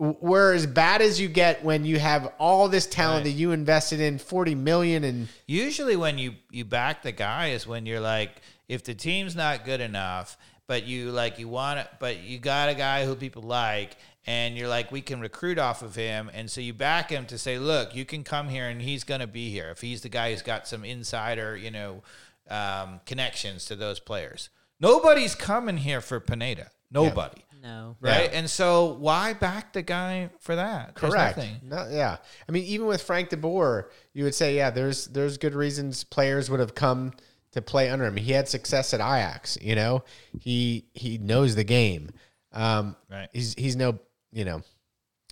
[0.00, 3.32] We're as bad as you get when you have all this talent Right.
[3.32, 7.66] that you invested in 40 million and Usually, when you you back the guy is
[7.66, 8.30] when you're like,
[8.66, 12.70] if the team's not good enough, but you like you want it, but you got
[12.70, 13.96] a guy who people like,
[14.26, 17.36] and you're like, we can recruit off of him, and so you back him to
[17.36, 20.30] say, look, you can come here, and he's gonna be here if he's the guy
[20.30, 22.02] who's got some insider, you know,
[22.48, 24.48] um, connections to those players.
[24.80, 26.70] Nobody's coming here for Pineda.
[26.90, 27.44] Nobody.
[27.60, 27.96] No.
[28.00, 28.30] Right.
[28.32, 30.94] And so why back the guy for that?
[30.94, 31.36] Correct.
[31.36, 31.56] nothing.
[31.62, 32.16] No, yeah.
[32.48, 33.84] I mean, even with Frank DeBoer,
[34.14, 37.12] you would say, yeah, there's there's good reasons players would have come
[37.52, 38.16] to play under him.
[38.16, 40.04] He had success at Ajax, you know.
[40.40, 42.10] He he knows the game.
[42.52, 43.28] Um, Right.
[43.32, 43.98] He's he's no,
[44.32, 44.62] you know,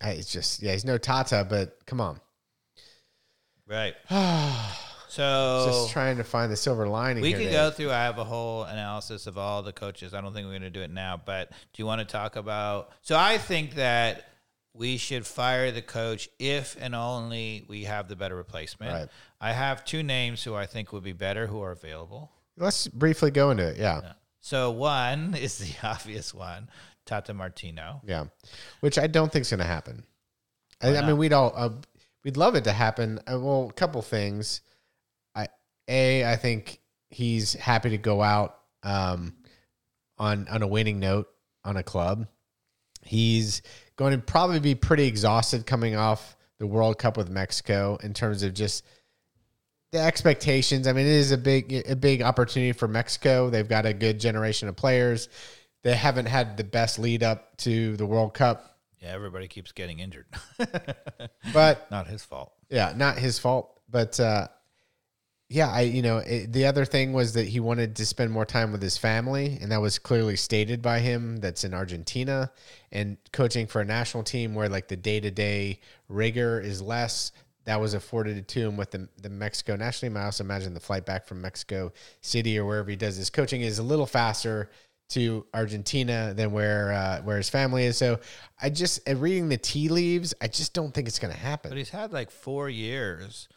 [0.02, 2.20] I- it's just yeah, he's no Tata, but come on.
[3.66, 3.94] Right.
[5.08, 7.22] so Just trying to find the silver lining.
[7.22, 7.90] We could go through.
[7.90, 10.14] I have a whole analysis of all the coaches.
[10.14, 12.36] I don't think we're going to do it now, but do you want to talk
[12.36, 12.90] about?
[13.02, 14.28] So I think that
[14.74, 18.92] we should fire the coach if and only we have the better replacement.
[18.92, 19.08] Right.
[19.40, 22.30] I have two names who I think would be better who are available.
[22.56, 23.78] Let's briefly go into it.
[23.78, 24.12] Yeah.
[24.40, 26.68] So one is the obvious one,
[27.06, 28.02] Tata Martino.
[28.06, 28.26] Yeah.
[28.80, 30.04] Which I don't think is going to happen.
[30.80, 31.70] I, I mean, we'd all, uh,
[32.24, 33.18] we'd love it to happen.
[33.20, 34.60] Uh, well, a couple things.
[35.88, 39.34] A, I think he's happy to go out um,
[40.18, 41.28] on, on a winning note
[41.64, 42.26] on a club.
[43.02, 43.62] He's
[43.96, 48.42] going to probably be pretty exhausted coming off the World Cup with Mexico in terms
[48.42, 48.84] of just
[49.92, 50.86] the expectations.
[50.86, 53.48] I mean, it is a big a big opportunity for Mexico.
[53.48, 55.28] They've got a good generation of players.
[55.84, 60.00] They haven't had the best lead up to the World Cup, Yeah, everybody keeps getting
[60.00, 60.26] injured.
[61.54, 62.52] but Not his fault.
[62.68, 63.80] yeah, not his fault.
[63.88, 64.48] But uh,
[65.50, 68.44] yeah, I you know it, the other thing was that he wanted to spend more
[68.44, 71.38] time with his family, and that was clearly stated by him.
[71.38, 72.52] That's in Argentina
[72.92, 77.32] and coaching for a national team where like the day to day rigor is less.
[77.64, 80.16] That was afforded to him with the the Mexico national team.
[80.18, 83.62] I also imagine the flight back from Mexico City or wherever he does his coaching
[83.62, 84.70] is a little faster
[85.10, 87.96] to Argentina than where uh, where his family is.
[87.96, 88.20] So
[88.60, 91.70] I just uh, reading the tea leaves, I just don't think it's going to happen.
[91.70, 93.48] But he's had like four years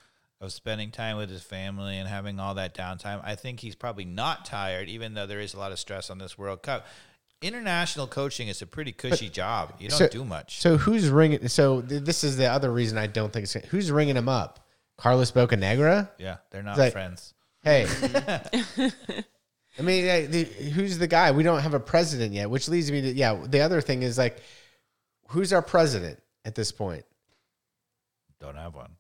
[0.42, 3.22] of spending time with his family and having all that downtime.
[3.24, 6.18] I think he's probably not tired, even though there is a lot of stress on
[6.18, 6.86] this World Cup.
[7.42, 9.74] International coaching is a pretty cushy job.
[9.80, 10.60] You don't so- do much.
[10.60, 11.48] So who's ringing?
[11.48, 14.60] So th- this is the other reason I don't think it's who's ringing him up.
[14.98, 16.10] Carlos Bocanegra.
[16.20, 17.34] yeah, they're not like- friends.
[17.64, 17.86] Hey,
[19.78, 20.44] I mean, the,
[20.74, 21.32] who's the guy?
[21.32, 23.40] We don't have a president yet, which leads me to yeah.
[23.48, 24.42] The other thing is like,
[25.28, 27.06] who's our president at this point?
[28.40, 28.92] Don't have one.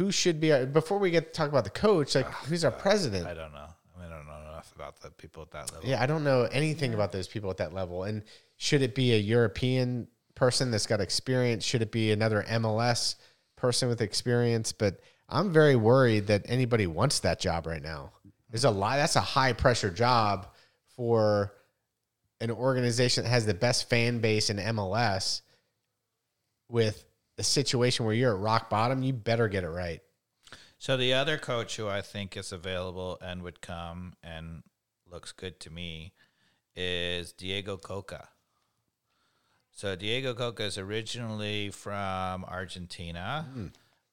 [0.00, 2.14] Who should be our, before we get to talk about the coach?
[2.14, 3.26] Like, oh, who's our president?
[3.26, 3.58] I don't know.
[3.58, 5.86] I, mean, I don't know enough about the people at that level.
[5.86, 8.04] Yeah, I don't know anything about those people at that level.
[8.04, 8.22] And
[8.56, 11.64] should it be a European person that's got experience?
[11.64, 13.16] Should it be another MLS
[13.56, 14.72] person with experience?
[14.72, 18.12] But I'm very worried that anybody wants that job right now.
[18.48, 18.96] There's a lot.
[18.96, 20.46] That's a high pressure job
[20.96, 21.52] for
[22.40, 25.42] an organization that has the best fan base in MLS.
[26.70, 27.04] With
[27.40, 30.02] a situation where you're at rock bottom, you better get it right.
[30.78, 34.62] So the other coach who I think is available and would come and
[35.10, 36.12] looks good to me
[36.76, 38.28] is Diego Cocca.
[39.72, 43.46] So Diego Cocca is originally from Argentina.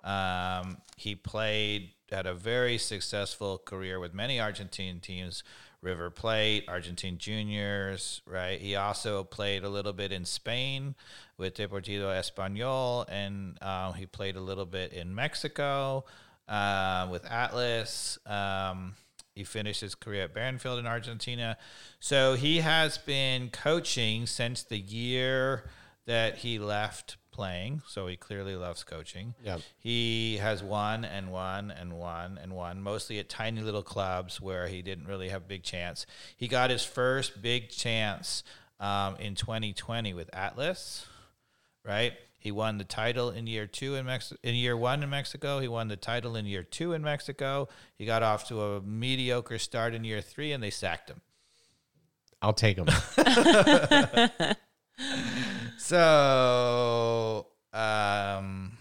[0.03, 5.43] Um, he played had a very successful career with many Argentine teams,
[5.81, 8.59] River Plate, Argentinos Juniors, right?
[8.59, 10.95] He also played a little bit in Spain
[11.37, 16.05] with Deportivo Español, and uh, he played a little bit in Mexico
[16.47, 18.17] uh, with Atlas.
[18.25, 18.95] Um,
[19.35, 21.57] he finished his career at Barrenfield in Argentina.
[21.99, 25.69] So he has been coaching since the year
[26.07, 27.83] that he left playing.
[27.87, 29.35] So he clearly loves coaching.
[29.43, 29.59] Yeah.
[29.77, 34.67] He has won and won and won and won, mostly at tiny little clubs where
[34.67, 36.07] he didn't really have a big chance.
[36.35, 38.43] He got his first big chance
[38.79, 41.05] um, in 2020 with Atlas,
[41.85, 42.13] right?
[42.39, 44.39] He won the title in year two in Mexico.
[44.41, 47.67] In year one in Mexico, he won the title in year two in Mexico.
[47.99, 51.21] He got off to a mediocre start in year three, and they sacked him.
[52.41, 52.87] I'll take them.
[55.77, 58.77] So, um,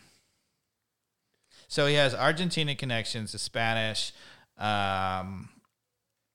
[1.68, 4.12] so he has Argentina connections, the Spanish.
[4.58, 5.48] Um,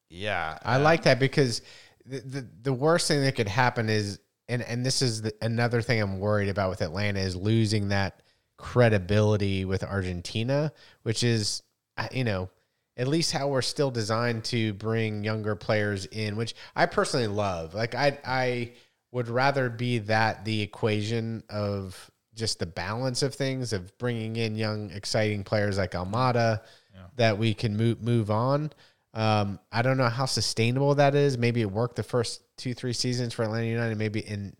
[0.09, 1.61] yeah, I like that because
[2.05, 5.81] the, the the worst thing that could happen is, and and this is the, another
[5.81, 8.21] thing I'm worried about with Atlanta is losing that
[8.57, 10.71] credibility with Argentina,
[11.03, 11.63] which is,
[11.97, 12.49] uh, you know,
[12.97, 17.73] at least how we're still designed to bring younger players in, which I personally love.
[17.73, 18.71] Like I I
[19.11, 24.55] would rather be that the equation of just the balance of things of bringing in
[24.55, 26.61] young exciting players like Almada
[27.17, 28.71] that we can move move on.
[29.13, 31.37] Um, I don't know how sustainable that is.
[31.37, 33.97] Maybe it worked the first two three seasons for Atlanta United.
[33.97, 34.55] Maybe in,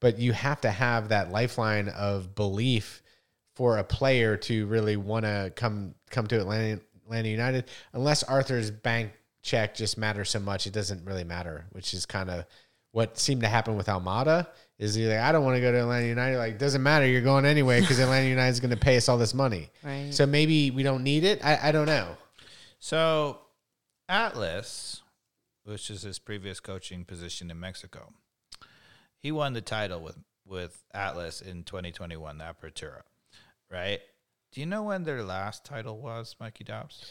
[0.00, 3.02] but you have to have that lifeline of belief
[3.54, 7.70] for a player to really want to come come to Atlanta Atlanta United.
[7.92, 11.66] Unless Arthur Blank's check just matters so much, it doesn't really matter.
[11.70, 12.44] Which is kind of
[12.92, 14.46] what seemed to happen with Almada.
[14.78, 16.38] Is he like, I don't want to go to Atlanta United.
[16.38, 17.06] Like, doesn't matter.
[17.06, 19.70] You're going anyway because Atlanta United is going to pay us all this money.
[19.82, 20.12] Right.
[20.12, 21.44] So maybe we don't need it.
[21.44, 22.16] I, I don't know.
[22.78, 23.38] So,
[24.08, 25.02] Atlas,
[25.64, 28.12] which is his previous coaching position in Mexico,
[29.18, 33.02] he won the title with with Atlas in 2021, the Apertura,
[33.70, 34.00] right?
[34.50, 37.06] Do you know when their last title was, Mikey Dobbs?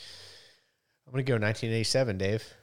[1.07, 2.53] I'm gonna go 1987, Dave.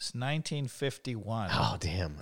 [0.00, 1.50] It's 1951.
[1.52, 2.14] Oh damn!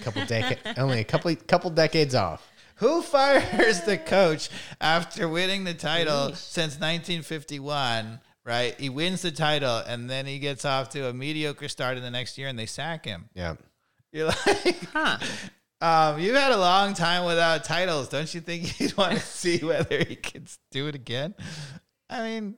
[0.00, 2.50] A couple decades, only a couple couple decades off.
[2.76, 4.48] Who fires the coach
[4.80, 8.20] after winning the title since 1951?
[8.46, 12.02] Right, he wins the title and then he gets off to a mediocre start in
[12.02, 13.28] the next year, and they sack him.
[13.34, 13.56] Yeah.
[14.10, 15.18] You're like, Huh.
[15.82, 18.08] um, you've had a long time without titles.
[18.08, 21.34] Don't you think you'd want to see whether he can do it again?
[22.08, 22.54] I mean,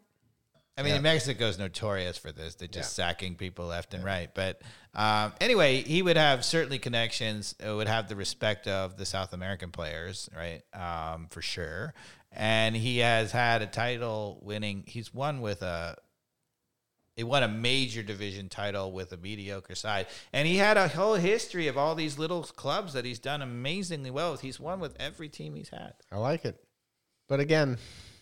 [0.81, 1.01] I mean, Yeah.
[1.49, 2.55] is notorious for this.
[2.55, 4.31] They're just sacking people left and right.
[4.35, 4.63] But
[4.95, 7.55] um, anyway, he would have certainly connections.
[7.65, 10.63] uh, Would have the respect of the South American players, right?
[10.75, 11.95] Um, for sure.
[12.33, 14.85] And he has had a title winning.
[14.87, 15.97] He's won with a.
[17.17, 21.17] He won a major division title with a mediocre side, and he had a whole
[21.17, 24.41] history of all these little clubs that he's done amazingly well with.
[24.41, 25.93] He's won with every team he's had.
[26.11, 26.65] I like it.
[27.29, 27.77] But again,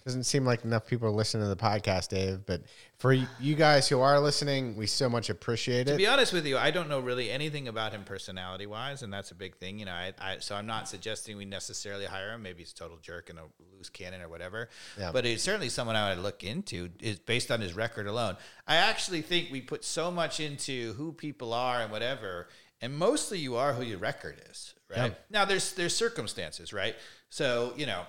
[0.05, 2.47] doesn't seem like enough people are listening to the podcast, Dave.
[2.47, 2.62] But
[2.97, 5.93] for you guys who are listening, we so much appreciate it.
[5.93, 9.12] To be honest with you, I don't know really anything about him personality wise, and
[9.12, 9.79] that's a big thing.
[9.79, 12.43] You know, I, I so I'm not suggesting we necessarily hire him.
[12.43, 13.43] Maybe he's a total jerk and a
[13.77, 14.69] loose cannon or whatever.
[14.99, 15.12] Yeah.
[15.12, 18.37] But it's certainly someone I would look into is based on his record alone.
[18.66, 22.49] I actually think we put so much into who people are and whatever,
[22.81, 25.12] and mostly you are who your record is, right?
[25.12, 25.19] Yeah.
[25.31, 26.97] Now there's there's circumstances, right?
[27.31, 28.05] So you know,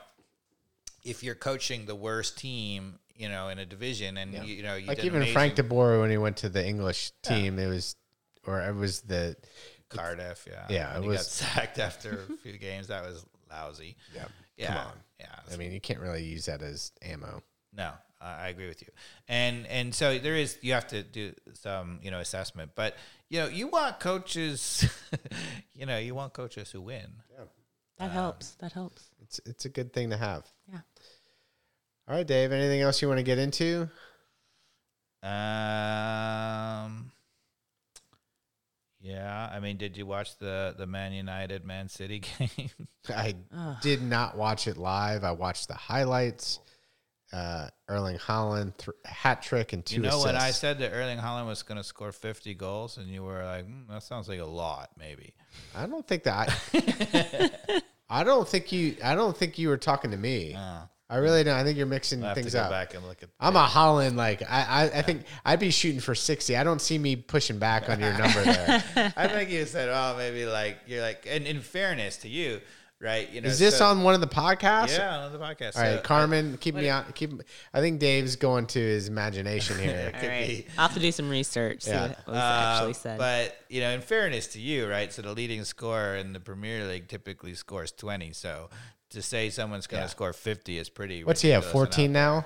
[1.03, 4.75] if you're coaching the worst team, you know, in a division, and you, you know,
[4.75, 7.67] you like did even amazing- Frank DeBoer when he went to the English team, it
[7.67, 7.95] was,
[8.45, 9.35] or it was the
[9.89, 10.65] Cardiff, yeah.
[10.69, 12.87] Yeah, And it he was- got sacked after a few games.
[12.87, 13.97] That was lousy.
[14.15, 14.25] Yeah.
[14.55, 14.67] Yeah.
[14.67, 14.93] Come on.
[15.19, 15.35] Yeah.
[15.53, 17.41] I mean, you can't really use that as ammo.
[17.73, 18.89] No, I I agree with you.
[19.27, 22.71] And and so there is you have to do some, you know, assessment.
[22.75, 22.95] But
[23.29, 24.85] you know, you want coaches
[25.73, 27.07] you know, you want coaches who win.
[27.99, 28.51] That helps.
[28.55, 29.09] That helps.
[29.21, 30.45] It's it's a good thing to have.
[30.71, 30.79] Yeah.
[32.07, 32.51] All right, Dave.
[32.51, 33.89] Anything else you want to get into?
[35.21, 37.11] Um
[39.01, 42.69] yeah, I mean, did you watch the the Man United Man City game?
[43.07, 43.35] I
[43.81, 45.23] did not watch it live.
[45.23, 46.59] I watched the highlights.
[47.31, 50.25] Uh, Erling Haaland th- hat trick and two you know assists.
[50.25, 53.43] when I said that Erling Haaland was going to score 50 goals and you were
[53.45, 55.33] like, mm, that sounds like a lot maybe.
[55.75, 56.49] I don't think that.
[56.73, 58.95] I, I don't think you.
[59.03, 60.57] I don't think you were talking to me.
[61.11, 61.55] I really don't.
[61.55, 62.69] I think you're mixing things up.
[62.69, 64.15] back and look at I'm a Holland.
[64.15, 66.55] Like I, I, I think I'd be shooting for sixty.
[66.55, 68.83] I don't see me pushing back on your number there.
[69.17, 72.61] I think you said, "Oh, maybe like you're like." And in fairness to you,
[73.01, 73.29] right?
[73.31, 74.97] You know, Is this so- on one of the podcasts?
[74.97, 75.75] Yeah, on the podcast.
[75.77, 77.05] All right, So, Carmen, keep me on.
[77.13, 77.41] Keep.
[77.73, 80.11] I think Dave's going to his imagination here.
[80.21, 80.47] All right.
[80.47, 80.65] be.
[80.77, 81.83] I'll have to do some research.
[81.83, 82.07] See Yeah.
[82.09, 83.17] what was uh, actually said.
[83.17, 85.11] But you know, in fairness to you, right?
[85.13, 88.33] So the leading scorer in the Premier League typically scores twenty.
[88.33, 88.69] So
[89.11, 90.09] to say someone's going to Yeah.
[90.11, 91.23] score fifty is pretty.
[91.23, 91.65] What's he have?
[91.65, 92.45] Fourteen out now.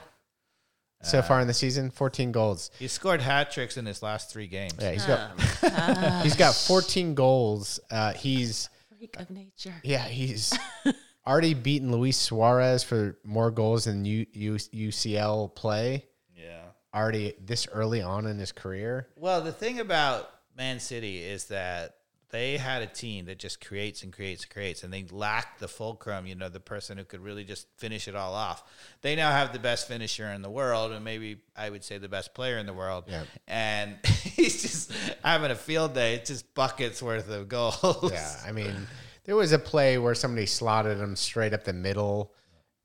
[1.05, 2.69] So far in the season, fourteen goals.
[2.69, 2.77] there.
[2.79, 4.75] He scored hat tricks in his last three games.
[4.79, 5.37] Yeah, he's got
[6.23, 7.81] he's got fourteen goals.
[7.91, 8.69] Uh, he's
[9.03, 9.73] Freak of nature.
[9.83, 10.57] yeah, he's
[11.27, 16.05] already beaten Luis Suarez for more goals than U, U, UCL play.
[16.33, 16.61] Yeah.
[16.95, 19.09] Already this early on in his career.
[19.17, 21.95] Well, the thing about Man City is that
[22.33, 25.67] they had a team that just creates and creates and creates, and they lacked the
[25.67, 28.63] fulcrum, you know, the person who could really just finish it all off.
[29.03, 32.09] They now have the best finisher in the world, and maybe I would say the
[32.09, 33.03] best player in the world.
[33.07, 33.25] Yeah.
[33.47, 34.91] And he's just
[35.23, 36.15] having a field day.
[36.15, 38.11] It's just buckets worth of goals.
[38.11, 38.87] Yeah, I mean,
[39.25, 42.33] there was a play where somebody slotted him straight up the middle,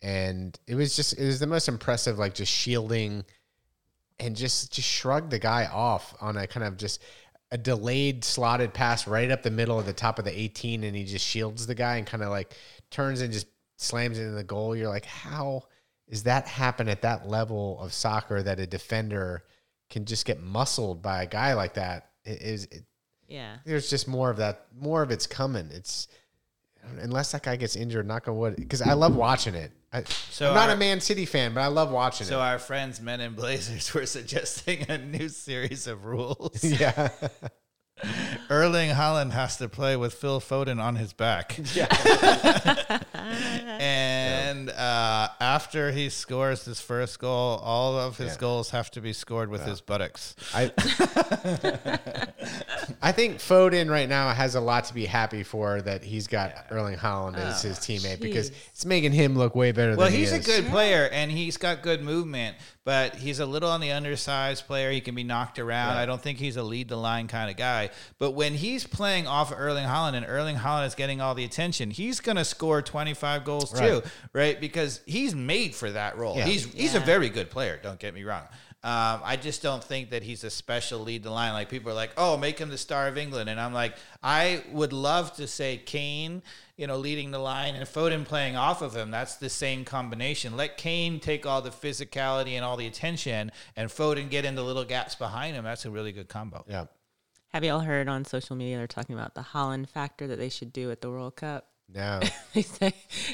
[0.03, 3.25] and it was just it was the most impressive, like just shielding,
[4.21, 7.01] and just just shrugged the guy off on a kind of just
[7.51, 10.95] a delayed slotted pass right up the middle at the top of the 18, and
[10.97, 12.55] he just shields the guy and kind of like
[12.91, 13.47] turns and just
[13.77, 14.77] slams it in the goal.
[14.77, 15.65] You're like, how
[16.09, 19.45] is that happen at that level of soccer that a defender
[19.91, 22.11] can just get muscled by a guy like that?
[22.25, 22.85] It is it,
[23.27, 23.59] Yeah.
[23.65, 24.67] there's just more of that.
[24.79, 25.71] More of it's coming.
[25.73, 26.09] It's
[27.01, 28.57] unless that guy gets injured, knock on wood.
[28.57, 29.73] Because I love watching it.
[29.93, 32.29] I, So I'm not our- a Man City fan, but I love watching it.
[32.31, 36.63] So our friends, Men in Blazers, were suggesting a new series of rules.
[36.65, 37.09] Yeah,
[38.51, 41.59] Erling Haaland has to play with Phil Foden on his back.
[43.81, 48.39] and uh, after he scores his first goal, all of his Yeah.
[48.41, 50.35] goals have to be scored with his buttocks.
[50.55, 50.71] I
[53.03, 56.53] I think Foden right now has a lot to be happy for that he's got
[56.71, 59.97] Erling Haaland as his teammate because it's making him look way better.
[59.97, 60.47] Well, than he he's a is.
[60.47, 62.57] good player and he's got good movement,
[62.89, 64.91] but he's a little on the undersized player.
[64.91, 65.99] He can be knocked around.
[65.99, 67.91] I don't think he's a lead the line kind of guy.
[68.19, 71.91] But when he's playing off Erling Haaland and Erling Haaland is getting all the attention,
[71.91, 74.03] he's going to score 25 goals too, Right.
[74.33, 74.59] right?
[74.63, 76.39] Because he's made for that role.
[76.39, 76.47] Yeah.
[76.47, 78.45] He's he's a very good player, don't get me wrong.
[78.83, 81.53] Um, I just don't think that he's a special lead the line.
[81.53, 84.63] Like people are like, "Oh, make him the star of England," and I'm like, I
[84.71, 86.43] would love to say Kane,
[86.79, 89.11] you know, leading the line and Foden playing off of him.
[89.11, 90.57] That's the same combination.
[90.57, 94.67] Let Kane take all the physicality and all the attention, and Foden get into the
[94.67, 95.65] little gaps behind him.
[95.65, 96.65] That's a really good combo.
[96.69, 96.87] Yeah.
[97.49, 100.49] Have you all heard on social media they're talking about the Haaland factor that they
[100.49, 101.67] should do at the World Cup?
[101.93, 102.21] No.
[102.55, 102.93] they say,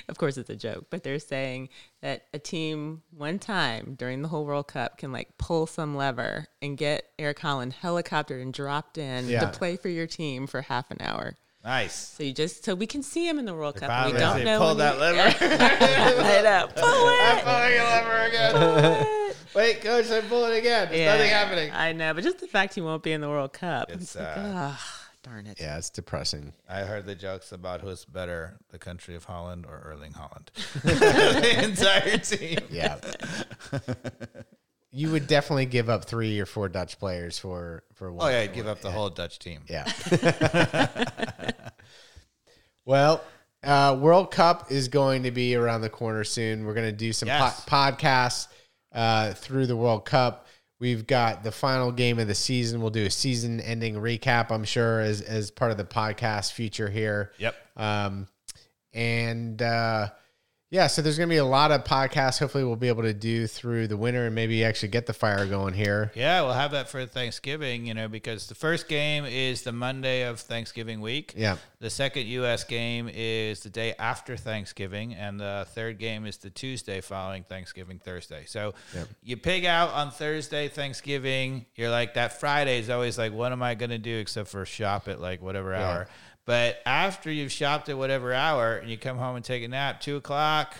[0.09, 1.69] of course, it's a joke, but they're saying
[2.01, 6.47] that a team one time during the whole World Cup can like pull some lever
[6.62, 9.41] and get Eric Haaland helicoptered and dropped in Yeah.
[9.41, 11.37] to play for your team for half an hour.
[11.65, 11.95] Nice.
[12.16, 14.07] So you just so we can see him in the World Cup.
[14.07, 14.59] We don't they know.
[14.59, 16.23] pulled when that he- lever.
[16.23, 16.77] Light up.
[16.77, 17.45] Pull I'm it.
[17.45, 18.53] pulling a lever again.
[18.53, 19.36] Pull it.
[19.55, 20.89] Wait, coach, I'm pulling again.
[20.91, 21.70] There's nothing happening.
[21.73, 23.91] I know, but just the fact he won't be in the World Cup.
[23.91, 24.53] It's It's, like, sad.
[24.55, 25.59] ah, darn it.
[25.61, 26.53] Yeah, it's depressing.
[26.69, 30.49] I heard the jokes about who's better, the country of Holland or Erling Haaland.
[30.82, 32.59] the entire team.
[32.69, 32.99] Yeah.
[34.97, 38.27] You would definitely give up three or four Dutch players for for one.
[38.27, 39.62] Oh yeah, I'd give up the whole Dutch team.
[39.69, 39.91] Yeah.
[42.85, 43.23] well,
[43.62, 46.65] uh, World Cup is going to be around the corner soon.
[46.65, 47.65] We're going to do some Yes.
[47.65, 48.49] po- podcasts
[48.93, 50.47] uh, through the World Cup.
[50.81, 52.81] We've got the final game of the season.
[52.81, 54.51] We'll do a season-ending recap.
[54.51, 57.33] I'm sure as as part of the podcast feature here.
[57.39, 57.55] Yep.
[57.77, 58.29] Um,
[58.93, 60.11] and uh,
[60.75, 62.41] yeah, so there's going to be a lot of podcasts.
[62.41, 65.47] Hopefully, we'll be able to do through the winter and maybe actually get the fire
[65.47, 66.11] going here.
[66.17, 70.23] Yeah, we'll have that for Thanksgiving, you know, because the first game is the Monday
[70.23, 71.33] of Thanksgiving week.
[71.37, 71.59] Yeah.
[71.79, 72.65] The second U.S.
[72.65, 78.01] game is the day after Thanksgiving, and the third game is the Tuesday following Thanksgiving,
[78.01, 78.45] Thursday.
[78.45, 78.75] So
[79.23, 81.67] you pig out on Thursday, Thanksgiving.
[81.77, 84.67] You're like, that Friday is always like, what am I going to do except for
[84.67, 86.09] shop at like whatever hour?
[86.47, 90.01] But after you've shopped at whatever hour and you come home and take a nap,
[90.01, 90.77] two o'clock,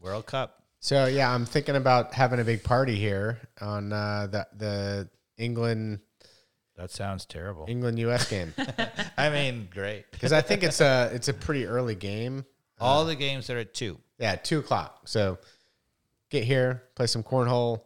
[0.00, 0.62] World Cup.
[0.80, 5.08] So yeah, I'm thinking about having a big party here on uh, the the
[5.38, 6.00] England
[6.76, 7.64] That sounds terrible.
[7.68, 8.52] England US game
[9.18, 10.04] I mean, great.
[10.10, 12.44] because I think it's a it's a pretty early game.
[12.80, 13.98] All the games are at two.
[14.18, 15.02] Yeah, two o'clock.
[15.08, 15.38] So
[16.30, 17.82] get here, play some cornhole,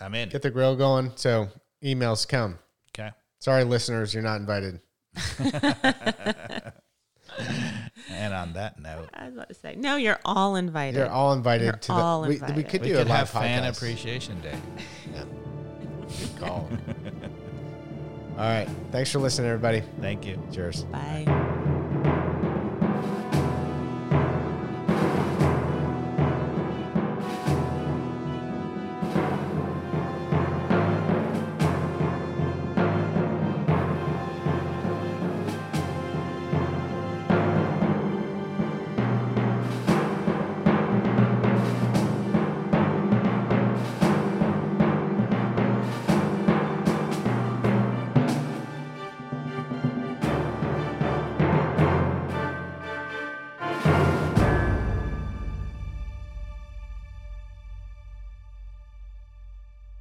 [0.00, 0.28] I'm in.
[0.30, 1.12] get the grill going.
[1.16, 1.48] So
[1.82, 2.58] emails come.
[2.90, 3.10] Okay.
[3.38, 4.80] Sorry, listeners, you're not invited.
[8.10, 10.98] And on that note, I was about to say, no, you're all invited.
[10.98, 11.92] You're all invited You're to the.
[11.94, 14.58] all we, we could we do could a live have fan appreciation day.
[15.12, 15.24] Yeah.
[16.18, 16.68] Good call.
[18.32, 18.68] all right.
[18.90, 19.82] Thanks for listening, everybody.
[20.00, 20.42] Thank you.
[20.52, 20.84] Cheers.
[20.84, 21.68] Bye.